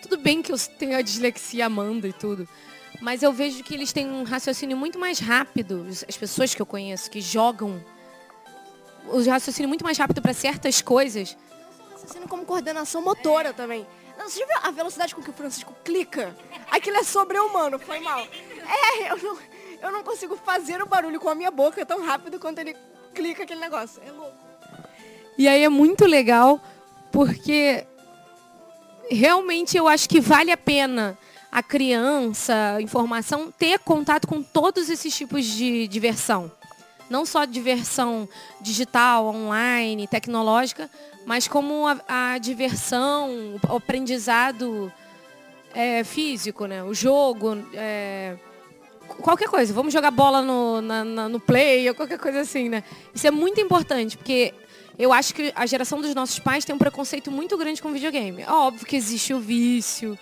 tudo 0.00 0.16
bem 0.16 0.40
que 0.40 0.52
eu 0.52 0.58
tenho 0.78 0.96
a 0.96 1.02
dislexia 1.02 1.66
Amanda 1.66 2.06
e 2.06 2.12
tudo, 2.12 2.48
mas 3.00 3.22
eu 3.22 3.32
vejo 3.32 3.64
que 3.64 3.74
eles 3.74 3.92
têm 3.92 4.08
um 4.08 4.22
raciocínio 4.22 4.76
muito 4.76 5.00
mais 5.00 5.18
rápido, 5.18 5.84
as 6.08 6.16
pessoas 6.16 6.54
que 6.54 6.62
eu 6.62 6.66
conheço 6.66 7.10
que 7.10 7.20
jogam 7.20 7.84
o 9.06 9.20
raciocínio 9.28 9.68
muito 9.68 9.82
mais 9.82 9.98
rápido 9.98 10.22
para 10.22 10.32
certas 10.32 10.80
coisas. 10.80 11.36
Raciocínio 11.90 12.28
como 12.28 12.44
coordenação 12.44 13.02
motora 13.02 13.52
também. 13.52 13.84
Você 14.16 14.38
já 14.38 14.46
viu 14.46 14.56
a 14.62 14.70
velocidade 14.70 15.14
com 15.14 15.22
que 15.22 15.30
o 15.30 15.32
Francisco 15.32 15.74
clica? 15.82 16.36
Aquilo 16.70 16.98
é 16.98 17.02
sobre-humano, 17.02 17.78
foi 17.78 17.98
mal. 18.00 18.20
É, 18.20 19.10
eu 19.10 19.16
não, 19.16 19.38
eu 19.82 19.90
não 19.90 20.04
consigo 20.04 20.36
fazer 20.36 20.80
o 20.80 20.86
barulho 20.86 21.18
com 21.18 21.28
a 21.28 21.34
minha 21.34 21.50
boca 21.50 21.84
tão 21.84 22.04
rápido 22.04 22.38
quanto 22.38 22.58
ele 22.58 22.76
clica 23.14 23.42
aquele 23.42 23.60
negócio. 23.60 24.00
É 24.06 24.10
louco. 24.12 24.49
E 25.40 25.48
aí 25.48 25.64
é 25.64 25.70
muito 25.70 26.04
legal, 26.04 26.60
porque 27.10 27.86
realmente 29.10 29.74
eu 29.74 29.88
acho 29.88 30.06
que 30.06 30.20
vale 30.20 30.52
a 30.52 30.56
pena 30.56 31.16
a 31.50 31.62
criança, 31.62 32.74
a 32.76 32.82
informação, 32.82 33.50
ter 33.50 33.78
contato 33.78 34.28
com 34.28 34.42
todos 34.42 34.90
esses 34.90 35.16
tipos 35.16 35.46
de 35.46 35.88
diversão. 35.88 36.52
Não 37.08 37.24
só 37.24 37.46
diversão 37.46 38.28
digital, 38.60 39.28
online, 39.28 40.06
tecnológica, 40.06 40.90
mas 41.24 41.48
como 41.48 41.86
a, 41.86 42.34
a 42.34 42.36
diversão, 42.36 43.58
o 43.66 43.76
aprendizado 43.76 44.92
é, 45.72 46.04
físico, 46.04 46.66
né? 46.66 46.84
O 46.84 46.92
jogo, 46.92 47.56
é, 47.72 48.36
qualquer 49.22 49.48
coisa. 49.48 49.72
Vamos 49.72 49.94
jogar 49.94 50.10
bola 50.10 50.42
no, 50.42 50.82
na, 50.82 51.02
na, 51.02 51.28
no 51.30 51.40
play 51.40 51.88
ou 51.88 51.94
qualquer 51.94 52.18
coisa 52.18 52.40
assim, 52.40 52.68
né? 52.68 52.84
Isso 53.14 53.26
é 53.26 53.30
muito 53.30 53.58
importante, 53.58 54.18
porque 54.18 54.52
eu 55.02 55.12
acho 55.14 55.34
que 55.34 55.50
a 55.56 55.64
geração 55.64 56.00
dos 56.00 56.14
nossos 56.14 56.38
pais 56.38 56.64
tem 56.64 56.74
um 56.74 56.78
preconceito 56.78 57.30
muito 57.30 57.56
grande 57.56 57.80
com 57.80 57.90
videogame. 57.90 58.42
É 58.42 58.50
óbvio 58.50 58.86
que 58.86 58.94
existe 58.94 59.32
o 59.32 59.40
vício, 59.40 60.18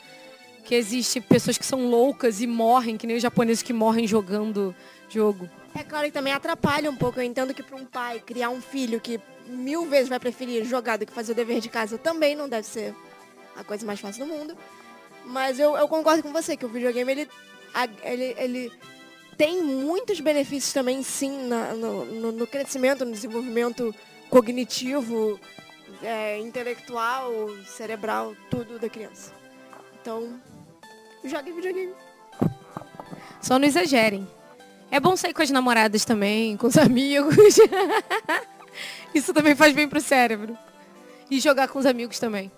que 0.65 0.75
existe 0.75 1.21
pessoas 1.21 1.59
que 1.59 1.67
são 1.67 1.89
loucas 1.89 2.41
e 2.41 2.47
morrem, 2.47 2.97
que 2.97 3.05
nem 3.05 3.17
os 3.17 3.23
japoneses 3.23 3.63
que 3.63 3.73
morrem 3.73 4.07
jogando 4.07 4.73
jogo. 5.09 5.51
É 5.75 5.83
claro 5.83 6.07
que 6.07 6.13
também 6.13 6.33
atrapalha 6.33 6.89
um 6.91 6.97
pouco. 6.97 7.19
Eu 7.19 7.25
entendo 7.25 7.53
que 7.53 7.63
para 7.63 7.77
um 7.77 7.85
pai 7.85 8.21
criar 8.21 8.51
um 8.51 8.61
filho 8.61 9.01
que 9.01 9.21
mil 9.49 9.85
vezes 9.87 10.09
vai 10.09 10.21
preferir 10.21 10.65
jogar 10.65 10.97
do 10.97 11.07
que 11.07 11.13
fazer 11.13 11.33
o 11.33 11.35
dever 11.35 11.61
de 11.61 11.69
casa 11.69 11.99
também 11.99 12.37
não 12.37 12.49
deve 12.49 12.67
ser 12.67 12.95
a 13.57 13.65
coisa 13.65 13.85
mais 13.85 13.99
fácil 13.99 14.27
do 14.27 14.33
mundo. 14.33 14.57
Mas 15.25 15.59
eu, 15.59 15.77
eu 15.77 15.89
concordo 15.89 16.23
com 16.23 16.33
você 16.33 16.57
que 16.57 16.65
o 16.65 16.69
videogame 16.69 17.11
ele, 17.11 17.29
ele, 18.05 18.35
ele 18.39 18.73
tem 19.37 19.63
muitos 19.63 20.21
benefícios 20.21 20.73
também, 20.73 21.03
sim, 21.03 21.49
na, 21.49 21.75
no, 21.75 22.05
no, 22.05 22.33
no, 22.33 22.47
crescimento, 22.47 23.05
no 23.05 23.13
desenvolvimento 23.13 23.95
cognitivo, 24.29 25.39
é, 26.03 26.39
intelectual, 26.39 27.33
cerebral, 27.65 28.35
tudo 28.51 28.79
da 28.79 28.89
criança. 28.89 29.33
Então, 30.01 30.41
jogue 31.25 31.53
videogame. 31.53 31.93
Só 33.41 33.59
não 33.59 33.67
exagerem. 33.67 34.27
É 34.91 34.99
bom 34.99 35.17
sair 35.17 35.35
com 35.35 35.43
as 35.43 35.51
namoradas 35.51 36.05
também, 36.05 36.57
com 36.57 36.67
os 36.67 36.77
amigos. 36.79 37.37
Isso 39.15 39.33
também 39.35 39.55
faz 39.55 39.75
bem 39.75 39.89
pro 39.89 40.01
cérebro. 40.01 40.57
E 41.31 41.41
jogar 41.41 41.69
com 41.69 41.79
os 41.79 41.87
amigos 41.87 42.19
também. 42.19 42.51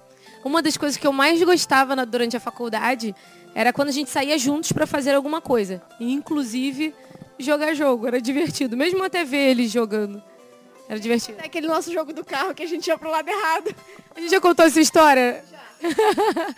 Uma 0.44 0.62
das 0.62 0.76
coisas 0.76 0.96
que 0.96 1.06
eu 1.06 1.12
mais 1.12 1.42
gostava 1.42 1.96
na, 1.96 2.04
durante 2.04 2.37
a 2.37 2.40
faculdade 2.40 3.14
era 3.54 3.72
quando 3.72 3.88
a 3.88 3.92
gente 3.92 4.11
saía 4.11 4.38
juntos 4.38 4.72
para 4.72 4.87
fazer 4.87 5.14
alguma 5.14 5.40
coisa. 5.40 5.83
inclusive, 5.98 6.94
jogar 7.38 7.74
jogo. 7.74 8.06
Era 8.06 8.20
divertido. 8.20 8.76
Mesmo 8.76 9.02
até 9.02 9.24
ver 9.24 9.50
eles 9.50 9.70
jogando. 9.70 10.22
Era 10.90 10.98
divertido. 10.98 11.38
É 11.40 11.44
aquele 11.46 11.68
nosso 11.68 11.92
jogo 11.92 12.12
do 12.12 12.24
carro 12.24 12.53
que 12.53 12.64
a 12.64 12.66
gente 12.66 12.88
ia 12.88 12.98
pro 12.98 13.09
lado 13.09 13.29
errado. 13.29 13.72
A 14.16 14.18
gente 14.18 14.33
já 14.33 14.40
contou 14.40 14.66
essa 14.66 14.81
história? 14.81 15.44
Já. 15.48 16.55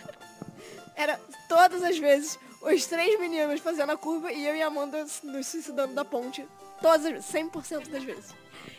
era 0.97 1.19
todas 1.47 1.83
as 1.83 1.99
vezes 1.99 2.39
os 2.59 2.85
três 2.87 3.19
meninos 3.19 3.59
fazendo 3.59 3.91
a 3.91 3.97
curva 3.97 4.31
e 4.31 4.43
eu 4.47 4.55
e 4.55 4.63
a 4.63 4.67
Amanda 4.67 5.05
nos 5.23 5.45
suicidando 5.45 5.93
da 5.93 6.03
ponte. 6.03 6.43
Todas 6.81 7.05
as 7.05 7.11
vezes, 7.11 7.31
100% 7.31 7.89
das 7.89 8.03
vezes. 8.03 8.33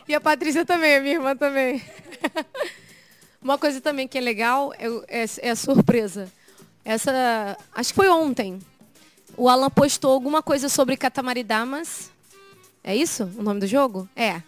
E 0.05 0.13
a 0.13 0.19
Patrícia 0.19 0.65
também, 0.65 0.93
a 0.93 0.99
minha 0.99 1.13
irmã 1.13 1.37
também. 1.37 1.81
Uma 3.41 3.57
coisa 3.57 3.79
também 3.79 4.09
que 4.09 4.17
é 4.17 4.21
legal 4.21 4.73
é, 4.73 4.87
é, 5.07 5.25
é, 5.41 5.49
a 5.51 5.55
surpresa. 5.55 6.29
Essa, 6.83 7.57
acho 7.73 7.91
que 7.91 7.95
foi 7.95 8.09
ontem. 8.09 8.59
O 9.37 9.47
Alan 9.47 9.69
postou 9.69 10.11
alguma 10.11 10.43
coisa 10.43 10.67
sobre 10.67 10.97
Damas. 11.45 12.11
É 12.83 12.93
isso 12.93 13.23
o 13.37 13.41
nome 13.41 13.61
do 13.61 13.67
jogo? 13.67 14.09
É. 14.17 14.41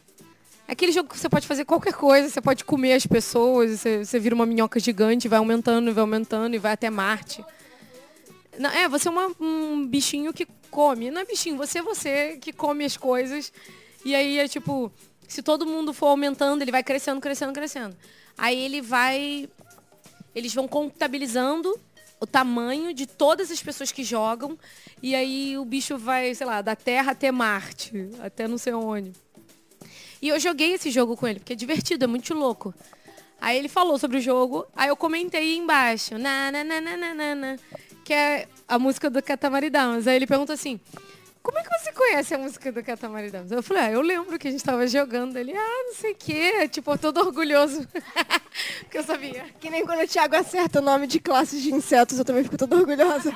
Aquele 0.68 0.92
jogo 0.92 1.10
que 1.10 1.18
você 1.18 1.30
pode 1.30 1.48
fazer 1.48 1.64
qualquer 1.64 1.94
coisa, 1.94 2.30
você 2.30 2.42
pode 2.42 2.66
comer 2.66 2.94
as 2.94 3.06
pessoas, 3.06 3.80
você, 3.80 4.04
você 4.04 4.20
vira 4.20 4.36
uma 4.36 4.46
minhoca 4.46 4.80
gigante, 4.80 5.28
vai 5.28 5.40
aumentando, 5.40 5.94
vai 5.94 6.02
aumentando 6.02 6.56
e 6.56 6.60
vai 6.60 6.74
até 6.74 6.90
Marte. 6.90 7.44
Não, 8.60 8.70
é, 8.70 8.90
você 8.90 9.08
é 9.08 9.12
uma, 9.12 9.32
um 9.40 9.88
bichinho 9.88 10.34
que 10.34 10.46
come. 10.70 11.10
Não 11.10 11.22
é 11.22 11.26
bichinho, 11.26 11.56
você 11.56 11.80
é 11.80 11.82
você 11.82 12.38
que 12.42 12.52
come 12.52 12.84
as 12.84 12.98
coisas. 12.98 13.54
E 14.04 14.14
aí 14.14 14.40
é 14.40 14.48
tipo, 14.48 14.92
se 15.28 15.42
todo 15.42 15.66
mundo 15.66 15.94
for 15.94 16.08
aumentando, 16.08 16.62
ele 16.62 16.72
vai 16.72 16.84
crescendo, 16.84 17.22
crescendo, 17.22 17.54
crescendo. 17.54 17.96
Aí 18.38 18.60
ele 18.60 18.82
vai. 18.82 19.48
Eles 20.36 20.54
vão 20.54 20.68
contabilizando 20.68 21.74
o 22.20 22.26
tamanho 22.26 22.94
de 22.94 23.06
todas 23.06 23.52
as 23.52 23.62
pessoas 23.62 23.92
que 23.92 24.04
jogam. 24.04 24.58
E 25.02 25.16
aí 25.16 25.58
o 25.58 25.64
bicho 25.64 25.98
vai, 25.98 26.36
sei 26.36 26.46
lá, 26.46 26.62
da 26.62 26.76
Terra 26.76 27.12
até 27.12 27.32
Marte, 27.32 28.10
até 28.20 28.48
não 28.48 28.58
sei 28.58 28.74
onde. 28.74 29.14
E 30.22 30.30
eu 30.30 30.40
joguei 30.40 30.74
esse 30.74 30.90
jogo 30.90 31.16
com 31.16 31.28
ele, 31.28 31.40
porque 31.40 31.54
é 31.54 31.56
divertido, 31.56 32.06
é 32.06 32.08
muito 32.08 32.34
louco. 32.34 32.74
Aí 33.40 33.58
ele 33.58 33.70
falou 33.70 34.00
sobre 34.00 34.18
o 34.18 34.22
jogo, 34.22 34.66
aí 34.76 34.90
eu 34.90 34.96
comentei 34.96 35.58
embaixo, 35.58 36.18
na, 36.18 36.52
na, 36.52 36.64
na, 36.64 36.82
na, 36.82 36.98
na, 36.98 37.36
na, 37.36 37.56
que 38.04 38.14
é 38.14 38.48
a 38.68 38.80
música 38.80 39.10
do 39.10 39.22
Damas. 39.72 40.08
Aí 40.08 40.16
ele 40.16 40.26
pergunta 40.26 40.54
assim, 40.54 40.80
como 41.44 41.60
é 41.60 41.64
que 41.64 41.70
você 41.70 41.94
conhece 41.94 42.34
a 42.34 42.38
música 42.38 42.72
do 42.72 42.82
Damas? 42.82 43.52
Eu 43.52 43.62
falei, 43.62 43.84
ah, 43.84 43.92
eu 43.92 44.02
lembro 44.02 44.40
que 44.40 44.48
a 44.48 44.52
gente 44.52 44.60
estava 44.60 44.88
jogando. 44.88 45.38
Ele, 45.38 45.54
ah, 45.56 45.84
não 45.86 45.94
sei 45.94 46.12
o 46.12 46.16
quê. 46.16 46.68
Tipo, 46.68 46.98
todo 46.98 47.20
orgulhoso. 47.20 47.88
Porque 48.82 48.98
eu 48.98 49.04
sabia. 49.04 49.46
Que 49.60 49.70
nem 49.70 49.86
quando 49.86 50.02
o 50.04 50.08
Thiago 50.08 50.36
acerta 50.36 50.80
o 50.80 50.82
nome 50.82 51.06
de 51.06 51.20
classes 51.20 51.62
de 51.62 51.74
insetos, 51.74 52.18
eu 52.18 52.26
também 52.26 52.44
fico 52.44 52.58
toda 52.58 52.76
orgulhosa. 52.76 53.34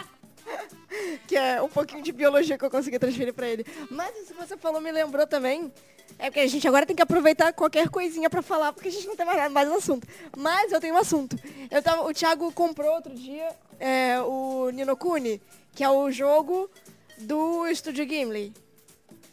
que 1.27 1.37
é 1.37 1.61
um 1.61 1.69
pouquinho 1.69 2.03
de 2.03 2.11
biologia 2.11 2.57
que 2.57 2.65
eu 2.65 2.69
consegui 2.69 2.99
transferir 2.99 3.33
para 3.33 3.47
ele. 3.47 3.65
Mas 3.89 4.13
isso 4.17 4.33
que 4.33 4.39
você 4.39 4.57
falou 4.57 4.81
me 4.81 4.91
lembrou 4.91 5.25
também 5.25 5.71
É 6.19 6.25
porque 6.25 6.39
a 6.39 6.47
gente 6.47 6.67
agora 6.67 6.85
tem 6.85 6.95
que 6.95 7.01
aproveitar 7.01 7.51
qualquer 7.53 7.89
coisinha 7.89 8.29
pra 8.29 8.41
falar, 8.41 8.73
porque 8.73 8.89
a 8.89 8.91
gente 8.91 9.07
não 9.07 9.15
tem 9.15 9.25
mais, 9.25 9.51
mais 9.51 9.69
um 9.69 9.75
assunto. 9.75 10.07
Mas 10.37 10.71
eu 10.71 10.79
tenho 10.79 10.93
um 10.93 10.97
assunto. 10.97 11.35
Eu 11.69 11.81
tava, 11.81 12.03
o 12.03 12.13
Thiago 12.13 12.51
comprou 12.51 12.93
outro 12.93 13.13
dia 13.13 13.49
é, 13.79 14.21
o 14.21 14.69
Ninokuni, 14.69 15.41
que 15.73 15.83
é 15.83 15.89
o 15.89 16.11
jogo 16.11 16.69
do 17.17 17.67
Estúdio 17.67 18.07
Gimli. 18.07 18.53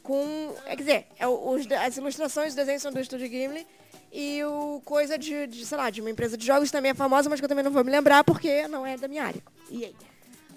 Com. 0.03 0.55
É, 0.65 0.71
quer 0.71 0.83
dizer, 0.83 1.07
é, 1.19 1.29
os, 1.29 1.71
as 1.71 1.97
ilustrações, 1.99 2.49
os 2.49 2.55
desenhos 2.55 2.81
são 2.81 2.91
do 2.91 3.01
Estúdio 3.01 3.29
Gimli. 3.29 3.67
E 4.11 4.43
o 4.45 4.81
coisa 4.87 5.19
de, 5.19 5.47
de, 5.47 5.67
sei 5.67 5.77
lá, 5.77 5.91
de 5.91 6.01
uma 6.01 6.11
empresa 6.11 6.35
de 6.37 6.47
jogos 6.47 6.71
também 6.71 6.93
é 6.93 6.95
famosa, 6.95 7.29
mas 7.29 7.39
que 7.39 7.45
eu 7.45 7.49
também 7.49 7.63
não 7.63 7.71
vou 7.71 7.85
me 7.85 7.91
lembrar 7.91 8.25
porque 8.25 8.67
não 8.67 8.87
é 8.87 8.97
da 8.97 9.07
minha 9.07 9.25
área. 9.25 9.43
E 9.71 9.85
aí? 9.85 9.97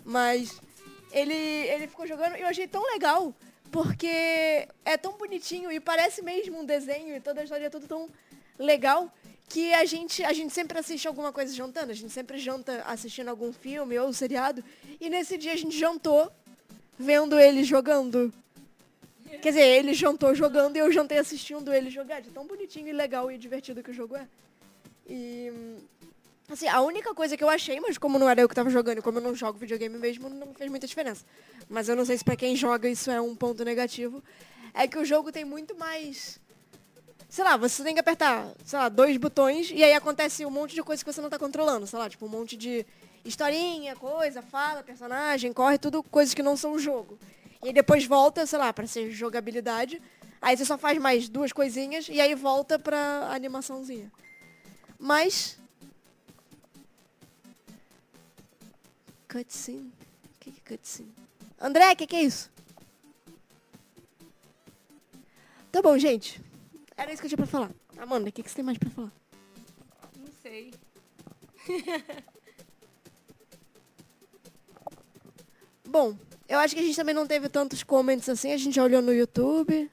Mas 0.05 0.61
ele, 1.11 1.33
ele 1.33 1.87
ficou 1.87 2.07
jogando 2.07 2.37
e 2.37 2.41
eu 2.41 2.47
achei 2.47 2.65
tão 2.65 2.81
legal, 2.93 3.33
porque 3.71 4.67
é 4.83 4.97
tão 4.97 5.13
bonitinho 5.13 5.71
e 5.71 5.79
parece 5.79 6.21
mesmo 6.21 6.59
um 6.59 6.65
desenho 6.65 7.15
e 7.15 7.21
toda 7.21 7.41
a 7.41 7.43
história 7.43 7.67
é 7.67 7.69
tudo 7.69 7.87
tão 7.87 8.09
legal 8.59 9.11
que 9.47 9.73
a 9.73 9.83
gente, 9.85 10.23
a 10.23 10.31
gente 10.31 10.53
sempre 10.53 10.77
assiste 10.79 11.07
alguma 11.07 11.33
coisa 11.33 11.53
jantando, 11.53 11.91
a 11.91 11.95
gente 11.95 12.11
sempre 12.11 12.37
janta 12.37 12.83
assistindo 12.85 13.27
algum 13.27 13.51
filme 13.51 13.97
ou 13.99 14.13
seriado, 14.13 14.63
e 14.99 15.09
nesse 15.09 15.37
dia 15.37 15.53
a 15.53 15.57
gente 15.57 15.77
jantou 15.77 16.31
vendo 16.97 17.37
ele 17.39 17.63
jogando. 17.63 18.31
Quer 19.41 19.49
dizer, 19.49 19.65
ele 19.65 19.93
jantou 19.93 20.35
jogando 20.35 20.75
e 20.75 20.79
eu 20.79 20.91
jantei 20.91 21.17
assistindo 21.17 21.73
ele 21.73 21.89
jogar. 21.89 22.21
De 22.21 22.29
tão 22.29 22.45
bonitinho 22.45 22.87
e 22.87 22.93
legal 22.93 23.31
e 23.31 23.37
divertido 23.37 23.81
que 23.81 23.91
o 23.91 23.93
jogo 23.93 24.15
é. 24.15 24.27
E 25.07 25.51
Assim, 26.51 26.67
a 26.67 26.81
única 26.81 27.13
coisa 27.15 27.37
que 27.37 27.43
eu 27.43 27.49
achei, 27.49 27.79
mas 27.79 27.97
como 27.97 28.19
não 28.19 28.29
era 28.29 28.41
eu 28.41 28.49
que 28.49 28.53
tava 28.53 28.69
jogando 28.69 28.97
e 28.97 29.01
como 29.01 29.19
eu 29.19 29.21
não 29.21 29.33
jogo 29.33 29.57
videogame 29.57 29.97
mesmo, 29.97 30.29
não 30.29 30.53
fez 30.53 30.69
muita 30.69 30.85
diferença. 30.85 31.23
Mas 31.69 31.87
eu 31.87 31.95
não 31.95 32.03
sei 32.03 32.17
se 32.17 32.25
pra 32.25 32.35
quem 32.35 32.57
joga 32.57 32.89
isso 32.89 33.09
é 33.09 33.21
um 33.21 33.33
ponto 33.33 33.63
negativo. 33.63 34.21
É 34.73 34.85
que 34.85 34.97
o 34.97 35.05
jogo 35.05 35.31
tem 35.31 35.45
muito 35.45 35.73
mais. 35.77 36.41
Sei 37.29 37.41
lá, 37.41 37.55
você 37.55 37.81
tem 37.85 37.93
que 37.93 38.01
apertar, 38.01 38.51
sei 38.65 38.77
lá, 38.77 38.89
dois 38.89 39.15
botões 39.15 39.71
e 39.71 39.81
aí 39.81 39.93
acontece 39.93 40.45
um 40.45 40.49
monte 40.49 40.75
de 40.75 40.83
coisa 40.83 41.01
que 41.01 41.09
você 41.09 41.21
não 41.21 41.29
tá 41.29 41.39
controlando. 41.39 41.87
Sei 41.87 41.97
lá, 41.97 42.09
tipo, 42.09 42.25
um 42.25 42.29
monte 42.29 42.57
de 42.57 42.85
historinha, 43.23 43.95
coisa, 43.95 44.41
fala, 44.41 44.83
personagem, 44.83 45.53
corre, 45.53 45.77
tudo 45.77 46.03
coisas 46.03 46.33
que 46.33 46.43
não 46.43 46.57
são 46.57 46.73
o 46.73 46.79
jogo. 46.79 47.17
E 47.63 47.67
aí 47.67 47.73
depois 47.73 48.05
volta, 48.05 48.45
sei 48.45 48.59
lá, 48.59 48.73
pra 48.73 48.85
ser 48.85 49.09
jogabilidade. 49.11 50.01
Aí 50.41 50.57
você 50.57 50.65
só 50.65 50.77
faz 50.77 50.97
mais 50.97 51.29
duas 51.29 51.53
coisinhas 51.53 52.09
e 52.09 52.19
aí 52.19 52.35
volta 52.35 52.77
pra 52.77 53.29
animaçãozinha. 53.31 54.11
Mas 54.99 55.60
Cutscene? 59.31 59.93
O 60.35 60.39
que, 60.41 60.49
é 60.49 60.53
cutscene? 60.67 61.13
André, 61.57 61.93
o 61.93 61.95
que, 61.95 62.05
que 62.05 62.17
é 62.17 62.23
isso? 62.23 62.51
Tá 65.71 65.81
bom, 65.81 65.97
gente. 65.97 66.41
Era 66.97 67.13
isso 67.13 67.21
que 67.21 67.27
eu 67.27 67.29
tinha 67.29 67.37
pra 67.37 67.45
falar. 67.47 67.71
Amanda, 67.97 68.27
o 68.27 68.31
que, 68.31 68.43
que 68.43 68.49
você 68.49 68.57
tem 68.57 68.65
mais 68.65 68.77
pra 68.77 68.89
falar? 68.89 69.11
Não 70.19 70.27
sei. 70.41 70.73
bom, 75.87 76.17
eu 76.49 76.59
acho 76.59 76.75
que 76.75 76.81
a 76.81 76.83
gente 76.83 76.97
também 76.97 77.15
não 77.15 77.25
teve 77.25 77.47
tantos 77.47 77.83
comments 77.83 78.27
assim. 78.27 78.51
A 78.51 78.57
gente 78.57 78.75
já 78.75 78.83
olhou 78.83 79.01
no 79.01 79.13
YouTube. 79.13 79.89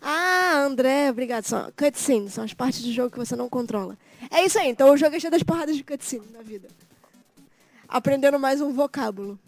Ah, 0.00 0.62
André, 0.64 1.10
obrigado. 1.10 1.46
São 1.46 1.72
cutscenes, 1.72 2.34
são 2.34 2.44
as 2.44 2.54
partes 2.54 2.84
do 2.84 2.92
jogo 2.92 3.10
que 3.10 3.18
você 3.18 3.34
não 3.34 3.48
controla. 3.48 3.98
É 4.30 4.44
isso 4.44 4.56
aí, 4.56 4.68
então 4.68 4.92
o 4.92 4.96
jogo 4.96 5.16
é 5.16 5.18
cheio 5.18 5.32
das 5.32 5.42
porradas 5.42 5.76
de 5.76 5.82
cutscene 5.82 6.28
na 6.30 6.40
vida 6.40 6.68
aprendendo 7.88 8.38
mais 8.38 8.60
um 8.60 8.72
vocábulo. 8.72 9.38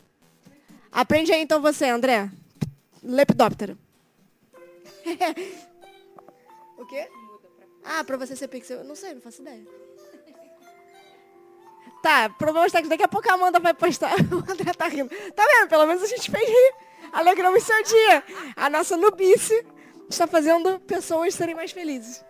Aprende 0.90 1.32
aí 1.32 1.42
então 1.42 1.60
você, 1.60 1.86
André. 1.86 2.30
Lepidóptero. 3.02 3.78
o 6.78 6.86
quê? 6.86 7.08
Ah, 7.84 8.02
pra 8.04 8.16
você 8.16 8.34
ser 8.34 8.48
pixel. 8.48 8.82
Não 8.82 8.96
sei, 8.96 9.14
não 9.14 9.20
faço 9.20 9.42
ideia. 9.42 9.64
Tá, 12.02 12.28
problemas 12.30 12.72
técnicos. 12.72 12.90
Daqui 12.90 13.02
a 13.02 13.08
pouco 13.08 13.30
a 13.30 13.34
Amanda 13.34 13.60
vai 13.60 13.74
postar. 13.74 14.14
O 14.32 14.38
André 14.50 14.72
tá 14.72 14.88
rindo. 14.88 15.10
Tá 15.34 15.44
vendo? 15.46 15.68
Pelo 15.68 15.86
menos 15.86 16.02
a 16.02 16.06
gente 16.06 16.30
fez 16.30 16.48
rir. 16.48 16.74
Alegramos 17.12 17.62
seu 17.62 17.82
dia. 17.82 18.22
A 18.56 18.68
nossa 18.68 18.96
nubice 18.96 19.66
está 20.08 20.26
fazendo 20.26 20.78
pessoas 20.80 21.34
serem 21.34 21.54
mais 21.54 21.72
felizes. 21.72 22.24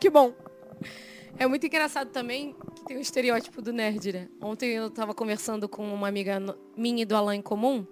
Que 0.00 0.10
bom. 0.10 0.32
É 1.38 1.46
muito 1.46 1.64
engraçado 1.64 2.10
também 2.10 2.52
que 2.74 2.84
tem 2.84 2.96
o 2.96 3.00
estereótipo 3.00 3.62
do 3.62 3.72
nerd, 3.72 4.12
né? 4.12 4.28
Ontem 4.40 4.70
eu 4.70 4.88
estava 4.88 5.14
conversando 5.14 5.68
com 5.68 5.86
uma 5.94 6.08
amiga 6.08 6.40
minha 6.76 7.02
e 7.02 7.04
do 7.04 7.14
Alan 7.14 7.36
em 7.36 7.42
comum. 7.42 7.86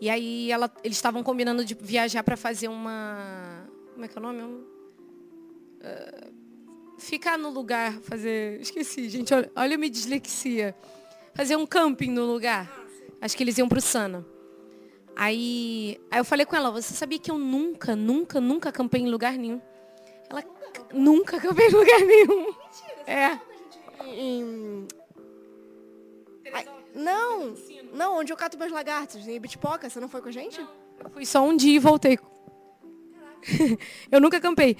E 0.00 0.08
aí 0.08 0.50
ela, 0.50 0.72
eles 0.82 0.96
estavam 0.96 1.22
combinando 1.22 1.62
de 1.62 1.74
viajar 1.74 2.22
para 2.22 2.34
fazer 2.34 2.68
uma. 2.68 3.68
Como 3.92 4.06
é 4.06 4.08
que 4.08 4.16
é 4.16 4.20
o 4.20 4.22
nome? 4.22 4.42
Uh, 4.42 6.32
ficar 6.98 7.36
no 7.36 7.50
lugar, 7.50 7.92
fazer. 8.00 8.58
Esqueci, 8.58 9.10
gente, 9.10 9.34
olha, 9.34 9.52
olha 9.54 9.74
a 9.74 9.78
minha 9.78 9.90
dislexia. 9.90 10.74
Fazer 11.34 11.56
um 11.56 11.66
camping 11.66 12.10
no 12.10 12.24
lugar. 12.24 12.72
Acho 13.20 13.36
que 13.36 13.42
eles 13.42 13.58
iam 13.58 13.68
para 13.68 13.78
o 13.78 13.82
Sana. 13.82 14.24
Aí, 15.14 16.00
aí 16.10 16.20
eu 16.20 16.24
falei 16.24 16.46
com 16.46 16.56
ela, 16.56 16.70
você 16.70 16.94
sabia 16.94 17.18
que 17.18 17.30
eu 17.30 17.36
nunca, 17.36 17.94
nunca, 17.94 18.40
nunca 18.40 18.70
acampei 18.70 19.02
em 19.02 19.10
lugar 19.10 19.36
nenhum? 19.36 19.60
Nunca 20.92 21.40
campei 21.40 21.68
em 21.68 21.70
lugar 21.70 22.00
nenhum. 22.00 22.44
Mentira, 22.46 23.04
é. 23.06 23.40
Em... 24.06 24.86
não, 26.94 27.54
não, 27.92 28.18
onde 28.18 28.32
eu 28.32 28.36
cato 28.36 28.58
meus 28.58 28.72
lagartos, 28.72 29.26
em 29.26 29.40
Bitpoca, 29.40 29.88
você 29.88 30.00
não 30.00 30.08
foi 30.08 30.22
com 30.22 30.28
a 30.28 30.32
gente? 30.32 30.60
Eu 31.02 31.10
fui 31.10 31.26
só 31.26 31.44
um 31.44 31.56
dia 31.56 31.76
e 31.76 31.78
voltei. 31.78 32.18
eu 34.10 34.20
nunca 34.20 34.40
campei. 34.40 34.76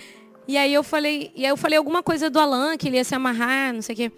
E 0.46 0.56
aí 0.56 0.72
eu 0.72 0.82
falei, 0.82 1.30
e 1.34 1.44
aí 1.44 1.50
eu 1.50 1.56
falei 1.56 1.76
alguma 1.76 2.02
coisa 2.02 2.30
do 2.30 2.38
Alan, 2.40 2.76
que 2.76 2.88
ele 2.88 2.96
ia 2.96 3.04
se 3.04 3.14
amarrar, 3.14 3.74
não 3.74 3.82
sei 3.82 3.94
o 3.94 3.96
quê. 3.96 4.12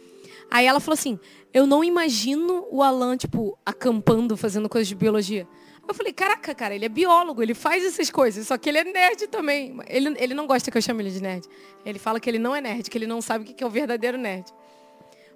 Aí 0.50 0.66
ela 0.66 0.80
falou 0.80 0.94
assim, 0.94 1.18
eu 1.52 1.66
não 1.66 1.82
imagino 1.82 2.66
o 2.70 2.82
Alan, 2.82 3.16
tipo, 3.16 3.58
acampando, 3.66 4.36
fazendo 4.36 4.68
coisas 4.68 4.86
de 4.86 4.94
biologia. 4.94 5.46
Eu 5.90 5.94
falei, 5.94 6.12
caraca, 6.12 6.54
cara, 6.54 6.72
ele 6.72 6.84
é 6.84 6.88
biólogo, 6.88 7.42
ele 7.42 7.52
faz 7.52 7.84
essas 7.84 8.10
coisas, 8.10 8.46
só 8.46 8.56
que 8.56 8.68
ele 8.68 8.78
é 8.78 8.84
nerd 8.84 9.26
também. 9.26 9.76
Ele, 9.88 10.14
ele 10.20 10.34
não 10.34 10.46
gosta 10.46 10.70
que 10.70 10.78
eu 10.78 10.82
chame 10.82 11.02
ele 11.02 11.10
de 11.10 11.20
nerd. 11.20 11.48
Ele 11.84 11.98
fala 11.98 12.20
que 12.20 12.30
ele 12.30 12.38
não 12.38 12.54
é 12.54 12.60
nerd, 12.60 12.88
que 12.88 12.96
ele 12.96 13.08
não 13.08 13.20
sabe 13.20 13.44
o 13.44 13.54
que 13.54 13.64
é 13.64 13.66
o 13.66 13.70
verdadeiro 13.70 14.16
nerd. 14.16 14.46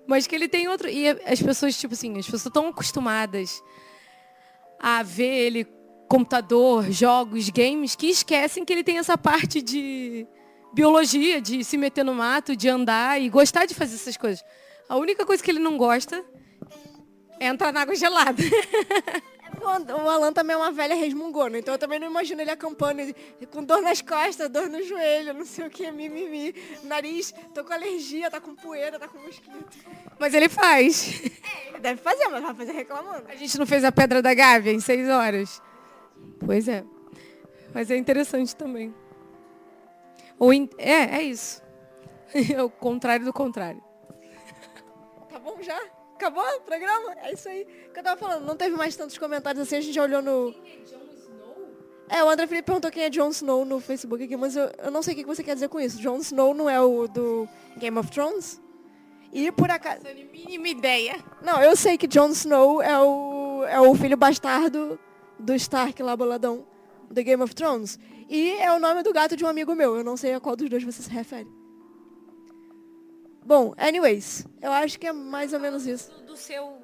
Mas 0.07 0.29
que 0.29 0.35
ele 0.37 0.47
tem 0.47 0.69
outro. 0.69 0.89
E 0.89 1.09
as 1.09 1.43
pessoas, 1.43 1.77
tipo 1.77 1.93
assim, 1.93 2.17
as 2.17 2.25
pessoas 2.25 2.47
estão 2.47 2.69
acostumadas 2.69 3.61
a 4.79 5.03
ver 5.03 5.25
ele 5.25 5.67
computador, 6.09 6.89
jogos, 6.89 7.51
games, 7.51 7.97
que 7.97 8.07
esquecem 8.07 8.65
que 8.65 8.73
ele 8.73 8.85
tem 8.85 8.99
essa 8.99 9.19
parte 9.19 9.61
de 9.61 10.25
biologia, 10.73 11.41
de 11.41 11.65
se 11.65 11.77
meter 11.77 12.05
no 12.05 12.15
mato, 12.15 12.55
de 12.55 12.69
andar 12.69 13.21
e 13.21 13.29
gostar 13.29 13.67
de 13.67 13.75
fazer 13.75 13.97
essas 13.97 14.17
coisas. 14.17 14.45
A 14.89 14.97
única 14.97 15.27
coisa 15.27 15.43
que 15.43 15.51
ele 15.51 15.59
não 15.59 15.77
gosta 15.77 16.25
é 17.41 17.49
entrar 17.49 17.73
na 17.73 17.81
água 17.81 17.97
gelada. 17.97 18.41
o 19.65 20.09
Alan 20.09 20.33
também 20.33 20.55
é 20.55 20.57
uma 20.57 20.71
velha 20.71 20.95
resmungona, 20.95 21.59
então 21.59 21.75
eu 21.75 21.79
também 21.79 21.99
não 21.99 22.07
imagino 22.07 22.41
ele 22.41 22.51
acampando 22.51 23.01
com 23.51 23.65
dor 23.65 23.81
nas 23.83 24.01
costas, 24.01 24.49
dor 24.49 24.69
no 24.69 24.83
joelho, 24.83 25.35
não 25.35 25.45
sei 25.45 25.67
o 25.67 25.71
que, 25.71 25.91
mimimi. 25.91 26.55
Nariz, 26.83 27.35
tô 27.55 27.65
com 27.65 27.73
alergia, 27.73 28.31
tá 28.31 28.41
com 28.41 28.55
poeira, 28.55 28.99
tá 28.99 29.09
com 29.09 29.19
mosquito. 29.19 29.67
Mas 30.19 30.35
ele 30.35 30.49
faz. 30.49 31.21
É, 31.45 31.69
ele 31.69 31.79
deve 31.81 32.01
fazer, 32.01 32.29
mas 32.29 32.43
vai 32.43 32.55
fazer 32.55 32.73
reclamando. 32.73 33.25
A 33.29 33.37
gente 33.37 33.59
não 33.59 33.67
fez 33.67 33.85
a 33.85 33.93
Pedra 33.93 34.23
da 34.23 34.35
Gávea 34.35 34.73
em 34.73 34.81
seis 34.81 35.09
horas. 35.09 35.63
Pois 36.45 36.69
é. 36.69 36.85
Mas 37.73 37.91
é 37.91 37.97
interessante 37.97 38.55
também. 38.55 38.95
Ou 40.39 40.53
in... 40.53 40.69
É, 40.79 41.17
é 41.17 41.23
isso. 41.23 41.63
É 42.53 42.61
o 42.61 42.69
contrário 42.69 43.25
do 43.25 43.33
contrário. 43.33 43.81
Tá 45.31 45.39
bom 45.39 45.63
já? 45.63 45.81
Acabou 46.15 46.45
o 46.45 46.61
programa? 46.61 47.17
É 47.23 47.33
isso 47.33 47.49
aí. 47.49 47.67
que 47.93 47.99
eu 47.99 48.03
tava 48.03 48.19
falando, 48.19 48.47
não 48.47 48.57
teve 48.57 48.77
mais 48.77 48.95
tantos 48.97 49.19
comentários 49.19 49.63
assim, 49.63 49.77
a 49.77 49.81
gente 49.81 49.95
já 49.95 50.03
olhou 50.03 50.23
no. 50.23 50.53
Quem 50.53 50.73
é 50.73 50.77
Jon 50.85 51.05
Snow? 51.17 51.69
É, 52.09 52.25
o 52.25 52.29
André 52.29 52.47
Felipe 52.47 52.67
perguntou 52.67 52.91
quem 52.91 53.05
é 53.05 53.11
Jon 53.11 53.29
Snow 53.31 53.65
no 53.65 53.81
Facebook 53.81 54.23
aqui, 54.23 54.37
mas 54.37 54.55
eu, 54.57 54.71
eu 54.83 54.91
não 54.91 55.03
sei 55.03 55.15
o 55.15 55.17
que 55.17 55.25
você 55.25 55.43
quer 55.43 55.55
dizer 55.55 55.69
com 55.69 55.81
isso. 55.81 56.01
Jon 56.01 56.19
Snow 56.19 56.55
não 56.55 56.71
é 56.71 56.81
o 56.81 57.09
do 57.09 57.49
Game 57.77 57.99
of 57.99 58.11
Thrones? 58.11 58.61
E 59.33 59.51
por 59.51 59.71
acaso. 59.71 60.05
Não 60.05 60.15
tenho 60.15 60.31
mínima 60.31 60.69
ideia. 60.69 61.17
Não, 61.43 61.61
eu 61.61 61.75
sei 61.75 61.99
que 61.99 62.07
Jon 62.07 62.29
Snow 62.29 62.81
é 62.81 62.99
o, 63.01 63.65
é 63.65 63.81
o 63.81 63.95
filho 63.97 64.17
bastardo 64.17 64.99
do 65.39 65.55
Stark 65.55 66.01
lá, 66.01 66.17
boladão, 66.17 66.65
do 67.11 67.23
Game 67.23 67.43
of 67.43 67.53
Thrones. 67.55 67.99
E 68.29 68.53
é 68.53 68.73
o 68.73 68.79
nome 68.79 69.03
do 69.03 69.13
gato 69.13 69.37
de 69.37 69.45
um 69.45 69.49
amigo 69.49 69.75
meu. 69.75 69.97
Eu 69.97 70.05
não 70.05 70.17
sei 70.17 70.35
a 70.35 70.41
qual 70.41 70.55
dos 70.55 70.71
dois 70.71 70.85
você 70.85 71.03
se 71.03 71.11
refere. 71.11 71.64
Bom, 73.45 73.75
anyways, 73.77 74.47
eu 74.63 74.73
acho 74.73 74.99
que 74.99 75.07
é 75.07 75.13
mais 75.13 75.53
ou 75.53 75.61
menos 75.61 75.87
isso. 75.87 76.11
Do, 76.11 76.23
do 76.23 76.37
seu. 76.37 76.79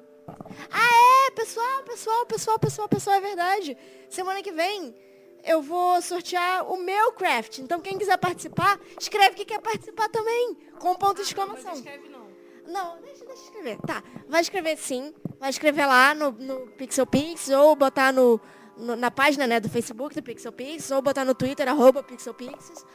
Ah, 0.71 1.27
é! 1.27 1.31
Pessoal, 1.31 1.83
pessoal, 1.83 2.25
pessoal, 2.25 2.59
pessoal, 2.59 2.89
pessoal, 2.89 3.15
é 3.17 3.21
verdade. 3.21 3.77
Semana 4.09 4.43
que 4.43 4.51
vem 4.51 4.95
eu 5.43 5.61
vou 5.61 6.01
sortear 6.01 6.71
o 6.71 6.77
meu 6.77 7.11
craft. 7.13 7.59
Então 7.59 7.79
quem 7.79 7.97
quiser 7.97 8.17
participar, 8.17 8.79
escreve 8.99 9.35
que 9.35 9.45
quer 9.45 9.59
participar 9.59 10.09
também. 10.09 10.55
Com 10.79 10.95
ponto 10.95 11.15
de 11.15 11.23
exclamação. 11.23 11.71
Não 11.71 11.73
escreve 11.73 12.09
não. 12.09 12.21
Não, 12.67 13.01
deixa, 13.01 13.25
deixa 13.25 13.43
escrever. 13.43 13.77
Tá, 13.85 14.03
vai 14.27 14.41
escrever 14.41 14.77
sim. 14.77 15.13
Vai 15.39 15.49
escrever 15.49 15.85
lá 15.85 16.13
no, 16.13 16.31
no 16.31 16.67
Pixel 16.71 17.05
Pix 17.05 17.49
ou 17.49 17.75
botar 17.75 18.13
no, 18.13 18.39
no, 18.77 18.95
na 18.95 19.09
página 19.09 19.47
né, 19.47 19.59
do 19.59 19.69
Facebook 19.69 20.13
do 20.13 20.23
Pixel 20.23 20.51
Pixels 20.51 20.91
ou 20.91 21.01
botar 21.01 21.25
no 21.25 21.33
Twitter, 21.33 21.67
arroba 21.67 22.03
Pixel 22.03 22.33
Pixels, 22.33 22.85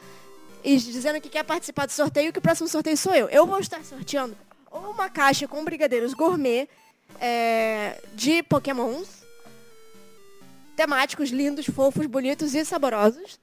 e 0.63 0.77
dizendo 0.77 1.21
que 1.21 1.29
quer 1.29 1.43
participar 1.43 1.85
do 1.85 1.91
sorteio, 1.91 2.33
que 2.33 2.39
o 2.39 2.41
próximo 2.41 2.67
sorteio 2.67 2.97
sou 2.97 3.13
eu. 3.13 3.29
Eu 3.29 3.45
vou 3.45 3.59
estar 3.59 3.83
sorteando 3.83 4.35
ou 4.71 4.91
uma 4.91 5.09
caixa 5.09 5.47
com 5.47 5.63
brigadeiros 5.63 6.13
gourmet 6.13 6.67
é, 7.19 8.01
de 8.13 8.43
pokémons 8.43 9.25
temáticos, 10.75 11.31
lindos, 11.31 11.65
fofos, 11.65 12.05
bonitos 12.05 12.53
e 12.53 12.63
saborosos. 12.63 13.39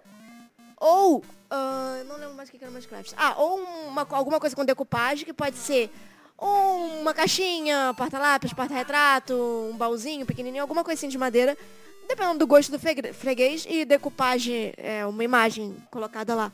Ou, 0.77 1.19
uh, 1.19 2.05
não 2.07 2.17
lembro 2.17 2.35
mais 2.35 2.49
o 2.49 2.53
que 2.53 2.63
era 2.63 2.71
Minecraft. 2.71 3.13
Ah, 3.17 3.35
ou 3.37 3.59
uma, 3.89 4.07
alguma 4.11 4.39
coisa 4.39 4.55
com 4.55 4.65
decupagem, 4.65 5.25
que 5.25 5.33
pode 5.33 5.57
ser 5.57 5.91
uma 6.39 7.13
caixinha, 7.13 7.93
porta-lápis, 7.97 8.53
porta-retrato, 8.53 9.35
um 9.73 9.77
baúzinho 9.77 10.25
pequenininho, 10.25 10.63
alguma 10.63 10.85
coisinha 10.85 11.11
de 11.11 11.19
madeira, 11.19 11.59
dependendo 12.07 12.39
do 12.39 12.47
gosto 12.47 12.71
do 12.71 12.79
freguês 12.79 13.67
e 13.69 13.85
decupagem, 13.85 14.73
é, 14.77 15.05
uma 15.05 15.25
imagem 15.25 15.77
colocada 15.91 16.37
lá. 16.37 16.53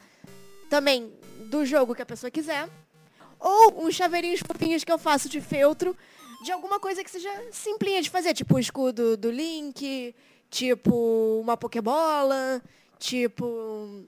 Também 0.71 1.12
do 1.47 1.66
jogo 1.66 1.97
que 1.97 2.03
a 2.03 2.07
pessoa 2.07 2.31
quiser. 2.31 2.68
Ou 3.41 3.85
uns 3.85 3.97
chaveirinhos 3.97 4.41
fofinhos 4.41 4.85
que 4.85 4.93
eu 4.93 4.99
faço 4.99 5.29
de 5.29 5.41
feltro, 5.41 5.97
de 6.45 6.53
alguma 6.53 6.79
coisa 6.79 7.03
que 7.03 7.11
seja 7.11 7.29
simplinha 7.51 8.01
de 8.01 8.09
fazer, 8.09 8.33
tipo 8.35 8.55
o 8.55 8.59
escudo 8.59 9.16
do 9.16 9.31
Link, 9.31 10.14
tipo 10.49 11.41
uma 11.43 11.57
Pokébola, 11.57 12.62
tipo. 12.99 14.07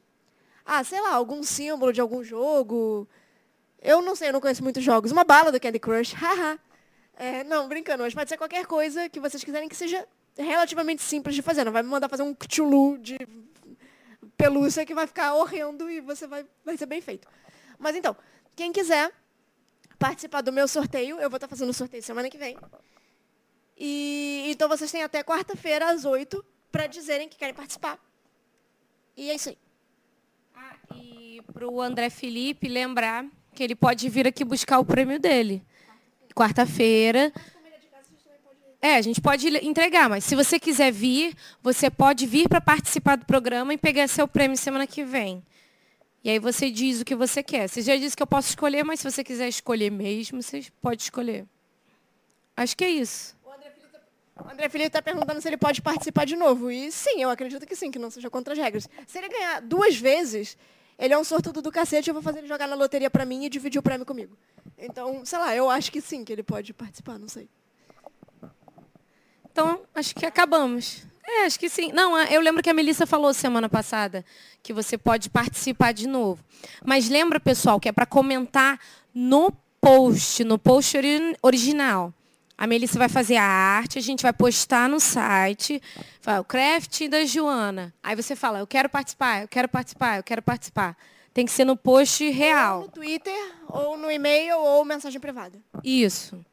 Ah, 0.64 0.84
sei 0.84 1.00
lá, 1.00 1.14
algum 1.14 1.42
símbolo 1.42 1.92
de 1.92 2.00
algum 2.00 2.22
jogo. 2.22 3.08
Eu 3.80 4.00
não 4.00 4.14
sei, 4.14 4.28
eu 4.28 4.32
não 4.32 4.40
conheço 4.40 4.62
muitos 4.62 4.84
jogos. 4.84 5.10
Uma 5.10 5.24
bala 5.24 5.50
do 5.50 5.58
Candy 5.58 5.80
Crush, 5.80 6.12
haha. 6.16 6.58
é, 7.16 7.42
não, 7.42 7.68
brincando, 7.68 8.04
mas 8.04 8.14
pode 8.14 8.28
ser 8.30 8.36
qualquer 8.36 8.66
coisa 8.66 9.08
que 9.08 9.18
vocês 9.18 9.42
quiserem 9.42 9.68
que 9.68 9.74
seja 9.74 10.06
relativamente 10.38 11.02
simples 11.02 11.34
de 11.34 11.42
fazer. 11.42 11.64
Não 11.64 11.72
vai 11.72 11.82
me 11.82 11.88
mandar 11.88 12.08
fazer 12.08 12.22
um 12.22 12.32
Cthulhu 12.32 12.98
de 12.98 13.18
pelúcia 14.36 14.86
que 14.86 14.94
vai 14.94 15.06
ficar 15.06 15.34
horrendo 15.34 15.90
e 15.90 16.00
você 16.00 16.26
vai, 16.26 16.46
vai 16.64 16.76
ser 16.76 16.86
bem 16.86 17.00
feito. 17.00 17.28
Mas 17.78 17.96
então, 17.96 18.16
quem 18.54 18.72
quiser 18.72 19.12
participar 19.98 20.40
do 20.40 20.52
meu 20.52 20.66
sorteio, 20.66 21.20
eu 21.20 21.30
vou 21.30 21.36
estar 21.36 21.48
fazendo 21.48 21.70
o 21.70 21.74
sorteio 21.74 22.02
semana 22.02 22.28
que 22.28 22.38
vem. 22.38 22.56
E 23.76 24.44
então 24.48 24.68
vocês 24.68 24.90
têm 24.90 25.02
até 25.02 25.22
quarta-feira 25.22 25.90
às 25.90 26.04
8 26.04 26.44
para 26.70 26.86
dizerem 26.86 27.28
que 27.28 27.36
querem 27.36 27.54
participar. 27.54 27.98
E 29.16 29.30
é 29.30 29.34
isso 29.34 29.50
aí. 29.50 29.58
Ah, 30.54 30.76
e 30.94 31.42
para 31.52 31.68
o 31.68 31.80
André 31.80 32.08
Felipe 32.10 32.68
lembrar 32.68 33.26
que 33.54 33.62
ele 33.62 33.74
pode 33.74 34.08
vir 34.08 34.26
aqui 34.26 34.44
buscar 34.44 34.78
o 34.78 34.84
prêmio 34.84 35.18
dele. 35.18 35.64
Quarta-feira. 36.34 37.32
É, 38.84 38.96
a 38.96 39.00
gente 39.00 39.20
pode 39.20 39.46
entregar, 39.64 40.10
mas 40.10 40.24
se 40.24 40.34
você 40.34 40.58
quiser 40.58 40.90
vir, 40.90 41.36
você 41.62 41.88
pode 41.88 42.26
vir 42.26 42.48
para 42.48 42.60
participar 42.60 43.14
do 43.14 43.24
programa 43.24 43.72
e 43.72 43.78
pegar 43.78 44.08
seu 44.08 44.26
prêmio 44.26 44.56
semana 44.56 44.88
que 44.88 45.04
vem. 45.04 45.40
E 46.24 46.28
aí 46.28 46.40
você 46.40 46.68
diz 46.68 47.00
o 47.00 47.04
que 47.04 47.14
você 47.14 47.44
quer. 47.44 47.68
Você 47.68 47.80
já 47.80 47.96
disse 47.96 48.16
que 48.16 48.22
eu 48.24 48.26
posso 48.26 48.48
escolher, 48.48 48.84
mas 48.84 48.98
se 48.98 49.08
você 49.08 49.22
quiser 49.22 49.46
escolher 49.46 49.88
mesmo, 49.88 50.42
você 50.42 50.66
pode 50.80 51.00
escolher. 51.00 51.46
Acho 52.56 52.76
que 52.76 52.82
é 52.82 52.90
isso. 52.90 53.36
O 54.44 54.50
André 54.50 54.68
Felipe 54.68 54.88
está 54.88 55.00
perguntando 55.00 55.40
se 55.40 55.48
ele 55.48 55.56
pode 55.56 55.80
participar 55.80 56.24
de 56.24 56.34
novo. 56.34 56.68
E 56.68 56.90
sim, 56.90 57.22
eu 57.22 57.30
acredito 57.30 57.64
que 57.64 57.76
sim, 57.76 57.88
que 57.88 58.00
não 58.00 58.10
seja 58.10 58.28
contra 58.28 58.52
as 58.52 58.58
regras. 58.58 58.88
Se 59.06 59.16
ele 59.16 59.28
ganhar 59.28 59.60
duas 59.60 59.96
vezes, 59.96 60.56
ele 60.98 61.14
é 61.14 61.18
um 61.18 61.22
sortudo 61.22 61.62
do 61.62 61.70
cacete, 61.70 62.10
eu 62.10 62.14
vou 62.14 62.22
fazer 62.22 62.40
ele 62.40 62.48
jogar 62.48 62.66
na 62.66 62.74
loteria 62.74 63.08
para 63.08 63.24
mim 63.24 63.44
e 63.44 63.48
dividir 63.48 63.78
o 63.78 63.82
prêmio 63.82 64.04
comigo. 64.04 64.36
Então, 64.76 65.24
sei 65.24 65.38
lá, 65.38 65.54
eu 65.54 65.70
acho 65.70 65.92
que 65.92 66.00
sim, 66.00 66.24
que 66.24 66.32
ele 66.32 66.42
pode 66.42 66.74
participar, 66.74 67.16
não 67.16 67.28
sei. 67.28 67.48
Então, 69.52 69.80
acho 69.94 70.14
que 70.14 70.24
acabamos. 70.24 71.02
É, 71.24 71.44
acho 71.44 71.60
que 71.60 71.68
sim. 71.68 71.92
Não, 71.92 72.18
eu 72.24 72.40
lembro 72.40 72.62
que 72.62 72.70
a 72.70 72.74
Melissa 72.74 73.06
falou 73.06 73.32
semana 73.32 73.68
passada 73.68 74.24
que 74.62 74.72
você 74.72 74.96
pode 74.96 75.28
participar 75.30 75.92
de 75.92 76.08
novo. 76.08 76.42
Mas 76.84 77.08
lembra, 77.08 77.38
pessoal, 77.38 77.78
que 77.78 77.88
é 77.88 77.92
para 77.92 78.06
comentar 78.06 78.80
no 79.14 79.52
post, 79.80 80.42
no 80.44 80.58
post 80.58 80.96
original. 81.42 82.12
A 82.56 82.66
Melissa 82.66 82.98
vai 82.98 83.08
fazer 83.08 83.36
a 83.36 83.44
arte, 83.44 83.98
a 83.98 84.02
gente 84.02 84.22
vai 84.22 84.32
postar 84.32 84.88
no 84.88 85.00
site. 85.00 85.82
Fala, 86.20 86.40
o 86.40 86.44
craft 86.44 87.08
da 87.08 87.24
Joana. 87.24 87.92
Aí 88.02 88.14
você 88.14 88.36
fala, 88.36 88.60
eu 88.60 88.66
quero 88.66 88.88
participar, 88.88 89.42
eu 89.42 89.48
quero 89.48 89.68
participar, 89.68 90.18
eu 90.18 90.22
quero 90.22 90.42
participar. 90.42 90.96
Tem 91.34 91.44
que 91.44 91.52
ser 91.52 91.64
no 91.64 91.76
post 91.76 92.28
real. 92.30 92.80
Ou 92.80 92.82
no 92.84 92.88
Twitter, 92.90 93.52
ou 93.68 93.96
no 93.96 94.10
e-mail, 94.10 94.58
ou 94.58 94.84
mensagem 94.84 95.20
privada. 95.20 95.58
Isso. 95.82 96.44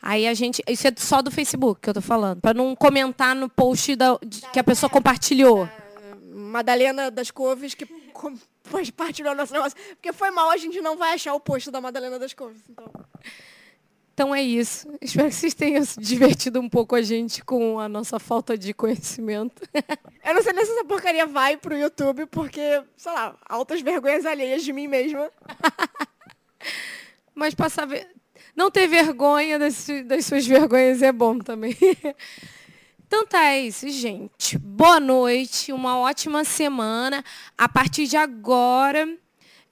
Aí 0.00 0.26
a 0.26 0.34
gente. 0.34 0.62
Isso 0.68 0.86
é 0.86 0.92
só 0.96 1.20
do 1.20 1.30
Facebook 1.30 1.80
que 1.80 1.90
eu 1.90 1.94
tô 1.94 2.00
falando. 2.00 2.40
Para 2.40 2.54
não 2.54 2.74
comentar 2.74 3.34
no 3.34 3.48
post 3.48 3.96
da, 3.96 4.18
de, 4.24 4.42
que 4.52 4.58
a 4.58 4.64
pessoa 4.64 4.88
compartilhou. 4.88 5.66
Da 5.66 6.16
Madalena 6.34 7.10
das 7.10 7.30
Couves 7.30 7.74
que 7.74 7.86
compartilhou 8.12 9.34
nosso 9.34 9.52
negócio. 9.52 9.76
Porque 9.94 10.12
foi 10.12 10.30
mal, 10.30 10.50
a 10.50 10.56
gente 10.56 10.80
não 10.80 10.96
vai 10.96 11.14
achar 11.14 11.34
o 11.34 11.40
post 11.40 11.70
da 11.70 11.80
Madalena 11.80 12.18
das 12.18 12.32
Couves. 12.32 12.62
Então. 12.68 12.90
Então 14.18 14.34
é 14.34 14.42
isso. 14.42 14.88
Espero 15.00 15.28
que 15.28 15.34
vocês 15.36 15.54
tenham 15.54 15.84
se 15.84 16.00
divertido 16.00 16.58
um 16.58 16.68
pouco 16.68 16.96
a 16.96 17.02
gente 17.02 17.44
com 17.44 17.78
a 17.78 17.88
nossa 17.88 18.18
falta 18.18 18.58
de 18.58 18.74
conhecimento. 18.74 19.62
Eu 20.26 20.34
não 20.34 20.42
sei 20.42 20.52
nem 20.52 20.64
se 20.64 20.72
essa 20.72 20.84
porcaria 20.84 21.24
vai 21.24 21.56
pro 21.56 21.78
YouTube, 21.78 22.26
porque, 22.26 22.82
sei 22.96 23.12
lá, 23.12 23.36
altas 23.48 23.80
vergonhas 23.80 24.26
alheias 24.26 24.64
de 24.64 24.72
mim 24.72 24.88
mesma. 24.88 25.30
Mas 27.32 27.54
para 27.54 27.68
saber. 27.68 28.08
Não 28.58 28.72
ter 28.72 28.88
vergonha 28.88 29.56
das, 29.56 29.86
suas 30.24 30.44
vergonhas 30.44 31.00
é 31.00 31.12
bom 31.12 31.38
também. 31.38 31.76
Então 33.06 33.26
tá, 33.26 33.42
é 33.42 33.60
isso, 33.62 33.88
gente. 33.88 34.58
Boa 34.58 35.00
noite, 35.00 35.72
uma 35.72 35.98
ótima 35.98 36.44
semana. 36.44 37.24
A 37.56 37.66
partir 37.66 38.06
de 38.06 38.18
agora, 38.18 39.08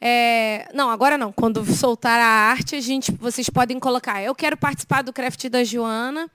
é, 0.01 0.71
não, 0.73 0.89
agora 0.89 1.19
não. 1.19 1.31
Quando 1.31 1.63
soltar 1.67 2.19
a 2.19 2.25
arte, 2.25 2.77
a 2.77 2.81
gente, 2.81 3.13
vocês 3.13 3.51
podem 3.51 3.79
colocar. 3.79 4.23
Eu 4.23 4.35
quero 4.35 4.57
participar 4.57 5.03
do 5.03 5.13
craft 5.13 5.51
da 5.51 5.63
Joana. 5.63 6.31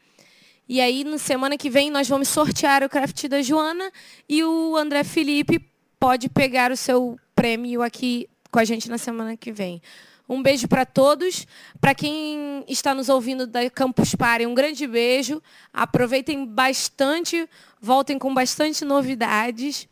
E 0.69 0.79
aí, 0.79 1.03
na 1.03 1.17
semana 1.17 1.57
que 1.57 1.71
vem, 1.71 1.89
nós 1.89 2.07
vamos 2.07 2.27
sortear 2.27 2.83
o 2.83 2.89
craft 2.89 3.27
da 3.27 3.41
Joana 3.41 3.91
e 4.29 4.43
o 4.43 4.77
André 4.77 5.03
Felipe 5.03 5.59
pode 5.99 6.29
pegar 6.29 6.71
o 6.71 6.77
seu 6.77 7.17
prêmio 7.35 7.81
aqui 7.81 8.29
com 8.51 8.59
a 8.59 8.63
gente 8.63 8.87
na 8.91 8.99
semana 8.99 9.35
que 9.35 9.51
vem. 9.51 9.81
Um 10.27 10.41
beijo 10.41 10.67
para 10.67 10.85
todos. 10.85 11.45
Para 11.79 11.93
quem 11.93 12.63
está 12.67 12.93
nos 12.93 13.09
ouvindo 13.09 13.45
da 13.45 13.69
Campus 13.69 14.15
Party, 14.15 14.45
um 14.45 14.53
grande 14.53 14.87
beijo. 14.87 15.41
Aproveitem 15.73 16.45
bastante, 16.45 17.47
voltem 17.81 18.17
com 18.17 18.33
bastante 18.33 18.85
novidades. 18.85 19.87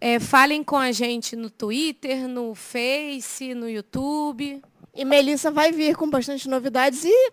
É, 0.00 0.18
falem 0.18 0.62
com 0.62 0.76
a 0.76 0.92
gente 0.92 1.36
no 1.36 1.50
Twitter, 1.50 2.28
no 2.28 2.54
Face, 2.54 3.54
no 3.54 3.68
YouTube. 3.68 4.62
E 4.94 5.04
Melissa 5.04 5.50
vai 5.50 5.72
vir 5.72 5.96
com 5.96 6.08
bastante 6.08 6.48
novidades 6.48 7.04
e, 7.04 7.32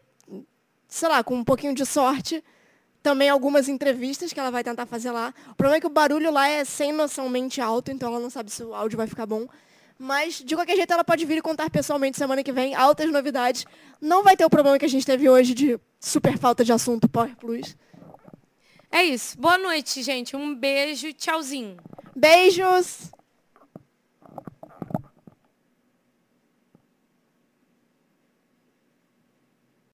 sei 0.88 1.10
lá, 1.10 1.24
com 1.24 1.36
um 1.36 1.44
pouquinho 1.44 1.76
de 1.76 1.86
sorte, 1.86 2.42
também 3.04 3.30
algumas 3.30 3.68
entrevistas 3.68 4.32
que 4.32 4.40
ela 4.40 4.50
vai 4.50 4.64
tentar 4.64 4.86
fazer 4.86 5.12
lá. 5.12 5.34
O 5.52 5.56
problema 5.56 5.78
é 5.78 5.80
que 5.82 5.88
o 5.88 5.90
barulho 5.90 6.32
lá 6.32 6.48
é 6.48 6.64
sem 6.64 6.94
noçãomente 6.94 7.60
alto, 7.60 7.92
então 7.92 8.10
ela 8.10 8.20
não 8.20 8.30
sabe 8.30 8.50
se 8.50 8.64
o 8.64 8.74
áudio 8.74 8.98
vai 8.98 9.08
ficar 9.08 9.26
bom. 9.26 9.48
Mas, 10.02 10.36
de 10.36 10.56
qualquer 10.56 10.78
jeito, 10.78 10.94
ela 10.94 11.04
pode 11.04 11.26
vir 11.26 11.40
e 11.40 11.42
contar 11.42 11.70
pessoalmente 11.70 12.18
semana 12.18 12.42
que 12.42 12.54
vem 12.54 12.74
altas 12.74 13.12
novidades. 13.12 13.66
Não 14.00 14.24
vai 14.24 14.38
ter 14.38 14.46
o 14.46 14.50
problema 14.50 14.80
que 14.80 14.86
a 14.86 14.90
gente 14.90 15.06
teve 15.06 15.30
hoje 15.30 15.54
de 15.54 15.78
super 16.00 16.38
falta 16.38 16.64
de 16.64 16.72
assunto 16.72 17.10
Power 17.10 17.36
Plus. 17.36 17.76
É 18.90 19.04
isso. 19.04 19.38
Boa 19.38 19.58
noite, 19.58 20.02
gente. 20.02 20.38
Um 20.38 20.56
beijo. 20.56 21.12
Tchauzinho. 21.12 21.76
Beijos! 22.16 23.12